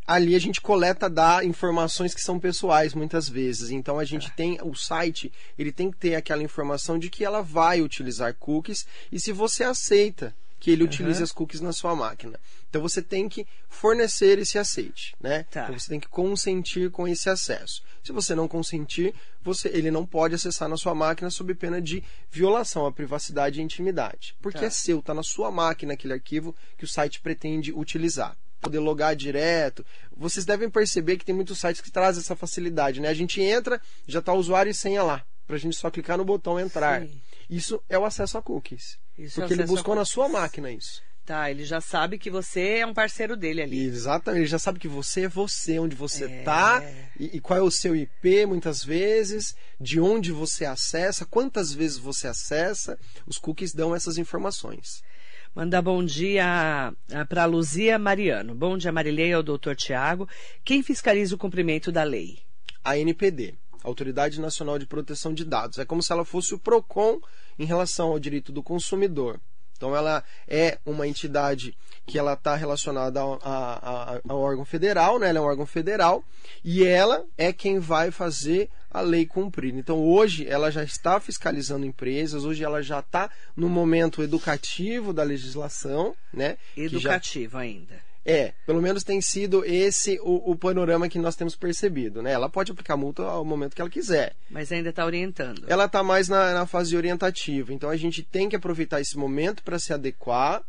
Ali 0.04 0.34
a 0.34 0.38
gente 0.40 0.60
coleta 0.60 1.08
da 1.08 1.44
informações 1.44 2.12
que 2.12 2.20
são 2.20 2.40
pessoais 2.40 2.92
muitas 2.92 3.28
vezes. 3.28 3.70
Então 3.70 4.00
a 4.00 4.04
gente 4.04 4.28
tem 4.32 4.58
o 4.62 4.74
site, 4.74 5.32
ele 5.56 5.70
tem 5.70 5.92
que 5.92 5.96
ter 5.96 6.16
aquela 6.16 6.42
informação 6.42 6.98
de 6.98 7.08
que 7.08 7.24
ela 7.24 7.40
vai 7.40 7.80
utilizar 7.80 8.34
cookies 8.34 8.84
e 9.12 9.20
se 9.20 9.30
você 9.30 9.62
aceita 9.62 10.34
que 10.66 10.72
ele 10.72 10.82
utilize 10.82 11.18
Aham. 11.18 11.22
as 11.22 11.30
cookies 11.30 11.60
na 11.60 11.72
sua 11.72 11.94
máquina. 11.94 12.40
Então 12.68 12.82
você 12.82 13.00
tem 13.00 13.28
que 13.28 13.46
fornecer 13.68 14.36
esse 14.40 14.58
aceite, 14.58 15.14
né? 15.20 15.44
Tá. 15.48 15.62
Então 15.62 15.78
você 15.78 15.88
tem 15.88 16.00
que 16.00 16.08
consentir 16.08 16.90
com 16.90 17.06
esse 17.06 17.30
acesso. 17.30 17.84
Se 18.02 18.10
você 18.10 18.34
não 18.34 18.48
consentir, 18.48 19.14
você, 19.44 19.68
ele 19.68 19.92
não 19.92 20.04
pode 20.04 20.34
acessar 20.34 20.68
na 20.68 20.76
sua 20.76 20.92
máquina 20.92 21.30
sob 21.30 21.54
pena 21.54 21.80
de 21.80 22.02
violação 22.32 22.84
à 22.84 22.90
privacidade 22.90 23.60
e 23.60 23.62
intimidade. 23.62 24.34
Porque 24.42 24.58
Tá. 24.58 24.66
é 24.66 24.70
seu, 24.70 24.98
está 24.98 25.14
na 25.14 25.22
sua 25.22 25.52
máquina 25.52 25.92
aquele 25.94 26.14
arquivo 26.14 26.52
que 26.76 26.82
o 26.84 26.88
site 26.88 27.20
pretende 27.20 27.72
utilizar. 27.72 28.36
Poder 28.60 28.80
logar 28.80 29.14
direto. 29.14 29.86
Vocês 30.16 30.44
devem 30.44 30.68
perceber 30.68 31.16
que 31.16 31.24
tem 31.24 31.32
muitos 31.32 31.60
sites 31.60 31.80
que 31.80 31.92
trazem 31.92 32.20
essa 32.22 32.34
facilidade, 32.34 32.98
né? 33.00 33.06
A 33.08 33.14
gente 33.14 33.40
entra, 33.40 33.80
já 34.04 34.18
está 34.18 34.32
o 34.32 34.36
usuário 34.38 34.70
e 34.70 34.74
senha 34.74 35.04
lá, 35.04 35.24
para 35.46 35.54
a 35.54 35.60
gente 35.60 35.76
só 35.76 35.92
clicar 35.92 36.18
no 36.18 36.24
botão 36.24 36.58
entrar. 36.58 37.02
Sim. 37.02 37.20
Isso 37.48 37.82
é 37.88 37.98
o 37.98 38.04
acesso 38.04 38.38
a 38.38 38.42
cookies. 38.42 38.98
Isso 39.18 39.40
é 39.40 39.42
porque 39.42 39.54
ele 39.54 39.62
acesso 39.62 39.72
a 39.72 39.76
buscou 39.76 39.94
na 39.94 40.04
sua 40.04 40.28
máquina 40.28 40.70
isso. 40.70 41.02
Tá, 41.24 41.50
ele 41.50 41.64
já 41.64 41.80
sabe 41.80 42.18
que 42.18 42.30
você 42.30 42.78
é 42.78 42.86
um 42.86 42.94
parceiro 42.94 43.36
dele 43.36 43.60
ali. 43.60 43.84
Exatamente, 43.84 44.42
ele 44.42 44.46
já 44.48 44.60
sabe 44.60 44.78
que 44.78 44.86
você 44.86 45.22
é 45.22 45.28
você, 45.28 45.76
onde 45.76 45.96
você 45.96 46.24
É. 46.26 46.42
tá 46.44 46.80
e, 47.18 47.36
e 47.36 47.40
qual 47.40 47.58
é 47.58 47.62
o 47.62 47.70
seu 47.70 47.96
IP 47.96 48.46
muitas 48.46 48.84
vezes, 48.84 49.56
de 49.80 49.98
onde 49.98 50.30
você 50.30 50.64
acessa, 50.64 51.26
quantas 51.26 51.72
vezes 51.72 51.98
você 51.98 52.28
acessa. 52.28 52.96
Os 53.26 53.38
cookies 53.38 53.72
dão 53.74 53.92
essas 53.92 54.18
informações. 54.18 55.02
Mandar 55.52 55.82
bom 55.82 56.04
dia 56.04 56.92
para 57.28 57.44
Luzia 57.44 57.98
Mariano. 57.98 58.54
Bom 58.54 58.78
dia, 58.78 58.92
Marilei, 58.92 59.32
ao 59.32 59.42
doutor 59.42 59.74
Tiago. 59.74 60.28
Quem 60.64 60.80
fiscaliza 60.80 61.34
o 61.34 61.38
cumprimento 61.38 61.90
da 61.90 62.04
lei? 62.04 62.38
A 62.84 62.96
NPD, 62.96 63.54
Autoridade 63.84 64.40
Nacional 64.40 64.78
de 64.78 64.86
Proteção 64.86 65.32
de 65.32 65.44
Dados, 65.44 65.78
é 65.78 65.84
como 65.84 66.02
se 66.02 66.12
ela 66.12 66.24
fosse 66.24 66.54
o 66.54 66.58
PROCON 66.58 67.20
em 67.58 67.64
relação 67.64 68.08
ao 68.08 68.18
direito 68.18 68.52
do 68.52 68.62
consumidor. 68.62 69.40
Então 69.76 69.94
ela 69.94 70.24
é 70.48 70.78
uma 70.86 71.06
entidade 71.06 71.76
que 72.06 72.18
ela 72.18 72.32
está 72.32 72.54
relacionada 72.56 73.20
ao, 73.20 73.34
a- 73.44 74.14
a- 74.14 74.20
ao 74.26 74.40
órgão 74.40 74.64
federal, 74.64 75.18
né? 75.18 75.28
Ela 75.28 75.38
é 75.38 75.42
um 75.42 75.44
órgão 75.44 75.66
federal 75.66 76.24
e 76.64 76.82
ela 76.82 77.24
é 77.36 77.52
quem 77.52 77.78
vai 77.78 78.10
fazer 78.10 78.70
a 78.90 79.02
lei 79.02 79.26
cumprir. 79.26 79.74
Então 79.74 80.02
hoje 80.02 80.46
ela 80.48 80.70
já 80.70 80.82
está 80.82 81.20
fiscalizando 81.20 81.84
empresas, 81.84 82.44
hoje 82.44 82.64
ela 82.64 82.82
já 82.82 83.00
está 83.00 83.30
no 83.54 83.68
momento 83.68 84.22
educativo 84.22 85.12
da 85.12 85.22
legislação, 85.22 86.16
né? 86.32 86.56
que 86.74 86.88
já- 86.88 86.96
Educativo 87.10 87.58
ainda. 87.58 88.00
É, 88.28 88.52
pelo 88.66 88.82
menos 88.82 89.04
tem 89.04 89.20
sido 89.20 89.64
esse 89.64 90.18
o, 90.20 90.50
o 90.50 90.56
panorama 90.56 91.08
que 91.08 91.16
nós 91.16 91.36
temos 91.36 91.54
percebido, 91.54 92.20
né? 92.20 92.32
Ela 92.32 92.48
pode 92.48 92.72
aplicar 92.72 92.96
multa 92.96 93.22
ao 93.22 93.44
momento 93.44 93.76
que 93.76 93.80
ela 93.80 93.88
quiser. 93.88 94.34
Mas 94.50 94.72
ainda 94.72 94.90
está 94.90 95.06
orientando. 95.06 95.64
Ela 95.68 95.84
está 95.84 96.02
mais 96.02 96.28
na, 96.28 96.52
na 96.52 96.66
fase 96.66 96.96
orientativa. 96.96 97.72
Então 97.72 97.88
a 97.88 97.96
gente 97.96 98.24
tem 98.24 98.48
que 98.48 98.56
aproveitar 98.56 99.00
esse 99.00 99.16
momento 99.16 99.62
para 99.62 99.78
se 99.78 99.92
adequar, 99.92 100.60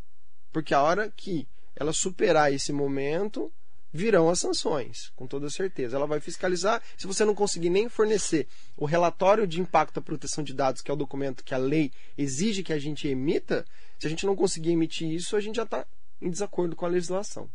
porque 0.52 0.72
a 0.72 0.80
hora 0.80 1.12
que 1.16 1.48
ela 1.74 1.92
superar 1.92 2.52
esse 2.52 2.72
momento, 2.72 3.52
virão 3.92 4.28
as 4.28 4.38
sanções, 4.38 5.10
com 5.16 5.26
toda 5.26 5.50
certeza. 5.50 5.96
Ela 5.96 6.06
vai 6.06 6.20
fiscalizar. 6.20 6.80
Se 6.96 7.06
você 7.06 7.24
não 7.24 7.34
conseguir 7.34 7.70
nem 7.70 7.88
fornecer 7.88 8.46
o 8.76 8.84
relatório 8.84 9.46
de 9.46 9.60
impacto 9.60 9.98
à 9.98 10.02
proteção 10.02 10.44
de 10.44 10.54
dados, 10.54 10.82
que 10.82 10.90
é 10.90 10.94
o 10.94 10.96
documento 10.96 11.42
que 11.42 11.54
a 11.54 11.58
lei 11.58 11.90
exige 12.16 12.62
que 12.62 12.72
a 12.72 12.78
gente 12.78 13.08
emita, 13.08 13.64
se 13.98 14.06
a 14.06 14.10
gente 14.10 14.26
não 14.26 14.36
conseguir 14.36 14.70
emitir 14.70 15.10
isso, 15.10 15.36
a 15.36 15.40
gente 15.40 15.56
já 15.56 15.64
está 15.64 15.84
em 16.20 16.30
desacordo 16.30 16.74
com 16.76 16.86
a 16.86 16.88
legislação. 16.88 17.48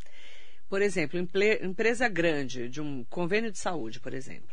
Por 0.69 0.81
exemplo, 0.81 1.19
empresa 1.19 2.07
grande, 2.07 2.67
de 2.69 2.81
um 2.81 3.03
convênio 3.05 3.51
de 3.51 3.59
saúde, 3.59 3.99
por 3.99 4.13
exemplo. 4.13 4.49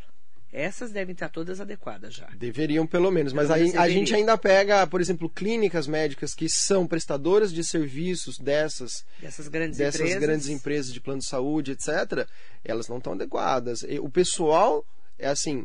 Essas 0.52 0.90
devem 0.90 1.12
estar 1.12 1.28
todas 1.28 1.60
adequadas 1.60 2.12
já. 2.12 2.26
Deveriam, 2.36 2.84
pelo 2.84 3.08
menos. 3.12 3.32
Mas 3.32 3.46
Pelo 3.46 3.54
aí 3.54 3.60
menos 3.62 3.76
a 3.76 3.82
deveria. 3.82 3.98
gente 4.00 4.14
ainda 4.16 4.36
pega, 4.36 4.84
por 4.84 5.00
exemplo, 5.00 5.30
clínicas 5.30 5.86
médicas 5.86 6.34
que 6.34 6.48
são 6.48 6.88
prestadoras 6.88 7.52
de 7.52 7.62
serviços 7.62 8.36
dessas, 8.36 9.04
Dessas 9.20 9.46
grandes 9.46 9.78
dessas 9.78 10.00
empresas. 10.00 10.20
grandes 10.20 10.48
empresas 10.48 10.92
de 10.92 11.00
plano 11.00 11.20
de 11.20 11.26
saúde, 11.28 11.70
etc. 11.70 12.28
Elas 12.64 12.88
não 12.88 12.98
estão 12.98 13.12
adequadas. 13.12 13.82
O 14.02 14.10
pessoal 14.10 14.84
é 15.16 15.28
assim. 15.28 15.64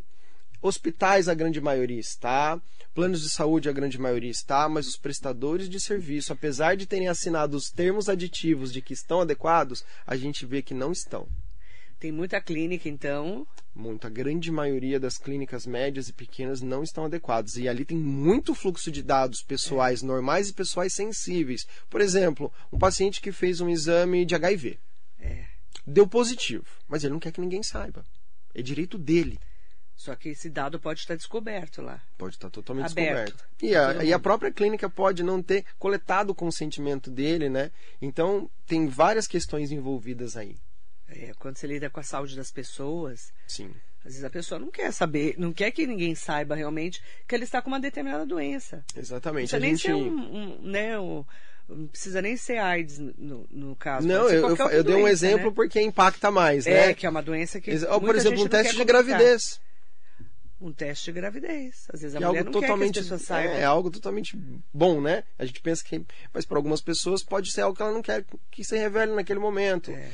Hospitais, 0.68 1.30
a 1.30 1.36
grande 1.36 1.62
maioria 1.62 2.00
está, 2.00 2.60
planos 2.96 3.22
de 3.22 3.30
saúde, 3.30 3.70
a 3.70 3.72
grande 3.72 4.00
maioria 4.00 4.32
está, 4.32 4.68
mas 4.68 4.88
os 4.88 4.98
prestadores 4.98 5.70
de 5.70 5.80
serviço, 5.80 6.34
apesar 6.34 6.76
de 6.76 6.88
terem 6.88 7.08
assinado 7.08 7.56
os 7.56 7.70
termos 7.70 8.10
aditivos 8.10 8.74
de 8.74 8.82
que 8.82 8.94
estão 8.94 9.22
adequados, 9.22 9.86
a 10.08 10.16
gente 10.16 10.44
vê 10.44 10.64
que 10.64 10.74
não 10.74 10.92
estão. 10.92 11.28
Tem 12.00 12.12
muita 12.12 12.42
clínica, 12.42 12.90
então. 12.90 13.46
Muito. 13.76 14.08
A 14.08 14.10
grande 14.10 14.52
maioria 14.52 15.00
das 15.00 15.20
clínicas 15.20 15.68
médias 15.68 16.10
e 16.10 16.14
pequenas 16.14 16.62
não 16.62 16.82
estão 16.82 17.06
adequadas. 17.06 17.58
E 17.58 17.70
ali 17.70 17.86
tem 17.86 17.98
muito 17.98 18.56
fluxo 18.56 18.92
de 18.92 19.04
dados 19.04 19.44
pessoais 19.44 20.02
normais 20.02 20.50
e 20.50 20.54
pessoais 20.54 20.94
sensíveis. 20.94 21.68
Por 21.92 22.02
exemplo, 22.02 22.52
um 22.74 22.80
paciente 22.80 23.22
que 23.22 23.32
fez 23.32 23.62
um 23.62 23.70
exame 23.70 24.26
de 24.26 24.34
HIV. 24.34 24.80
É. 25.20 25.46
Deu 25.86 26.08
positivo, 26.08 26.66
mas 26.88 27.04
ele 27.04 27.14
não 27.14 27.20
quer 27.20 27.32
que 27.32 27.42
ninguém 27.42 27.62
saiba. 27.62 28.04
É 28.54 28.62
direito 28.64 28.98
dele. 28.98 29.40
Só 29.96 30.14
que 30.16 30.30
esse 30.30 30.50
dado 30.50 30.80
pode 30.80 31.00
estar 31.00 31.16
descoberto 31.16 31.82
lá. 31.82 32.02
Pode 32.18 32.36
estar 32.36 32.50
totalmente 32.50 32.92
Aberto. 32.92 33.34
descoberto. 33.34 33.46
E 33.62 33.76
a, 33.76 34.04
e 34.04 34.12
a 34.14 34.20
própria 34.20 34.52
clínica 34.52 34.90
pode 34.90 35.24
não 35.24 35.42
ter 35.42 35.64
coletado 35.80 36.32
o 36.32 36.36
consentimento 36.36 37.10
dele, 37.10 37.50
né? 37.50 37.72
Então, 38.02 38.50
tem 38.68 38.88
várias 38.88 39.26
questões 39.26 39.72
envolvidas 39.72 40.36
aí. 40.36 40.58
É, 41.08 41.32
quando 41.40 41.58
você 41.58 41.66
lida 41.68 41.90
com 41.90 42.00
a 42.00 42.04
saúde 42.04 42.36
das 42.36 42.52
pessoas, 42.52 43.32
Sim. 43.48 43.72
às 44.00 44.06
vezes 44.12 44.24
a 44.24 44.30
pessoa 44.30 44.60
não 44.60 44.70
quer 44.70 44.92
saber, 44.92 45.36
não 45.38 45.54
quer 45.54 45.72
que 45.72 45.88
ninguém 45.88 46.14
saiba 46.14 46.56
realmente 46.56 47.02
que 47.28 47.34
ele 47.34 47.44
está 47.46 47.62
com 47.62 47.70
uma 47.70 47.80
determinada 47.80 48.26
doença. 48.26 48.84
Não 48.94 49.02
Exatamente. 49.02 49.50
precisa 49.50 49.58
A 49.58 49.60
nem 49.60 49.72
gente... 49.78 49.82
ser 49.84 49.94
um, 49.94 50.18
um, 50.18 50.62
né, 50.62 51.00
um- 51.00 51.24
não 51.70 51.88
precisa 51.88 52.22
nem 52.22 52.36
ser 52.38 52.58
AIDS 52.58 53.00
no, 53.00 53.48
no 53.50 53.76
caso. 53.76 54.08
Não, 54.08 54.30
eu, 54.30 54.50
eu, 54.56 54.70
eu 54.70 54.84
dei 54.84 54.96
um 54.96 55.00
doença, 55.02 55.26
exemplo 55.26 55.48
né? 55.48 55.54
porque 55.56 55.82
impacta 55.82 56.30
mais, 56.30 56.68
É, 56.68 56.88
né? 56.88 56.94
que 56.94 57.06
é 57.08 57.10
uma 57.10 57.24
doença 57.24 57.60
que. 57.62 57.72
Ou, 57.86 58.02
por 58.02 58.16
exemplo, 58.16 58.40
um 58.40 58.44
não 58.44 58.50
teste 58.50 58.76
de 58.76 58.84
gravidez. 58.84 59.60
Um 60.60 60.72
teste 60.72 61.06
de 61.06 61.20
gravidez. 61.20 61.86
Às 61.94 62.02
vezes 62.02 62.16
a 62.16 62.20
é 62.20 62.26
mulher 62.26 62.40
algo 62.40 62.52
não 62.52 62.62
totalmente 62.62 63.00
quer 63.00 63.08
que 63.08 63.14
as 63.14 63.22
saibam. 63.22 63.56
é, 63.56 63.62
é 63.62 63.66
algo 63.66 63.92
totalmente 63.92 64.38
bom, 64.74 65.02
né? 65.02 65.24
A 65.38 65.46
gente 65.46 65.62
pensa 65.62 65.84
que, 65.84 66.06
mas 66.34 66.46
para 66.46 66.58
algumas 66.58 66.82
pessoas 66.82 67.24
pode 67.24 67.52
ser 67.52 67.62
algo 67.62 67.76
que 67.76 67.82
ela 67.82 67.92
não 67.92 68.02
quer 68.02 68.26
que 68.50 68.64
se 68.64 68.78
revele 68.78 69.14
naquele 69.14 69.40
momento. 69.40 69.92
É. 69.92 70.10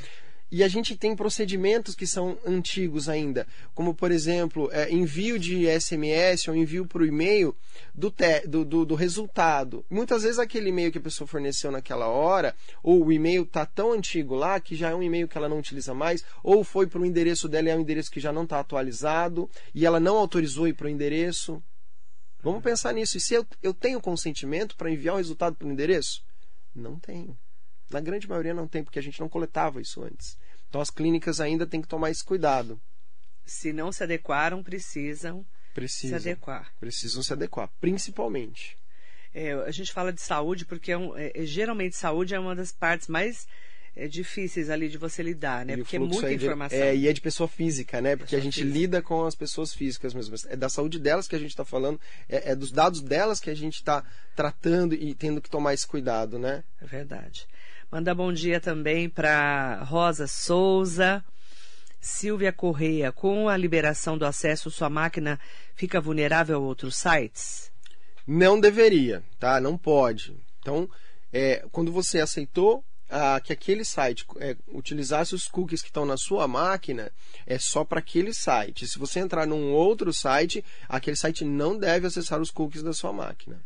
E 0.52 0.66
a 0.66 0.68
gente 0.68 0.98
tem 0.98 1.16
procedimentos 1.16 1.96
que 1.96 2.06
são 2.06 2.38
antigos 2.46 3.08
ainda, 3.08 3.48
como 3.74 3.94
por 3.96 4.12
exemplo, 4.12 4.70
é, 4.74 4.92
envio 4.92 5.40
de 5.40 5.66
SMS 5.80 6.50
ou 6.50 6.56
envio 6.56 6.86
por 6.86 7.06
e-mail 7.06 7.56
do, 7.96 8.14
do, 8.46 8.66
do, 8.66 8.86
do 8.86 8.96
resultado. 8.96 9.86
Muitas 9.90 10.24
vezes 10.24 10.40
aquele 10.40 10.68
e-mail 10.68 10.92
que 10.92 10.98
a 10.98 11.02
pessoa 11.02 11.26
forneceu 11.26 11.72
naquela 11.72 12.08
hora, 12.08 12.54
ou 12.84 13.06
o 13.06 13.14
e-mail 13.14 13.44
está 13.44 13.66
tão 13.66 13.94
antigo 13.94 14.36
lá 14.36 14.60
que 14.60 14.76
já 14.76 14.90
é 14.90 14.96
um 14.96 15.02
e-mail 15.02 15.26
que 15.26 15.38
ela 15.38 15.48
não 15.48 15.58
utiliza 15.58 15.94
mais, 15.94 16.22
ou 16.44 16.66
foi 16.66 16.86
para 16.86 17.00
o 17.00 17.06
endereço 17.06 17.48
dela 17.48 17.70
e 17.70 17.72
é 17.72 17.76
um 17.78 17.82
endereço 17.82 18.12
que 18.12 18.20
já 18.20 18.34
não 18.34 18.44
está 18.44 18.60
atualizado 18.60 19.50
e 19.74 19.86
ela 19.86 20.02
não 20.02 20.18
autorizou 20.18 20.68
ir 20.68 20.74
para 20.74 20.88
o 20.88 20.90
endereço. 20.90 21.64
Vamos 22.44 22.62
pensar 22.62 22.94
nisso. 22.94 23.16
E 23.16 23.22
se 23.22 23.36
eu, 23.36 23.46
eu 23.64 23.74
tenho 23.74 24.02
consentimento 24.02 24.76
para 24.76 24.92
enviar 24.92 25.16
o 25.16 25.18
resultado 25.18 25.56
para 25.56 25.68
o 25.68 25.72
endereço? 25.72 26.22
Não 26.76 27.00
tenho. 27.00 27.38
Na 27.92 28.00
grande 28.00 28.28
maioria 28.28 28.54
não 28.54 28.68
tem, 28.68 28.84
porque 28.84 29.00
a 29.00 29.02
gente 29.02 29.20
não 29.20 29.30
coletava 29.30 29.82
isso 29.82 30.02
antes. 30.02 30.38
Então 30.71 30.79
as 30.79 30.89
clínicas 30.89 31.41
ainda 31.41 31.67
têm 31.67 31.81
que 31.81 31.88
tomar 31.88 32.12
esse 32.12 32.23
cuidado. 32.23 32.79
Se 33.45 33.73
não 33.73 33.91
se 33.91 34.01
adequaram, 34.03 34.63
precisam 34.63 35.45
Precisam, 35.73 36.17
se 36.17 36.29
adequar. 36.29 36.71
Precisam 36.79 37.21
se 37.21 37.34
adequar, 37.34 37.69
principalmente. 37.81 38.77
É, 39.34 39.51
a 39.51 39.71
gente 39.71 39.91
fala 39.91 40.13
de 40.13 40.21
saúde 40.21 40.65
porque 40.65 40.93
é 40.93 40.97
um, 40.97 41.12
é, 41.17 41.34
geralmente 41.39 41.97
saúde 41.97 42.34
é 42.34 42.39
uma 42.39 42.55
das 42.55 42.71
partes 42.71 43.10
mais 43.10 43.45
é, 43.93 44.07
difíceis 44.07 44.69
ali 44.69 44.88
de 44.88 44.97
você 44.97 45.21
lidar, 45.21 45.65
né? 45.65 45.73
E 45.73 45.77
porque 45.77 45.97
é 45.97 45.99
muita 45.99 46.27
é 46.27 46.38
de- 46.38 46.45
informação. 46.45 46.77
é, 46.77 46.95
e 46.95 47.05
é 47.05 47.12
de 47.12 47.19
pessoa 47.19 47.49
física, 47.49 47.99
né? 47.99 48.15
Porque 48.15 48.36
Pessoa 48.36 48.39
a 48.39 48.43
gente 48.43 48.62
física. 48.62 48.73
lida 48.73 49.01
com 49.01 49.25
as 49.25 49.36
pessoas 49.36 49.73
físicas 49.73 50.13
mesmo. 50.13 50.34
É 50.47 50.55
da 50.55 50.69
saúde 50.69 50.99
delas 50.99 51.27
que 51.27 51.36
a 51.36 51.39
gente 51.39 51.49
está 51.51 51.65
falando, 51.65 51.99
é, 52.29 52.51
é 52.51 52.55
dos 52.55 52.71
dados 52.71 53.01
delas 53.01 53.41
que 53.41 53.49
a 53.49 53.55
gente 53.55 53.75
está 53.75 54.05
tratando 54.38 54.93
e 54.95 55.13
tendo 55.13 55.41
que 55.41 55.49
tomar 55.49 55.73
esse 55.73 55.86
cuidado, 55.86 56.39
né? 56.39 56.63
É 56.81 56.86
verdade. 56.86 57.45
Manda 57.91 58.15
bom 58.15 58.32
dia 58.32 58.62
também 58.62 59.10
para 59.10 59.84
Rosa 59.84 60.25
Souza, 60.25 61.21
Silvia 61.99 62.54
Correia. 62.54 63.12
Com 63.12 63.49
a 63.49 63.58
liberação 63.58 64.17
do 64.17 64.25
acesso, 64.25 64.71
sua 64.71 64.89
máquina 64.89 65.38
fica 65.75 65.99
vulnerável 65.99 66.56
a 66.56 66.60
outros 66.60 66.95
sites? 66.95 67.69
Não 68.25 68.58
deveria, 68.58 69.21
tá? 69.38 69.60
Não 69.60 69.77
pode. 69.77 70.34
Então, 70.62 70.89
é, 71.34 71.65
quando 71.69 71.91
você 71.91 72.21
aceitou 72.21 72.82
ah, 73.10 73.41
que 73.41 73.51
aquele 73.51 73.84
site 73.84 74.25
é, 74.38 74.56
utilizasse 74.69 75.36
os 75.36 75.49
cookies 75.49 75.82
que 75.82 75.89
estão 75.89 76.06
na 76.06 76.15
sua 76.15 76.47
máquina, 76.47 77.12
é 77.45 77.60
só 77.60 77.84
para 77.84 77.99
aquele 77.99 78.34
site. 78.34 78.88
Se 78.88 78.97
você 78.97 79.19
entrar 79.19 79.45
num 79.45 79.73
outro 79.73 80.13
site, 80.13 80.63
aquele 80.88 81.17
site 81.17 81.43
não 81.43 81.77
deve 81.77 82.08
acessar 82.08 82.39
os 82.39 82.51
cookies 82.51 82.84
da 82.84 82.93
sua 82.93 83.12
máquina. 83.12 83.62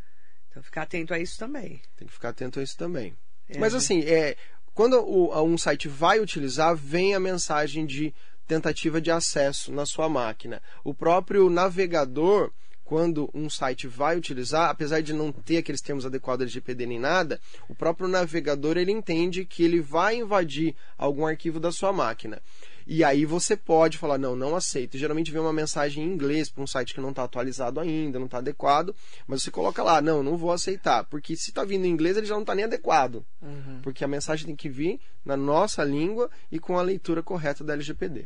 Então, 0.50 0.64
ficar 0.64 0.82
atento 0.82 1.14
a 1.14 1.20
isso 1.20 1.38
também. 1.38 1.80
Tem 1.96 2.08
que 2.08 2.14
ficar 2.14 2.30
atento 2.30 2.60
a 2.60 2.64
isso 2.64 2.76
também. 2.76 3.16
É, 3.50 3.58
Mas 3.60 3.74
né? 3.74 3.78
assim, 3.80 4.00
é, 4.02 4.36
quando 4.74 5.00
o- 5.00 5.44
um 5.44 5.58
site 5.58 5.88
vai 5.88 6.20
utilizar, 6.20 6.76
vem 6.76 7.14
a 7.16 7.20
mensagem 7.20 7.86
de 7.86 8.14
tentativa 8.48 9.02
de 9.02 9.10
acesso 9.12 9.72
na 9.72 9.86
sua 9.86 10.08
máquina. 10.08 10.62
O 10.84 10.94
próprio 10.94 11.50
navegador, 11.50 12.52
quando 12.84 13.30
um 13.34 13.50
site 13.50 13.88
vai 13.88 14.16
utilizar, 14.18 14.70
apesar 14.70 15.02
de 15.02 15.14
não 15.14 15.32
ter 15.32 15.58
aqueles 15.58 15.82
termos 15.82 16.06
adequados 16.06 16.44
LGPD 16.44 16.86
nem 16.86 17.00
nada, 17.00 17.40
o 17.68 17.74
próprio 17.74 18.08
navegador 18.08 18.78
ele 18.78 18.92
entende 18.92 19.46
que 19.46 19.64
ele 19.64 19.82
vai 19.82 20.18
invadir 20.18 20.76
algum 20.98 21.26
arquivo 21.26 21.60
da 21.60 21.72
sua 21.72 21.92
máquina. 21.92 22.40
E 22.88 23.04
aí 23.04 23.26
você 23.26 23.58
pode 23.58 23.98
falar, 23.98 24.18
não, 24.18 24.36
não 24.36 24.56
aceito. 24.56 24.98
Geralmente 24.98 25.32
vem 25.32 25.42
uma 25.42 25.52
mensagem 25.52 26.04
em 26.04 26.14
inglês 26.14 26.50
para 26.50 26.64
um 26.64 26.68
site 26.68 26.94
que 26.94 27.02
não 27.02 27.10
está 27.10 27.24
atualizado 27.24 27.80
ainda, 27.80 28.20
não 28.20 28.28
está 28.28 28.38
adequado, 28.38 28.96
mas 29.26 29.42
você 29.42 29.50
coloca 29.50 29.82
lá, 29.82 30.02
não, 30.02 30.22
não 30.22 30.38
vou 30.38 30.52
aceitar. 30.52 31.04
Porque 31.06 31.36
se 31.36 31.50
está 31.50 31.64
vindo 31.64 31.86
em 31.86 31.90
inglês, 31.90 32.16
ele 32.16 32.28
já 32.28 32.36
não 32.36 32.42
está 32.42 32.54
nem 32.54 32.66
adequado. 32.66 33.26
Uhum. 33.42 33.80
Porque 33.82 34.04
a 34.04 34.08
mensagem 34.08 34.46
tem 34.46 34.56
que 34.56 34.70
vir 34.70 35.00
na 35.26 35.36
nossa 35.36 35.84
língua 35.84 36.30
e 36.52 36.60
com 36.60 36.78
a 36.78 36.84
leitura 36.84 37.24
correta 37.24 37.64
da 37.64 37.74
LGPD. 37.74 38.26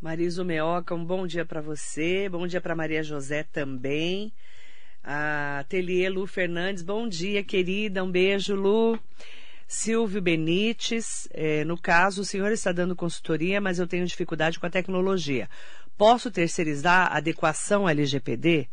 Mariso 0.00 0.44
Meoca, 0.44 0.94
um 0.94 1.04
bom 1.04 1.26
dia 1.26 1.46
para 1.46 1.62
você. 1.62 2.28
Bom 2.28 2.46
dia 2.46 2.60
para 2.60 2.76
Maria 2.76 3.02
José 3.02 3.42
também. 3.42 4.34
A 5.02 5.60
Ateliê 5.60 6.10
Lu 6.10 6.26
Fernandes, 6.26 6.82
bom 6.82 7.08
dia, 7.08 7.42
querida. 7.42 8.04
Um 8.04 8.10
beijo, 8.10 8.54
Lu. 8.54 8.98
Silvio 9.66 10.20
Benites, 10.20 11.28
eh, 11.32 11.64
no 11.64 11.78
caso, 11.78 12.22
o 12.22 12.24
senhor 12.24 12.52
está 12.52 12.72
dando 12.72 12.94
consultoria, 12.94 13.60
mas 13.60 13.78
eu 13.78 13.86
tenho 13.86 14.06
dificuldade 14.06 14.58
com 14.58 14.66
a 14.66 14.70
tecnologia. 14.70 15.48
Posso 15.96 16.30
terceirizar 16.30 17.12
a 17.12 17.16
adequação 17.18 17.88
LGPD? 17.88 18.68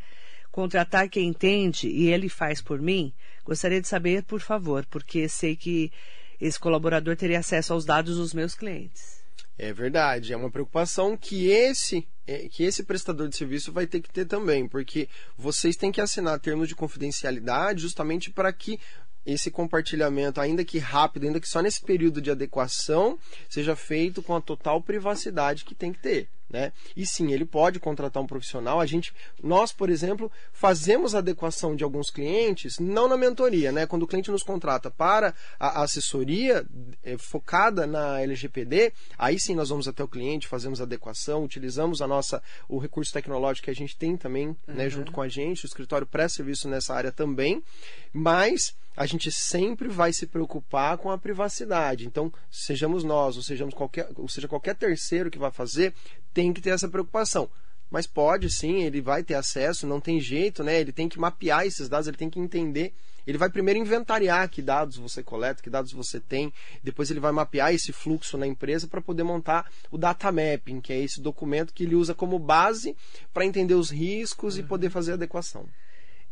Contratar 0.52 1.08
quem 1.08 1.30
entende 1.30 1.88
e 1.88 2.10
ele 2.10 2.28
faz 2.28 2.62
por 2.62 2.82
mim? 2.82 3.14
Gostaria 3.46 3.82
de 3.82 3.88
saber, 3.88 4.24
por 4.24 4.42
favor, 4.42 4.86
porque 4.88 5.30
sei 5.30 5.56
que 5.56 5.92
esse 6.40 6.60
colaborador 6.60 7.16
teria 7.16 7.40
acesso 7.40 7.74
aos 7.74 7.86
dados 7.86 8.18
dos 8.18 8.34
meus 8.34 8.56
clientes. 8.56 9.22
É 9.58 9.72
verdade, 9.72 10.34
é 10.34 10.38
uma 10.38 10.50
preocupação 10.50 11.16
que 11.16 11.48
esse 11.48 12.08
é, 12.26 12.48
que 12.50 12.64
esse 12.64 12.84
prestador 12.84 13.28
de 13.28 13.36
serviço 13.36 13.72
vai 13.72 13.86
ter 13.86 14.00
que 14.00 14.10
ter 14.10 14.26
também, 14.26 14.68
porque 14.68 15.08
vocês 15.38 15.76
têm 15.76 15.92
que 15.92 16.02
assinar 16.02 16.40
termos 16.40 16.68
de 16.68 16.76
confidencialidade 16.76 17.82
justamente 17.82 18.32
para 18.32 18.52
que 18.52 18.80
esse 19.26 19.52
compartilhamento, 19.52 20.42
ainda 20.42 20.66
que 20.66 20.80
rápido, 20.80 21.26
ainda 21.26 21.40
que 21.40 21.48
só 21.48 21.62
nesse 21.62 21.82
período 21.82 22.22
de 22.22 22.32
adequação, 22.32 23.18
seja 23.50 23.76
feito 23.76 24.22
com 24.22 24.36
a 24.36 24.42
total 24.42 24.82
privacidade 24.82 25.66
que 25.66 25.76
tem 25.76 25.94
que 25.94 26.00
ter. 26.00 26.30
Né? 26.52 26.74
E 26.98 27.06
sim, 27.06 27.32
ele 27.32 27.46
pode 27.46 27.80
contratar 27.80 28.22
um 28.22 28.28
profissional. 28.28 28.82
A 28.82 28.86
gente, 28.86 29.14
nós, 29.42 29.72
por 29.72 29.90
exemplo, 29.90 30.30
fazemos 30.52 31.16
adequação 31.16 31.76
de 31.76 31.84
alguns 31.84 32.10
clientes, 32.10 32.78
não 32.78 33.08
na 33.08 33.16
mentoria, 33.16 33.72
né? 33.72 33.86
Quando 33.86 34.04
o 34.04 34.08
cliente 34.08 34.30
nos 34.30 34.44
contrata 34.44 34.92
para 34.92 35.34
a 35.58 35.82
assessoria 35.82 36.66
eh, 37.04 37.18
focada 37.18 37.88
na 37.88 38.20
LGPD, 38.20 38.92
aí 39.18 39.40
sim 39.40 39.56
nós 39.56 39.70
vamos 39.70 39.88
até 39.88 40.04
o 40.04 40.08
cliente, 40.08 40.48
fazemos 40.48 40.82
adequação, 40.82 41.44
utilizamos 41.44 42.02
a 42.02 42.08
nossa 42.08 42.44
o 42.68 42.78
recurso 42.80 43.14
tecnológico 43.14 43.66
que 43.66 43.72
a 43.72 43.76
gente 43.76 43.96
tem 43.96 44.18
também, 44.18 44.56
né, 44.68 44.90
junto 44.90 45.12
com 45.12 45.22
a 45.22 45.30
gente, 45.30 45.64
o 45.64 45.68
escritório 45.68 46.06
presta 46.06 46.42
serviço 46.42 46.68
nessa 46.68 46.94
área 46.94 47.12
também, 47.12 47.64
mas 48.12 48.76
a 48.96 49.06
gente 49.06 49.32
sempre 49.32 49.88
vai 49.88 50.12
se 50.12 50.28
preocupar 50.28 50.98
com 50.98 51.12
a 51.12 51.18
privacidade. 51.18 52.06
Então, 52.06 52.32
sejamos 52.50 53.04
nós, 53.04 53.38
ou 53.38 53.44
sejamos 53.44 53.74
qualquer, 53.74 54.10
ou 54.16 54.28
seja 54.28 54.48
qualquer 54.48 54.76
terceiro 54.76 55.32
que 55.32 55.40
vai 55.40 55.52
fazer, 55.52 55.94
tem 56.34 56.41
que 56.54 56.62
ter 56.62 56.72
essa 56.72 56.88
preocupação. 56.88 57.50
Mas 57.90 58.08
pode 58.08 58.50
sim, 58.50 58.84
ele 58.84 59.02
vai 59.02 59.22
ter 59.22 59.34
acesso, 59.34 59.86
não 59.86 60.00
tem 60.00 60.20
jeito, 60.22 60.64
né? 60.64 60.80
Ele 60.80 60.94
tem 60.94 61.10
que 61.10 61.20
mapear 61.20 61.66
esses 61.66 61.90
dados, 61.90 62.08
ele 62.08 62.16
tem 62.16 62.30
que 62.30 62.40
entender. 62.40 62.94
Ele 63.28 63.38
vai 63.38 63.50
primeiro 63.50 63.80
inventariar 63.80 64.50
que 64.50 64.62
dados 64.62 64.98
você 64.98 65.22
coleta, 65.22 65.62
que 65.62 65.70
dados 65.70 65.92
você 65.92 66.20
tem, 66.20 66.54
depois 66.82 67.12
ele 67.12 67.20
vai 67.20 67.34
mapear 67.34 67.74
esse 67.74 67.92
fluxo 67.92 68.38
na 68.38 68.48
empresa 68.48 68.88
para 68.88 69.02
poder 69.02 69.24
montar 69.24 69.70
o 69.92 69.98
data 69.98 70.32
mapping, 70.32 70.80
que 70.80 70.94
é 70.94 71.00
esse 71.00 71.22
documento 71.22 71.74
que 71.74 71.84
ele 71.84 71.96
usa 71.96 72.16
como 72.16 72.40
base 72.40 72.96
para 73.34 73.46
entender 73.46 73.76
os 73.76 73.92
riscos 73.92 74.58
e 74.58 74.64
poder 74.64 74.90
fazer 74.90 75.14
adequação. 75.14 75.68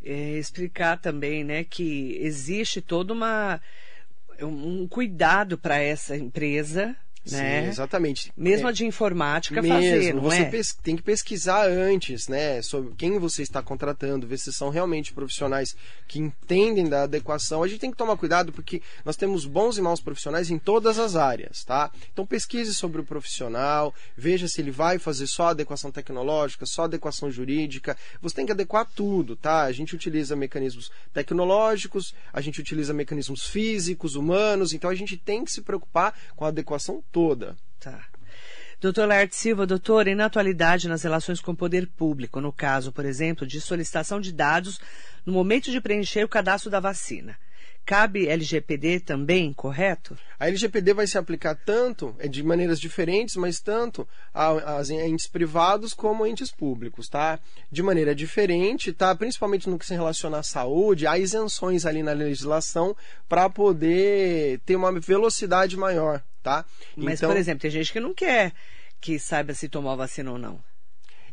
é, 0.04 0.38
explicar 0.38 0.98
também, 0.98 1.44
né, 1.44 1.64
que 1.64 2.18
existe 2.22 2.82
toda 2.82 3.14
uma 3.14 3.62
um 4.42 4.84
um 4.84 4.88
cuidado 4.88 5.58
para 5.58 5.78
essa 5.80 6.16
empresa, 6.16 6.96
né? 7.26 7.64
Sim, 7.64 7.68
exatamente. 7.70 8.32
Mesmo 8.36 8.68
É, 8.68 8.70
a 8.70 8.74
de 8.74 8.86
informática 8.86 9.62
mesmo, 9.62 9.76
fazer, 9.76 10.14
não 10.14 10.22
você 10.22 10.42
é? 10.42 10.62
tem 10.84 10.96
que 10.96 11.04
pesquisar 11.04 11.68
antes, 11.68 12.28
né, 12.28 12.62
sobre 12.62 12.94
quem 12.96 13.18
você 13.20 13.42
está 13.42 13.62
contratando, 13.62 14.28
ver 14.28 14.38
se 14.38 14.52
são 14.54 14.70
realmente 14.70 15.14
profissionais 15.14 15.76
que 16.08 16.20
entendem 16.20 16.88
da 16.88 17.04
adequação. 17.04 17.64
A 17.64 17.68
gente 17.68 17.80
tem 17.80 17.92
que 17.92 17.98
tomar 17.98 18.18
cuidado 18.18 18.52
porque 18.52 18.82
nós 19.04 19.16
temos 19.16 19.46
bons 19.46 19.78
e 19.78 19.82
maus 19.82 20.00
profissionais 20.00 20.50
em 20.50 20.58
todas 20.58 21.00
as 21.00 21.16
áreas, 21.16 21.64
tá? 21.64 21.92
Então 22.12 22.26
pesquise 22.26 22.74
sobre 22.74 23.02
o 23.02 23.06
profissional, 23.06 23.94
veja 24.16 24.48
se 24.48 24.62
ele 24.62 24.72
vai 24.72 24.98
fazer 24.98 25.28
só 25.28 25.50
adequação 25.50 25.92
tecnológica, 25.92 26.66
só 26.66 26.84
adequação 26.84 27.32
jurídica. 27.32 27.98
Você 28.22 28.36
tem 28.36 28.46
que 28.46 28.52
adequar 28.52 28.88
tudo, 28.96 29.36
tá? 29.36 29.64
A 29.64 29.72
gente 29.72 29.96
utiliza 29.96 30.36
mecanismos 30.36 30.92
tecnológicos, 31.14 32.14
a 32.32 32.42
gente 32.42 32.60
utiliza 32.60 32.94
mecanismos 32.94 33.48
físicos, 33.48 34.16
humanos, 34.16 34.74
então 34.74 34.90
a 34.90 34.96
gente 34.96 35.18
tem 35.18 35.44
que 35.44 35.52
se 35.52 35.62
preocupar 35.62 36.14
com 36.36 36.46
a 36.46 36.50
adequação 36.50 37.04
toda. 37.12 37.56
Tá. 37.80 38.06
Doutor 38.82 39.08
Laerte 39.10 39.36
Silva, 39.36 39.66
doutor, 39.66 40.08
e 40.08 40.16
na 40.16 40.26
atualidade 40.26 40.88
nas 40.88 41.04
relações 41.04 41.42
com 41.42 41.52
o 41.52 41.56
poder 41.56 41.86
público, 41.86 42.40
no 42.40 42.54
caso, 42.54 42.94
por 42.94 43.04
exemplo, 43.04 43.46
de 43.46 43.60
solicitação 43.60 44.22
de 44.22 44.32
dados 44.32 44.80
no 45.26 45.34
momento 45.34 45.70
de 45.70 45.82
preencher 45.82 46.24
o 46.24 46.30
cadastro 46.30 46.72
da 46.72 46.80
vacina, 46.80 47.38
cabe 47.86 48.28
LGPD 48.28 49.00
também, 49.00 49.52
correto? 49.52 50.18
A 50.40 50.48
LGPD 50.48 50.94
vai 50.94 51.08
se 51.08 51.18
aplicar 51.18 51.56
tanto, 51.56 52.16
é 52.20 52.28
de 52.28 52.44
maneiras 52.44 52.80
diferentes, 52.80 53.36
mas 53.36 53.60
tanto 53.60 54.08
a, 54.34 54.78
a 54.78 54.82
entes 54.94 55.28
privados 55.28 55.94
como 55.94 56.24
a 56.24 56.30
entes 56.30 56.52
públicos, 56.52 57.10
tá? 57.10 57.40
De 57.72 57.82
maneira 57.82 58.14
diferente, 58.14 58.94
tá? 58.94 59.14
Principalmente 59.16 59.70
no 59.70 59.78
que 59.78 59.86
se 59.86 59.94
relaciona 59.94 60.38
à 60.38 60.44
saúde, 60.44 61.08
há 61.08 61.18
isenções 61.18 61.86
ali 61.86 62.04
na 62.04 62.14
legislação 62.14 62.96
para 63.28 63.50
poder 63.50 64.60
ter 64.66 64.76
uma 64.76 64.98
velocidade 65.00 65.76
maior, 65.76 66.24
tá? 66.42 66.66
Mas, 66.96 67.20
Então- 67.20 67.30
por 67.30 67.38
exemplo, 67.38 67.62
tem 67.62 67.72
gente 67.72 67.92
que 67.92 68.00
não 68.00 68.14
quer 68.14 68.54
que 69.02 69.18
saiba 69.20 69.54
se 69.54 69.70
tomou 69.70 69.92
a 69.92 69.96
vacina 69.96 70.32
ou 70.32 70.38
não. 70.38 70.62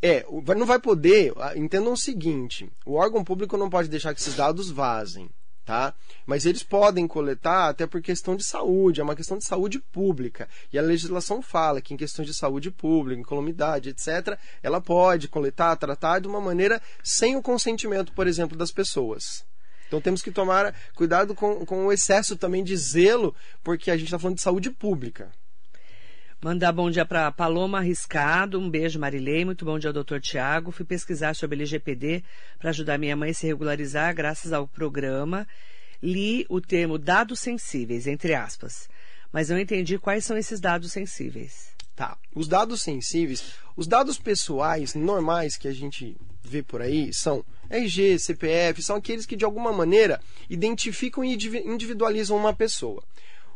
É, 0.03 0.25
não 0.57 0.66
vai 0.66 0.79
poder. 0.79 1.33
ah, 1.37 1.57
Entendam 1.57 1.92
o 1.92 1.97
seguinte: 1.97 2.71
o 2.85 2.95
órgão 2.95 3.25
público 3.25 3.57
não 3.57 3.71
pode 3.71 3.88
deixar 3.88 4.14
que 4.14 4.21
esses 4.21 4.35
dados 4.37 4.71
vazem, 4.71 5.29
tá? 5.64 5.95
Mas 6.27 6.45
eles 6.45 6.62
podem 6.62 7.09
coletar 7.09 7.69
até 7.71 7.87
por 7.87 8.03
questão 8.03 8.37
de 8.37 8.45
saúde, 8.45 9.01
é 9.01 9.05
uma 9.05 9.16
questão 9.16 9.38
de 9.38 9.45
saúde 9.47 9.79
pública. 9.81 10.49
E 10.73 10.79
a 10.79 10.83
legislação 10.83 11.40
fala 11.40 11.81
que 11.81 11.95
em 11.95 11.97
questões 11.97 12.29
de 12.29 12.35
saúde 12.35 12.71
pública, 12.71 13.21
incolumidade, 13.21 13.88
etc., 13.88 14.38
ela 14.62 14.81
pode 14.81 15.29
coletar, 15.29 15.75
tratar 15.77 16.19
de 16.21 16.29
uma 16.29 16.40
maneira 16.40 16.81
sem 17.03 17.35
o 17.35 17.42
consentimento, 17.42 18.12
por 18.12 18.27
exemplo, 18.27 18.57
das 18.57 18.71
pessoas. 18.71 19.45
Então 19.87 20.01
temos 20.01 20.22
que 20.22 20.31
tomar 20.31 20.75
cuidado 20.94 21.35
com, 21.35 21.64
com 21.64 21.87
o 21.87 21.92
excesso 21.92 22.37
também 22.37 22.64
de 22.64 22.77
zelo, 22.77 23.35
porque 23.62 23.90
a 23.90 23.96
gente 23.96 24.07
está 24.07 24.18
falando 24.18 24.37
de 24.37 24.42
saúde 24.42 24.70
pública. 24.70 25.31
Mandar 26.42 26.70
bom 26.70 26.90
dia 26.90 27.07
para 27.07 27.33
Paloma 27.33 27.79
Arriscado, 27.79 28.61
um 28.61 28.68
beijo 28.68 29.01
Marilei, 29.01 29.44
muito 29.44 29.64
bom 29.64 29.79
dia 29.79 29.88
ao 29.88 29.94
doutor 29.94 30.20
Tiago. 30.20 30.70
Fui 30.70 30.85
pesquisar 30.85 31.35
sobre 31.35 31.57
LGPD 31.57 32.22
para 32.59 32.70
ajudar 32.70 32.99
minha 32.99 33.16
mãe 33.16 33.31
a 33.31 33.35
se 33.35 33.46
regularizar 33.46 34.14
graças 34.14 34.53
ao 34.53 34.68
programa. 34.68 35.46
Li 36.03 36.44
o 36.51 36.61
termo 36.61 36.99
dados 36.99 37.40
sensíveis, 37.40 38.07
entre 38.07 38.35
aspas, 38.35 38.88
mas 39.33 39.49
não 39.49 39.59
entendi 39.59 39.99
quais 39.99 40.25
são 40.25 40.37
esses 40.37 40.61
dados 40.61 40.92
sensíveis. 40.92 41.75
Tá. 41.96 42.18
Os 42.35 42.46
dados 42.46 42.83
sensíveis, 42.83 43.55
os 43.75 43.87
dados 43.87 44.18
pessoais 44.18 44.94
normais 44.94 45.57
que 45.57 45.66
a 45.66 45.72
gente 45.72 46.16
vê 46.44 46.62
por 46.62 46.83
aí 46.83 47.14
são 47.14 47.42
RG, 47.71 48.19
CPF, 48.19 48.83
são 48.83 48.97
aqueles 48.97 49.27
que 49.27 49.37
de 49.37 49.45
alguma 49.45 49.73
maneira 49.73 50.21
identificam 50.49 51.25
e 51.25 51.33
individualizam 51.33 52.37
uma 52.37 52.55
pessoa. 52.55 53.03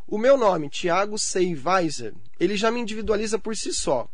O 0.06 0.18
meu 0.18 0.36
nome, 0.36 0.68
Thiago 0.68 1.18
Seiweiser, 1.18 2.14
ele 2.38 2.56
já 2.56 2.70
me 2.70 2.80
individualiza 2.80 3.38
por 3.38 3.56
si 3.56 3.72
só 3.72 4.08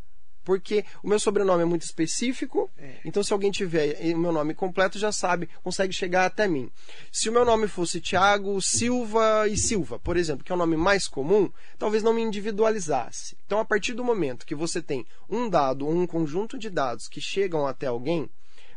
porque 0.47 0.85
o 1.03 1.09
meu 1.09 1.19
sobrenome 1.19 1.63
é 1.63 1.67
muito 1.67 1.83
específico, 1.83 2.71
é. 2.79 3.01
então 3.05 3.21
se 3.21 3.33
alguém 3.33 3.51
tiver 3.51 3.99
o 4.15 4.19
meu 4.19 4.31
nome 4.31 4.55
completo 4.55 4.97
já 4.97 5.11
sabe, 5.11 5.49
consegue 5.61 5.93
chegar 5.93 6.25
até 6.25 6.47
mim. 6.47 6.71
Se 7.11 7.29
o 7.29 7.33
meu 7.33 7.45
nome 7.45 7.67
fosse 7.67 8.01
Tiago 8.01 8.63
Silva 8.63 9.49
e 9.49 9.57
Silva, 9.57 9.99
por 9.99 10.17
exemplo, 10.17 10.45
que 10.45 10.53
é 10.53 10.55
o 10.55 10.59
nome 10.59 10.77
mais 10.77 11.09
comum, 11.09 11.51
talvez 11.77 12.05
não 12.05 12.15
me 12.15 12.23
individualizasse. 12.23 13.37
Então, 13.45 13.59
a 13.59 13.65
partir 13.65 13.93
do 13.93 14.05
momento 14.05 14.47
que 14.47 14.55
você 14.55 14.81
tem 14.81 15.05
um 15.29 15.51
dado 15.51 15.85
ou 15.85 15.93
um 15.93 16.07
conjunto 16.07 16.57
de 16.57 16.71
dados 16.71 17.09
que 17.09 17.21
chegam 17.21 17.67
até 17.67 17.89
alguém, 17.89 18.31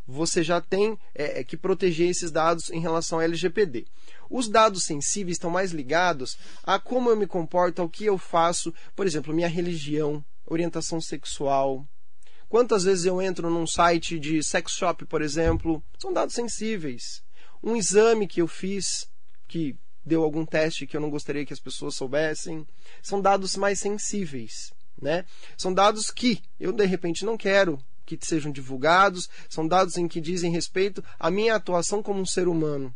você 0.09 0.41
já 0.41 0.59
tem 0.59 0.97
é, 1.13 1.39
é 1.39 1.43
que 1.43 1.55
proteger 1.55 2.09
esses 2.09 2.31
dados 2.31 2.69
em 2.71 2.79
relação 2.79 3.19
ao 3.19 3.23
LGPD. 3.23 3.85
Os 4.29 4.49
dados 4.49 4.83
sensíveis 4.83 5.35
estão 5.35 5.51
mais 5.51 5.71
ligados 5.71 6.37
a 6.63 6.79
como 6.79 7.09
eu 7.09 7.15
me 7.15 7.27
comporto, 7.27 7.81
ao 7.81 7.89
que 7.89 8.05
eu 8.05 8.17
faço, 8.17 8.73
por 8.95 9.05
exemplo, 9.05 9.33
minha 9.33 9.47
religião, 9.47 10.23
orientação 10.45 10.99
sexual. 10.99 11.85
Quantas 12.47 12.83
vezes 12.83 13.05
eu 13.05 13.21
entro 13.21 13.49
num 13.51 13.67
site 13.67 14.19
de 14.19 14.43
sex 14.43 14.71
shop, 14.71 15.05
por 15.05 15.21
exemplo? 15.21 15.83
São 15.99 16.11
dados 16.11 16.33
sensíveis. 16.33 17.21
Um 17.63 17.75
exame 17.75 18.27
que 18.27 18.41
eu 18.41 18.47
fiz 18.47 19.07
que 19.47 19.77
deu 20.03 20.23
algum 20.23 20.43
teste 20.43 20.87
que 20.87 20.97
eu 20.97 21.01
não 21.01 21.11
gostaria 21.11 21.45
que 21.45 21.53
as 21.53 21.59
pessoas 21.59 21.95
soubessem. 21.95 22.65
São 23.03 23.21
dados 23.21 23.55
mais 23.55 23.79
sensíveis, 23.79 24.73
né? 24.99 25.25
São 25.55 25.71
dados 25.71 26.09
que 26.09 26.41
eu 26.59 26.71
de 26.71 26.85
repente 26.85 27.23
não 27.23 27.37
quero 27.37 27.79
que 28.17 28.25
sejam 28.25 28.51
divulgados, 28.51 29.29
são 29.49 29.67
dados 29.67 29.97
em 29.97 30.07
que 30.07 30.21
dizem 30.21 30.51
respeito 30.51 31.03
à 31.19 31.29
minha 31.29 31.55
atuação 31.55 32.01
como 32.01 32.19
um 32.19 32.25
ser 32.25 32.47
humano, 32.47 32.93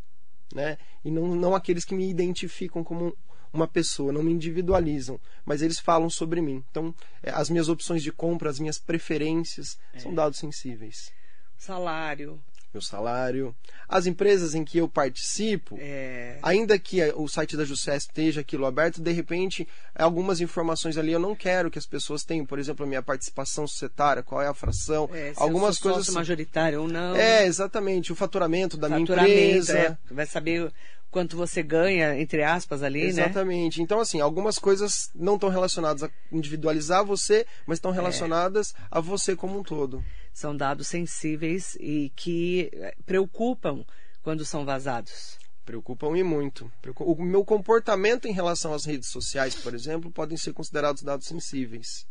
né? 0.54 0.78
E 1.04 1.12
não, 1.12 1.36
não 1.36 1.56
aqueles 1.56 1.86
que 1.86 1.96
me 1.96 2.10
identificam 2.10 2.84
como 2.84 3.16
uma 3.52 3.68
pessoa, 3.68 4.12
não 4.12 4.24
me 4.24 4.32
individualizam, 4.32 5.20
mas 5.46 5.62
eles 5.62 5.80
falam 5.80 6.10
sobre 6.10 6.42
mim. 6.42 6.64
Então, 6.72 6.94
é, 7.22 7.30
as 7.30 7.50
minhas 7.50 7.70
opções 7.70 8.02
de 8.02 8.12
compra, 8.12 8.50
as 8.50 8.60
minhas 8.60 8.80
preferências 8.80 9.78
é. 9.94 10.00
são 10.00 10.14
dados 10.14 10.40
sensíveis. 10.40 11.12
Salário. 11.56 12.42
Meu 12.74 12.82
salário. 12.82 13.56
As 13.88 14.08
empresas 14.08 14.56
em 14.56 14.66
que 14.66 14.80
eu 14.80 14.90
participo, 14.90 15.78
é... 15.80 16.40
ainda 16.42 16.80
que 16.80 17.04
o 17.16 17.28
site 17.28 17.56
da 17.56 17.64
Jussesp 17.64 18.10
esteja 18.10 18.42
aquilo 18.42 18.66
aberto, 18.66 19.00
de 19.00 19.12
repente, 19.12 19.68
algumas 19.94 20.42
informações 20.42 20.98
ali 20.98 21.12
eu 21.12 21.20
não 21.20 21.36
quero 21.36 21.70
que 21.70 21.78
as 21.78 21.86
pessoas 21.86 22.24
tenham. 22.24 22.46
Por 22.46 22.58
exemplo, 22.58 22.84
a 22.84 22.88
minha 22.88 23.04
participação 23.04 23.68
societária, 23.68 24.24
qual 24.24 24.42
é 24.42 24.48
a 24.48 24.54
fração. 24.54 25.10
É, 25.14 25.34
algumas 25.36 25.78
coisas. 25.78 26.06
Sócio 26.06 26.16
majoritário 26.16 26.82
ou 26.82 26.88
não. 26.88 27.16
É, 27.16 27.46
exatamente. 27.46 28.12
O 28.12 28.16
faturamento 28.16 28.76
da 28.76 28.90
faturamento, 28.90 29.14
minha 29.14 29.48
empresa. 29.50 29.78
É. 29.78 29.98
Vai 30.12 30.26
saber 30.26 30.72
quanto 31.14 31.38
você 31.38 31.62
ganha, 31.62 32.20
entre 32.20 32.44
aspas, 32.44 32.82
ali, 32.82 33.02
Exatamente. 33.02 33.16
né? 33.16 33.26
Exatamente. 33.26 33.82
Então, 33.84 34.00
assim, 34.00 34.20
algumas 34.20 34.58
coisas 34.58 35.12
não 35.14 35.36
estão 35.36 35.48
relacionadas 35.48 36.02
a 36.02 36.10
individualizar 36.32 37.06
você, 37.06 37.46
mas 37.68 37.78
estão 37.78 37.92
é. 37.92 37.94
relacionadas 37.94 38.74
é. 38.74 38.82
a 38.90 39.00
você 39.00 39.36
como 39.36 39.60
um 39.60 39.64
todo. 39.64 40.04
São 40.34 40.56
dados 40.56 40.88
sensíveis 40.88 41.76
e 41.80 42.12
que 42.16 42.70
eh, 42.74 42.96
preocupam 43.06 43.86
quando 44.22 44.44
são 44.44 44.66
vazados. 44.66 45.38
Preocupam 45.64 46.18
e 46.18 46.24
muito. 46.24 46.70
O 47.00 47.24
meu 47.24 47.46
comportamento 47.46 48.28
em 48.28 48.34
relação 48.34 48.74
às 48.74 48.84
redes 48.84 49.10
sociais, 49.10 49.56
por 49.56 49.74
exemplo, 49.74 50.12
podem 50.12 50.36
ser 50.38 50.54
considerados 50.54 51.04
dados 51.04 51.28
sensíveis 51.28 52.06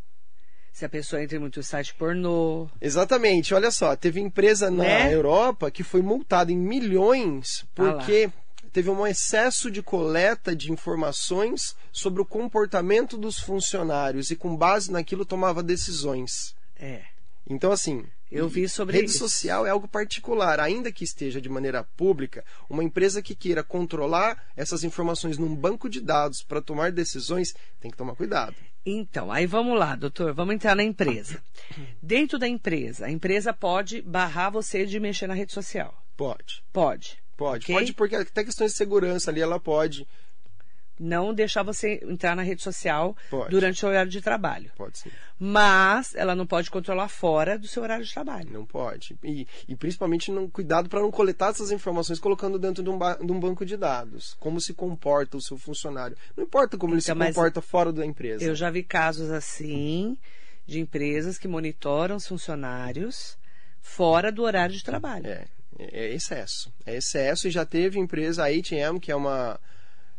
se 0.72 0.86
a 0.86 0.88
pessoa 0.88 1.22
entra 1.22 1.36
em 1.36 1.38
muito 1.38 1.62
site 1.62 1.94
pornô. 1.94 2.66
Exatamente, 2.80 3.52
olha 3.52 3.70
só, 3.70 3.94
teve 3.94 4.20
empresa 4.20 4.70
na 4.70 4.84
né? 4.84 5.14
Europa 5.14 5.70
que 5.70 5.82
foi 5.82 6.00
multada 6.00 6.50
em 6.50 6.56
milhões 6.56 7.66
porque 7.74 8.30
ah 8.34 8.42
teve 8.72 8.88
um 8.88 9.06
excesso 9.06 9.70
de 9.70 9.82
coleta 9.82 10.56
de 10.56 10.72
informações 10.72 11.76
sobre 11.92 12.22
o 12.22 12.26
comportamento 12.26 13.18
dos 13.18 13.38
funcionários 13.38 14.30
e, 14.30 14.36
com 14.36 14.56
base 14.56 14.90
naquilo, 14.90 15.26
tomava 15.26 15.62
decisões. 15.62 16.54
É. 16.76 17.02
Então, 17.46 17.72
assim, 17.72 18.04
eu 18.30 18.48
vi 18.48 18.68
sobre 18.68 18.96
rede 18.96 19.10
isso. 19.10 19.18
social 19.18 19.66
é 19.66 19.70
algo 19.70 19.86
particular, 19.86 20.58
ainda 20.58 20.90
que 20.90 21.04
esteja 21.04 21.40
de 21.40 21.48
maneira 21.48 21.84
pública, 21.96 22.44
uma 22.68 22.82
empresa 22.82 23.20
que 23.20 23.34
queira 23.34 23.62
controlar 23.62 24.42
essas 24.56 24.84
informações 24.84 25.36
num 25.36 25.54
banco 25.54 25.88
de 25.88 26.00
dados 26.00 26.42
para 26.42 26.62
tomar 26.62 26.92
decisões 26.92 27.54
tem 27.80 27.90
que 27.90 27.96
tomar 27.96 28.14
cuidado. 28.14 28.54
Então, 28.84 29.30
aí 29.30 29.46
vamos 29.46 29.78
lá, 29.78 29.94
doutor, 29.94 30.32
vamos 30.32 30.54
entrar 30.54 30.74
na 30.74 30.82
empresa. 30.82 31.42
Dentro 32.02 32.38
da 32.38 32.48
empresa, 32.48 33.06
a 33.06 33.10
empresa 33.10 33.52
pode 33.52 34.00
barrar 34.02 34.50
você 34.50 34.86
de 34.86 34.98
mexer 34.98 35.26
na 35.26 35.34
rede 35.34 35.52
social? 35.52 35.94
Pode. 36.16 36.64
Pode. 36.72 37.22
Pode, 37.36 37.64
okay? 37.64 37.74
pode 37.74 37.92
porque 37.94 38.16
até 38.16 38.44
questões 38.44 38.72
de 38.72 38.76
segurança 38.76 39.30
ali 39.30 39.40
ela 39.40 39.58
pode. 39.58 40.06
Não 40.98 41.34
deixar 41.34 41.62
você 41.62 42.00
entrar 42.02 42.36
na 42.36 42.42
rede 42.42 42.62
social 42.62 43.16
pode. 43.30 43.50
durante 43.50 43.84
o 43.84 43.88
horário 43.88 44.10
de 44.10 44.20
trabalho. 44.20 44.70
Pode 44.76 44.98
sim. 44.98 45.10
Mas 45.38 46.14
ela 46.14 46.34
não 46.34 46.46
pode 46.46 46.70
controlar 46.70 47.08
fora 47.08 47.58
do 47.58 47.66
seu 47.66 47.82
horário 47.82 48.04
de 48.04 48.12
trabalho. 48.12 48.48
Não 48.52 48.64
pode. 48.64 49.18
E, 49.24 49.46
e 49.66 49.74
principalmente 49.74 50.30
não, 50.30 50.48
cuidado 50.48 50.88
para 50.88 51.00
não 51.00 51.10
coletar 51.10 51.50
essas 51.50 51.72
informações 51.72 52.20
colocando 52.20 52.58
dentro 52.58 52.82
de 52.82 52.90
um, 52.90 52.98
de 52.98 53.32
um, 53.32 53.40
banco 53.40 53.64
de 53.64 53.76
dados. 53.76 54.36
Como 54.38 54.60
se 54.60 54.72
comporta 54.74 55.36
o 55.36 55.42
seu 55.42 55.56
funcionário. 55.56 56.16
Não 56.36 56.44
importa 56.44 56.76
como 56.76 56.94
então, 56.94 57.16
ele 57.16 57.24
se 57.24 57.34
comporta 57.34 57.60
fora 57.60 57.92
da 57.92 58.06
empresa. 58.06 58.44
Eu 58.44 58.54
já 58.54 58.70
vi 58.70 58.82
casos 58.82 59.30
assim 59.30 60.16
de 60.66 60.78
empresas 60.78 61.38
que 61.38 61.48
monitoram 61.48 62.16
os 62.16 62.26
funcionários 62.26 63.36
fora 63.80 64.30
do 64.30 64.42
horário 64.42 64.74
de 64.74 64.84
trabalho. 64.84 65.26
É, 65.26 65.46
é, 65.78 66.06
é 66.06 66.14
excesso. 66.14 66.72
É 66.86 66.96
excesso 66.96 67.48
e 67.48 67.50
já 67.50 67.66
teve 67.66 67.98
empresa, 67.98 68.44
a 68.44 68.46
H&M, 68.46 69.00
que 69.00 69.10
é 69.10 69.16
uma 69.16 69.58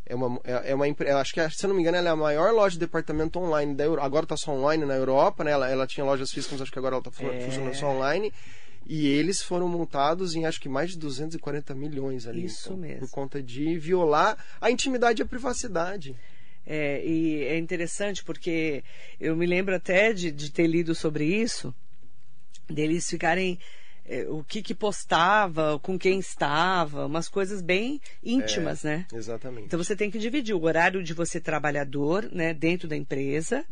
é 0.05 0.15
uma, 0.15 0.39
é, 0.43 0.71
é 0.71 0.75
uma 0.75 0.87
empresa, 0.87 1.19
acho 1.19 1.33
que, 1.33 1.49
se 1.49 1.65
eu 1.65 1.69
não 1.69 1.75
me 1.75 1.81
engano, 1.81 1.97
ela 1.97 2.09
é 2.09 2.11
a 2.11 2.15
maior 2.15 2.51
loja 2.53 2.73
de 2.73 2.79
departamento 2.79 3.39
online 3.39 3.73
da 3.73 3.83
Europa. 3.85 4.05
Agora 4.05 4.25
está 4.25 4.37
só 4.37 4.51
online 4.51 4.85
na 4.85 4.95
Europa, 4.95 5.43
né? 5.43 5.51
Ela, 5.51 5.69
ela 5.69 5.87
tinha 5.87 6.05
lojas 6.05 6.31
físicas, 6.31 6.61
acho 6.61 6.71
que 6.71 6.79
agora 6.79 6.95
ela 6.95 7.03
está 7.07 7.25
é... 7.25 7.41
funcionando 7.41 7.75
só 7.75 7.87
online. 7.87 8.33
E 8.85 9.07
eles 9.07 9.41
foram 9.41 9.69
multados 9.69 10.35
em 10.35 10.45
acho 10.45 10.59
que 10.59 10.67
mais 10.67 10.91
de 10.91 10.97
240 10.97 11.73
milhões 11.73 12.27
ali. 12.27 12.45
Isso 12.45 12.67
então, 12.67 12.77
mesmo. 12.77 12.99
Por 12.99 13.11
conta 13.11 13.41
de 13.41 13.77
violar 13.77 14.37
a 14.59 14.69
intimidade 14.69 15.21
e 15.21 15.23
a 15.23 15.25
privacidade. 15.25 16.15
É, 16.65 17.05
e 17.05 17.43
é 17.43 17.57
interessante 17.57 18.23
porque 18.23 18.83
eu 19.19 19.35
me 19.35 19.45
lembro 19.45 19.73
até 19.75 20.11
de, 20.11 20.31
de 20.31 20.51
ter 20.51 20.67
lido 20.67 20.93
sobre 20.93 21.25
isso, 21.25 21.73
deles 22.69 23.09
ficarem 23.09 23.57
é, 24.05 24.25
o 24.27 24.43
que, 24.43 24.61
que 24.61 24.73
postava, 24.73 25.79
com 25.79 25.97
quem 25.97 26.19
estava, 26.19 27.05
umas 27.05 27.29
coisas 27.29 27.61
bem 27.61 28.01
íntimas, 28.23 28.83
é, 28.83 28.89
né? 28.89 29.07
Exatamente. 29.13 29.65
Então 29.65 29.81
você 29.81 29.95
tem 29.95 30.11
que 30.11 30.19
dividir 30.19 30.55
o 30.55 30.63
horário 30.63 31.03
de 31.03 31.13
você 31.13 31.39
trabalhador, 31.39 32.29
né, 32.31 32.53
dentro 32.53 32.87
da 32.87 32.95
empresa, 32.95 33.65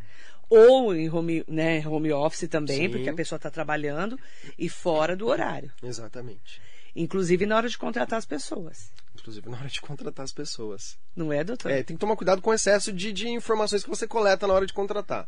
ou 0.50 0.94
em 0.96 1.10
home, 1.10 1.44
né, 1.48 1.86
home 1.88 2.12
office 2.12 2.48
também, 2.50 2.84
Sim. 2.84 2.90
porque 2.90 3.10
a 3.10 3.14
pessoa 3.14 3.38
está 3.38 3.50
trabalhando, 3.50 4.20
e 4.58 4.70
fora 4.70 5.16
do 5.16 5.28
horário. 5.28 5.72
Exatamente. 5.84 6.62
Inclusive 6.96 7.46
na 7.46 7.56
hora 7.56 7.70
de 7.70 7.78
contratar 7.78 8.20
as 8.20 8.26
pessoas. 8.26 8.92
Inclusive 9.16 9.50
na 9.50 9.58
hora 9.58 9.68
de 9.68 9.80
contratar 9.80 10.24
as 10.24 10.34
pessoas. 10.34 10.98
Não 11.16 11.32
é, 11.32 11.44
doutor? 11.44 11.72
É, 11.72 11.84
tem 11.84 11.96
que 11.96 12.02
tomar 12.02 12.16
cuidado 12.16 12.42
com 12.42 12.50
o 12.50 12.54
excesso 12.54 12.92
de, 12.92 13.14
de 13.14 13.30
informações 13.30 13.84
que 13.84 13.90
você 13.90 14.08
coleta 14.08 14.48
na 14.48 14.54
hora 14.54 14.66
de 14.66 14.74
contratar. 14.74 15.28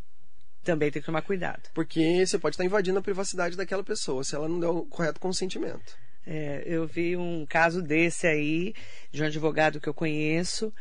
Também 0.63 0.89
tem 0.89 1.01
que 1.01 1.05
tomar 1.05 1.21
cuidado. 1.21 1.69
Porque 1.73 2.25
você 2.25 2.39
pode 2.39 2.55
estar 2.55 2.63
invadindo 2.63 2.99
a 2.99 3.01
privacidade 3.01 3.57
daquela 3.57 3.83
pessoa 3.83 4.23
se 4.23 4.35
ela 4.35 4.47
não 4.47 4.59
der 4.59 4.67
o 4.67 4.85
correto 4.85 5.19
consentimento. 5.19 5.97
É, 6.25 6.63
eu 6.65 6.87
vi 6.87 7.17
um 7.17 7.45
caso 7.45 7.81
desse 7.81 8.25
aí, 8.25 8.73
de 9.11 9.21
um 9.21 9.25
advogado 9.25 9.81
que 9.81 9.89
eu 9.89 9.93
conheço, 9.93 10.73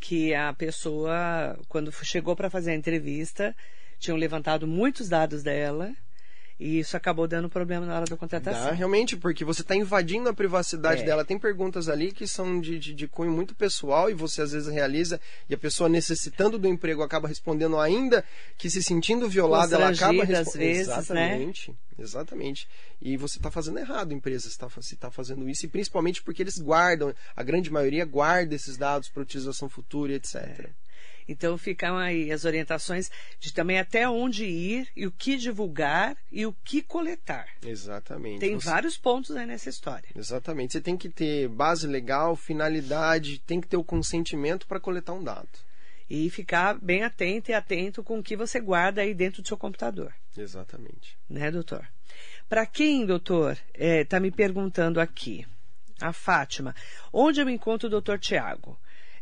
que 0.00 0.34
a 0.34 0.52
pessoa, 0.52 1.58
quando 1.68 1.92
chegou 2.04 2.34
para 2.34 2.48
fazer 2.48 2.70
a 2.70 2.74
entrevista, 2.74 3.54
tinham 3.98 4.16
levantado 4.16 4.66
muitos 4.66 5.08
dados 5.08 5.42
dela 5.42 5.92
e 6.58 6.78
isso 6.78 6.96
acabou 6.96 7.28
dando 7.28 7.50
problema 7.50 7.84
na 7.84 7.96
hora 7.96 8.06
da 8.06 8.16
contratação. 8.16 8.64
Dá, 8.64 8.72
realmente, 8.72 9.16
porque 9.16 9.44
você 9.44 9.60
está 9.60 9.76
invadindo 9.76 10.28
a 10.28 10.32
privacidade 10.32 11.02
é. 11.02 11.04
dela. 11.04 11.24
Tem 11.24 11.38
perguntas 11.38 11.88
ali 11.88 12.10
que 12.12 12.26
são 12.26 12.58
de, 12.60 12.78
de, 12.78 12.94
de, 12.94 13.06
cunho 13.06 13.30
muito 13.30 13.54
pessoal 13.54 14.10
e 14.10 14.14
você 14.14 14.40
às 14.40 14.52
vezes 14.52 14.68
realiza 14.68 15.20
e 15.48 15.54
a 15.54 15.58
pessoa 15.58 15.88
necessitando 15.88 16.58
do 16.58 16.66
emprego 16.66 17.02
acaba 17.02 17.28
respondendo 17.28 17.78
ainda 17.78 18.24
que 18.56 18.70
se 18.70 18.82
sentindo 18.82 19.28
violada, 19.28 19.76
ela 19.76 19.90
acaba 19.90 20.24
respondendo. 20.24 20.58
vezes, 20.58 21.08
né? 21.10 21.34
Exatamente. 21.34 21.70
Né? 21.70 21.76
Exatamente. 21.98 22.68
E 23.00 23.16
você 23.16 23.38
está 23.38 23.50
fazendo 23.50 23.78
errado, 23.78 24.12
empresa, 24.12 24.48
se 24.48 24.48
está 24.48 24.68
tá 24.98 25.10
fazendo 25.10 25.48
isso, 25.48 25.66
e 25.66 25.68
principalmente 25.68 26.22
porque 26.22 26.42
eles 26.42 26.58
guardam, 26.58 27.14
a 27.34 27.42
grande 27.42 27.70
maioria 27.70 28.04
guarda 28.04 28.54
esses 28.54 28.76
dados 28.76 29.08
para 29.08 29.22
utilização 29.22 29.68
futura, 29.68 30.14
etc. 30.14 30.36
É. 30.36 30.70
Então 31.28 31.58
ficam 31.58 31.96
aí 31.96 32.30
as 32.30 32.44
orientações 32.44 33.10
de 33.40 33.52
também 33.52 33.78
até 33.78 34.08
onde 34.08 34.44
ir 34.44 34.88
e 34.94 35.06
o 35.06 35.10
que 35.10 35.36
divulgar 35.36 36.16
e 36.30 36.46
o 36.46 36.52
que 36.64 36.80
coletar. 36.82 37.48
Exatamente. 37.64 38.40
Tem 38.40 38.58
Você... 38.58 38.68
vários 38.68 38.96
pontos 38.96 39.34
aí 39.36 39.46
nessa 39.46 39.68
história. 39.68 40.08
Exatamente. 40.14 40.72
Você 40.72 40.80
tem 40.80 40.96
que 40.96 41.08
ter 41.08 41.48
base 41.48 41.86
legal, 41.86 42.36
finalidade, 42.36 43.40
tem 43.40 43.60
que 43.60 43.68
ter 43.68 43.76
o 43.76 43.84
consentimento 43.84 44.66
para 44.66 44.80
coletar 44.80 45.12
um 45.12 45.22
dado. 45.22 45.48
E 46.08 46.30
ficar 46.30 46.78
bem 46.80 47.02
atento 47.02 47.50
e 47.50 47.54
atento 47.54 48.02
com 48.02 48.20
o 48.20 48.22
que 48.22 48.36
você 48.36 48.60
guarda 48.60 49.02
aí 49.02 49.12
dentro 49.12 49.42
do 49.42 49.48
seu 49.48 49.56
computador. 49.56 50.14
Exatamente. 50.36 51.18
Né, 51.28 51.50
doutor? 51.50 51.86
Para 52.48 52.64
quem, 52.64 53.04
doutor, 53.04 53.52
está 53.52 53.64
é, 53.74 54.04
tá 54.04 54.20
me 54.20 54.30
perguntando 54.30 55.00
aqui, 55.00 55.44
a 56.00 56.12
Fátima, 56.12 56.74
onde 57.12 57.40
eu 57.40 57.48
encontro 57.48 57.88
o 57.88 57.90
doutor 57.90 58.20
Tiago? 58.20 58.78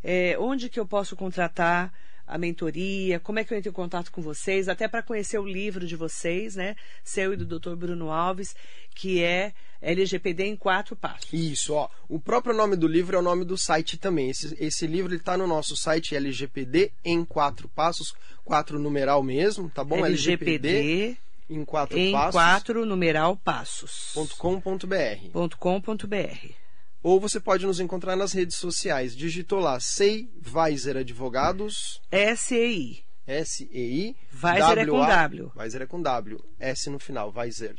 É, 0.07 0.37
onde 0.37 0.69
que 0.69 0.79
eu 0.79 0.85
posso 0.85 1.15
contratar 1.15 1.91
a 2.27 2.37
mentoria? 2.37 3.19
Como 3.19 3.39
é 3.39 3.43
que 3.43 3.51
eu 3.51 3.57
entro 3.57 3.71
em 3.71 3.73
contato 3.73 4.11
com 4.11 4.21
vocês? 4.21 4.69
Até 4.69 4.87
para 4.87 5.01
conhecer 5.01 5.39
o 5.39 5.47
livro 5.47 5.87
de 5.87 5.95
vocês, 5.95 6.55
né? 6.55 6.75
Seu 7.03 7.33
e 7.33 7.35
do 7.35 7.43
doutor 7.43 7.75
Bruno 7.75 8.11
Alves, 8.11 8.55
que 8.93 9.23
é 9.23 9.51
LGPD 9.81 10.45
em 10.45 10.55
quatro 10.55 10.95
passos. 10.95 11.33
Isso, 11.33 11.73
ó. 11.73 11.89
O 12.07 12.19
próprio 12.19 12.55
nome 12.55 12.75
do 12.75 12.87
livro 12.87 13.15
é 13.15 13.19
o 13.19 13.23
nome 13.23 13.43
do 13.43 13.57
site 13.57 13.97
também. 13.97 14.29
Esse, 14.29 14.55
esse 14.59 14.85
livro 14.85 15.15
está 15.15 15.35
no 15.35 15.47
nosso 15.47 15.75
site 15.75 16.15
LGPD 16.15 16.91
em 17.03 17.25
quatro 17.25 17.67
passos, 17.67 18.13
quatro 18.43 18.77
numeral 18.77 19.23
mesmo, 19.23 19.71
tá 19.71 19.83
bom? 19.83 20.05
LGPD, 20.05 20.69
LGPD 20.69 21.17
em 21.49 21.65
quatro 21.65 21.97
em 21.97 22.11
passos. 22.11 22.31
quatro 22.31 22.85
numeral 22.85 23.35
passos. 23.37 24.13
.com.br. 24.37 25.57
.com.br. 25.57 26.64
Ou 27.05 27.19
você 27.19 27.39
pode 27.39 27.67
nos 27.67 27.79
encontrar 27.79 28.15
nas 28.15 28.33
redes 28.33 28.55
sociais. 28.55 29.15
Digitou 29.15 29.59
lá 29.59 29.79
Sei 29.79 30.27
Weiser 30.43 30.97
Advogados. 30.97 32.01
S-E-I. 32.09 33.03
S-E-I. 33.27 34.15
Weiser 34.33 34.79
é 34.79 34.85
com 34.87 35.05
W. 35.05 35.51
Weiser 35.55 35.81
é 35.83 35.85
com 35.85 36.01
W. 36.01 36.43
S 36.59 36.89
no 36.89 36.97
final, 36.97 37.31
Weiser. 37.31 37.75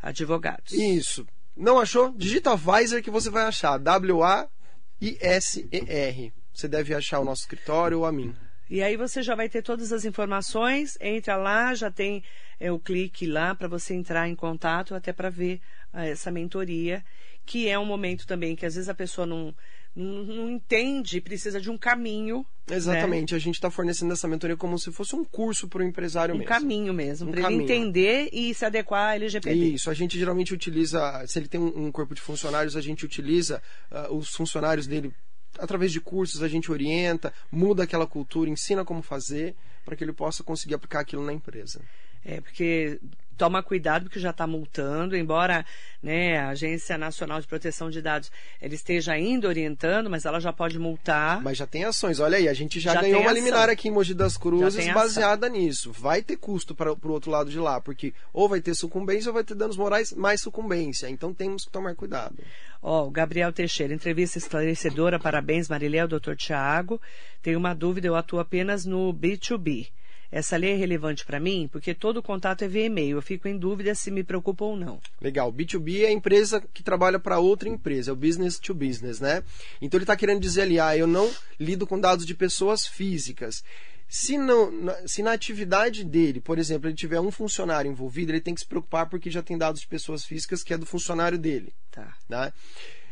Advogados. 0.00 0.72
Isso. 0.72 1.26
Não 1.56 1.80
achou? 1.80 2.12
Digita 2.16 2.54
Weiser 2.54 3.02
que 3.02 3.10
você 3.10 3.30
vai 3.30 3.46
achar. 3.46 3.76
W-A-I-S-E-R. 3.78 4.52
Você 6.54 6.68
deve 6.68 6.94
achar 6.94 7.18
o 7.18 7.24
nosso 7.24 7.42
escritório 7.42 7.98
ou 7.98 8.06
a 8.06 8.12
mim. 8.12 8.32
E 8.70 8.84
aí 8.84 8.96
você 8.96 9.20
já 9.20 9.34
vai 9.34 9.48
ter 9.48 9.62
todas 9.62 9.92
as 9.92 10.04
informações, 10.04 10.96
entra 11.00 11.36
lá, 11.36 11.74
já 11.74 11.90
tem 11.90 12.22
é, 12.60 12.70
o 12.70 12.78
clique 12.78 13.26
lá 13.26 13.52
para 13.52 13.66
você 13.66 13.94
entrar 13.94 14.28
em 14.28 14.36
contato, 14.36 14.94
até 14.94 15.12
para 15.12 15.28
ver 15.28 15.60
é, 15.92 16.10
essa 16.10 16.30
mentoria, 16.30 17.04
que 17.44 17.68
é 17.68 17.76
um 17.76 17.84
momento 17.84 18.28
também 18.28 18.54
que 18.54 18.64
às 18.64 18.76
vezes 18.76 18.88
a 18.88 18.94
pessoa 18.94 19.26
não, 19.26 19.52
não, 19.92 20.22
não 20.22 20.50
entende, 20.50 21.20
precisa 21.20 21.60
de 21.60 21.68
um 21.68 21.76
caminho. 21.76 22.46
Né? 22.68 22.76
Exatamente, 22.76 23.32
né? 23.32 23.38
a 23.38 23.40
gente 23.40 23.56
está 23.56 23.72
fornecendo 23.72 24.12
essa 24.12 24.28
mentoria 24.28 24.56
como 24.56 24.78
se 24.78 24.92
fosse 24.92 25.16
um 25.16 25.24
curso 25.24 25.66
para 25.66 25.82
o 25.82 25.84
empresário 25.84 26.32
um 26.32 26.38
mesmo. 26.38 26.54
Um 26.54 26.58
caminho 26.60 26.94
mesmo, 26.94 27.28
um 27.28 27.32
para 27.32 27.50
ele 27.50 27.64
entender 27.64 28.28
e 28.32 28.54
se 28.54 28.64
adequar 28.64 29.10
à 29.10 29.14
LGPD. 29.16 29.74
Isso, 29.74 29.90
a 29.90 29.94
gente 29.94 30.16
geralmente 30.16 30.54
utiliza, 30.54 31.24
se 31.26 31.40
ele 31.40 31.48
tem 31.48 31.60
um, 31.60 31.86
um 31.86 31.90
corpo 31.90 32.14
de 32.14 32.20
funcionários, 32.20 32.76
a 32.76 32.80
gente 32.80 33.04
utiliza 33.04 33.60
uh, 33.90 34.14
os 34.14 34.30
funcionários 34.30 34.86
dele 34.86 35.12
através 35.58 35.92
de 35.92 36.00
cursos 36.00 36.42
a 36.42 36.48
gente 36.48 36.70
orienta, 36.70 37.32
muda 37.50 37.82
aquela 37.82 38.06
cultura, 38.06 38.50
ensina 38.50 38.84
como 38.84 39.02
fazer 39.02 39.54
para 39.84 39.96
que 39.96 40.04
ele 40.04 40.12
possa 40.12 40.42
conseguir 40.42 40.74
aplicar 40.74 41.00
aquilo 41.00 41.24
na 41.24 41.32
empresa. 41.32 41.80
É, 42.24 42.40
porque 42.40 43.00
toma 43.40 43.62
cuidado 43.62 44.02
porque 44.02 44.20
já 44.20 44.28
está 44.28 44.46
multando, 44.46 45.16
embora 45.16 45.64
né, 46.02 46.38
a 46.38 46.50
Agência 46.50 46.98
Nacional 46.98 47.40
de 47.40 47.46
Proteção 47.46 47.88
de 47.88 48.02
Dados 48.02 48.30
ela 48.60 48.74
esteja 48.74 49.14
ainda 49.14 49.48
orientando, 49.48 50.10
mas 50.10 50.26
ela 50.26 50.38
já 50.38 50.52
pode 50.52 50.78
multar. 50.78 51.40
Mas 51.42 51.56
já 51.56 51.66
tem 51.66 51.84
ações. 51.84 52.20
Olha 52.20 52.36
aí, 52.36 52.50
a 52.50 52.52
gente 52.52 52.78
já, 52.78 52.92
já 52.92 53.00
ganhou 53.00 53.22
uma 53.22 53.32
liminar 53.32 53.70
aqui 53.70 53.88
em 53.88 53.90
Mogi 53.90 54.12
das 54.12 54.36
Cruzes 54.36 54.92
baseada 54.92 55.48
nisso. 55.48 55.90
Vai 55.90 56.20
ter 56.22 56.36
custo 56.36 56.74
para 56.74 56.92
o 56.92 57.10
outro 57.10 57.30
lado 57.30 57.48
de 57.48 57.58
lá, 57.58 57.80
porque 57.80 58.12
ou 58.30 58.46
vai 58.46 58.60
ter 58.60 58.74
sucumbência 58.74 59.30
ou 59.30 59.34
vai 59.34 59.42
ter 59.42 59.54
danos 59.54 59.78
morais 59.78 60.12
mais 60.12 60.42
sucumbência. 60.42 61.08
Então 61.08 61.32
temos 61.32 61.64
que 61.64 61.70
tomar 61.70 61.94
cuidado. 61.94 62.36
Ó, 62.82 63.04
oh, 63.04 63.06
o 63.06 63.10
Gabriel 63.10 63.54
Teixeira, 63.54 63.94
entrevista 63.94 64.36
esclarecedora, 64.36 65.18
parabéns, 65.18 65.66
Mariléu, 65.66 66.06
doutor 66.06 66.36
Tiago. 66.36 67.00
Tenho 67.42 67.58
uma 67.58 67.74
dúvida, 67.74 68.06
eu 68.06 68.16
atuo 68.16 68.38
apenas 68.38 68.84
no 68.84 69.14
B2B. 69.14 69.88
Essa 70.30 70.56
lei 70.56 70.72
é 70.72 70.76
relevante 70.76 71.24
para 71.24 71.40
mim 71.40 71.68
porque 71.70 71.94
todo 71.94 72.18
o 72.18 72.22
contato 72.22 72.62
é 72.62 72.68
via 72.68 72.86
e-mail. 72.86 73.18
Eu 73.18 73.22
fico 73.22 73.48
em 73.48 73.58
dúvida 73.58 73.94
se 73.94 74.10
me 74.10 74.22
preocupa 74.22 74.64
ou 74.64 74.76
não. 74.76 75.00
Legal. 75.20 75.52
B2B 75.52 76.02
é 76.02 76.06
a 76.06 76.12
empresa 76.12 76.62
que 76.72 76.82
trabalha 76.82 77.18
para 77.18 77.38
outra 77.38 77.68
empresa, 77.68 78.10
é 78.10 78.12
o 78.12 78.16
business 78.16 78.58
to 78.58 78.74
business, 78.74 79.20
né? 79.20 79.42
Então 79.80 79.98
ele 79.98 80.04
está 80.04 80.16
querendo 80.16 80.40
dizer 80.40 80.62
ali, 80.62 80.78
ah, 80.78 80.96
eu 80.96 81.06
não 81.06 81.30
lido 81.58 81.86
com 81.86 81.98
dados 81.98 82.24
de 82.24 82.34
pessoas 82.34 82.86
físicas. 82.86 83.64
Se, 84.08 84.36
não, 84.36 84.72
se 85.06 85.22
na 85.22 85.32
atividade 85.32 86.04
dele, 86.04 86.40
por 86.40 86.58
exemplo, 86.58 86.88
ele 86.88 86.96
tiver 86.96 87.20
um 87.20 87.30
funcionário 87.30 87.88
envolvido, 87.88 88.32
ele 88.32 88.40
tem 88.40 88.54
que 88.54 88.60
se 88.60 88.66
preocupar 88.66 89.08
porque 89.08 89.30
já 89.30 89.40
tem 89.40 89.56
dados 89.56 89.80
de 89.80 89.86
pessoas 89.86 90.24
físicas 90.24 90.64
que 90.64 90.74
é 90.74 90.78
do 90.78 90.84
funcionário 90.84 91.38
dele. 91.38 91.72
Tá. 91.92 92.12
Né? 92.28 92.52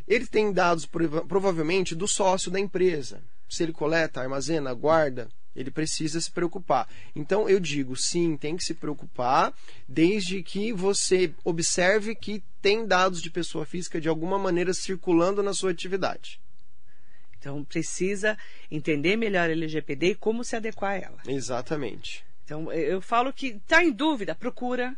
Ele 0.08 0.26
tem 0.26 0.52
dados, 0.52 0.86
provavelmente, 1.28 1.94
do 1.94 2.08
sócio 2.08 2.50
da 2.50 2.58
empresa. 2.58 3.22
Se 3.48 3.62
ele 3.62 3.72
coleta, 3.72 4.20
armazena, 4.20 4.74
guarda, 4.74 5.28
ele 5.54 5.70
precisa 5.70 6.20
se 6.20 6.30
preocupar. 6.30 6.88
Então 7.14 7.48
eu 7.48 7.58
digo, 7.58 7.96
sim, 7.96 8.36
tem 8.36 8.56
que 8.56 8.64
se 8.64 8.74
preocupar, 8.74 9.52
desde 9.88 10.42
que 10.42 10.72
você 10.72 11.32
observe 11.44 12.14
que 12.14 12.42
tem 12.60 12.86
dados 12.86 13.20
de 13.20 13.30
pessoa 13.30 13.64
física 13.64 14.00
de 14.00 14.08
alguma 14.08 14.38
maneira 14.38 14.72
circulando 14.72 15.42
na 15.42 15.52
sua 15.52 15.70
atividade. 15.70 16.40
Então 17.38 17.64
precisa 17.64 18.36
entender 18.70 19.16
melhor 19.16 19.48
a 19.48 19.52
LGPD 19.52 20.10
e 20.10 20.14
como 20.14 20.44
se 20.44 20.56
adequar 20.56 20.92
a 20.92 20.96
ela. 20.96 21.18
Exatamente. 21.26 22.24
Então 22.44 22.72
eu 22.72 23.00
falo 23.00 23.32
que 23.32 23.48
está 23.48 23.84
em 23.84 23.92
dúvida, 23.92 24.34
procura 24.34 24.96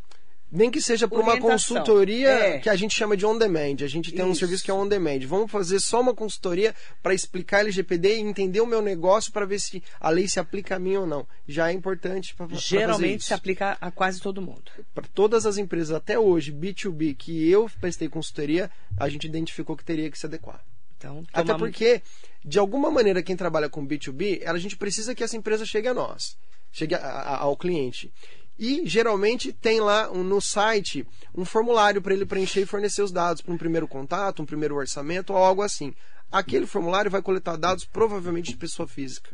nem 0.50 0.70
que 0.70 0.80
seja 0.80 1.06
por 1.06 1.20
uma 1.20 1.38
consultoria 1.38 2.30
é. 2.30 2.58
que 2.58 2.68
a 2.68 2.74
gente 2.74 2.94
chama 2.94 3.16
de 3.16 3.24
on 3.24 3.38
demand. 3.38 3.76
A 3.82 3.86
gente 3.86 4.10
tem 4.10 4.20
Isso. 4.20 4.28
um 4.28 4.34
serviço 4.34 4.64
que 4.64 4.70
é 4.70 4.74
on 4.74 4.88
demand. 4.88 5.20
Vamos 5.26 5.50
fazer 5.50 5.80
só 5.80 6.00
uma 6.00 6.14
consultoria 6.14 6.74
para 7.02 7.14
explicar 7.14 7.60
LGPD 7.60 8.16
e 8.16 8.20
entender 8.20 8.60
o 8.60 8.66
meu 8.66 8.82
negócio 8.82 9.32
para 9.32 9.46
ver 9.46 9.60
se 9.60 9.82
a 10.00 10.10
lei 10.10 10.28
se 10.28 10.40
aplica 10.40 10.76
a 10.76 10.78
mim 10.78 10.96
ou 10.96 11.06
não. 11.06 11.26
Já 11.46 11.70
é 11.70 11.72
importante 11.72 12.34
para 12.34 12.48
Geralmente 12.50 13.24
se 13.24 13.34
aplica 13.34 13.76
a 13.80 13.90
quase 13.90 14.20
todo 14.20 14.42
mundo. 14.42 14.70
Para 14.94 15.06
todas 15.14 15.46
as 15.46 15.56
empresas 15.56 15.94
até 15.94 16.18
hoje, 16.18 16.52
B2B, 16.52 17.16
que 17.16 17.48
eu 17.48 17.70
prestei 17.80 18.08
consultoria, 18.08 18.70
a 18.96 19.08
gente 19.08 19.26
identificou 19.26 19.76
que 19.76 19.84
teria 19.84 20.10
que 20.10 20.18
se 20.18 20.26
adequar. 20.26 20.64
Então, 21.00 21.24
Até 21.32 21.56
porque, 21.56 22.02
de 22.44 22.58
alguma 22.58 22.90
maneira, 22.90 23.22
quem 23.22 23.34
trabalha 23.34 23.70
com 23.70 23.86
B2B, 23.86 24.42
a 24.44 24.58
gente 24.58 24.76
precisa 24.76 25.14
que 25.14 25.24
essa 25.24 25.34
empresa 25.34 25.64
chegue 25.64 25.88
a 25.88 25.94
nós, 25.94 26.36
chegue 26.70 26.94
a, 26.94 26.98
a, 26.98 27.38
ao 27.38 27.56
cliente. 27.56 28.12
E 28.60 28.86
geralmente 28.86 29.54
tem 29.54 29.80
lá 29.80 30.12
um, 30.12 30.22
no 30.22 30.38
site 30.38 31.06
um 31.34 31.46
formulário 31.46 32.02
para 32.02 32.12
ele 32.12 32.26
preencher 32.26 32.60
e 32.60 32.66
fornecer 32.66 33.00
os 33.00 33.10
dados 33.10 33.40
para 33.40 33.54
um 33.54 33.56
primeiro 33.56 33.88
contato, 33.88 34.42
um 34.42 34.46
primeiro 34.46 34.76
orçamento 34.76 35.32
ou 35.32 35.38
algo 35.38 35.62
assim. 35.62 35.94
Aquele 36.30 36.66
formulário 36.66 37.10
vai 37.10 37.22
coletar 37.22 37.56
dados 37.56 37.86
provavelmente 37.86 38.50
de 38.50 38.58
pessoa 38.58 38.86
física. 38.86 39.30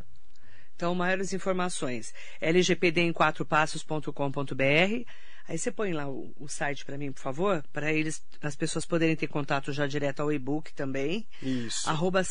Então, 0.77 0.95
maiores 0.95 1.33
informações, 1.33 2.15
lgpd 2.41 3.01
em 3.01 3.13
quatro 3.13 3.45
passos.com.br. 3.45 5.05
Aí 5.49 5.59
você 5.59 5.73
põe 5.73 5.93
lá 5.93 6.09
o, 6.09 6.33
o 6.39 6.49
site 6.49 6.85
para 6.85 6.97
mim, 6.97 7.11
por 7.11 7.21
favor, 7.21 7.65
para 7.73 7.93
eles, 7.93 8.23
as 8.41 8.55
pessoas 8.55 8.85
poderem 8.85 9.17
ter 9.17 9.27
contato 9.27 9.73
já 9.73 9.89
direto 9.89 10.21
ao 10.21 10.33
e-book 10.33 10.73
também. 10.73 11.27
Isso. 11.43 11.89
Arroba 11.91 12.23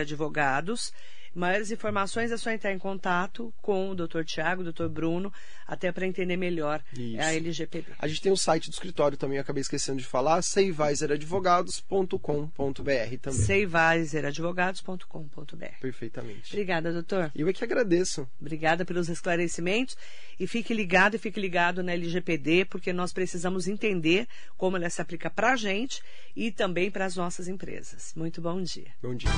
Advogados. 0.00 0.92
Maiores 1.34 1.70
informações 1.70 2.32
é 2.32 2.36
só 2.36 2.50
entrar 2.50 2.72
em 2.72 2.78
contato 2.78 3.54
com 3.62 3.90
o 3.90 3.94
Dr. 3.94 4.24
Tiago, 4.24 4.62
o 4.62 4.72
Dr. 4.72 4.88
Bruno, 4.88 5.32
até 5.66 5.92
para 5.92 6.06
entender 6.06 6.36
melhor 6.36 6.82
Isso. 6.92 7.22
a 7.22 7.32
LGPD. 7.34 7.92
A 7.98 8.08
gente 8.08 8.20
tem 8.20 8.32
o 8.32 8.36
site 8.36 8.68
do 8.68 8.72
escritório 8.72 9.16
também, 9.16 9.38
acabei 9.38 9.60
esquecendo 9.60 9.98
de 9.98 10.06
falar, 10.06 10.42
seiviseradvogados.com.br 10.42 13.16
também. 13.22 13.40
seiviseradvogados.com.br. 13.40 15.80
Perfeitamente. 15.80 16.52
Obrigada, 16.52 16.92
doutor. 16.92 17.30
Eu 17.34 17.48
é 17.48 17.52
que 17.52 17.62
agradeço. 17.62 18.28
Obrigada 18.40 18.84
pelos 18.84 19.08
esclarecimentos 19.08 19.96
e 20.38 20.46
fique 20.46 20.74
ligado 20.74 21.14
e 21.14 21.18
fique 21.18 21.40
ligado 21.40 21.82
na 21.82 21.92
LGPD, 21.92 22.64
porque 22.64 22.92
nós 22.92 23.12
precisamos 23.12 23.68
entender 23.68 24.26
como 24.56 24.76
ela 24.76 24.90
se 24.90 25.00
aplica 25.00 25.30
para 25.30 25.52
a 25.52 25.56
gente 25.56 26.02
e 26.34 26.50
também 26.50 26.90
para 26.90 27.04
as 27.04 27.14
nossas 27.14 27.46
empresas. 27.46 28.12
Muito 28.16 28.40
bom 28.40 28.60
dia. 28.62 28.88
Bom 29.02 29.14
dia. 29.14 29.30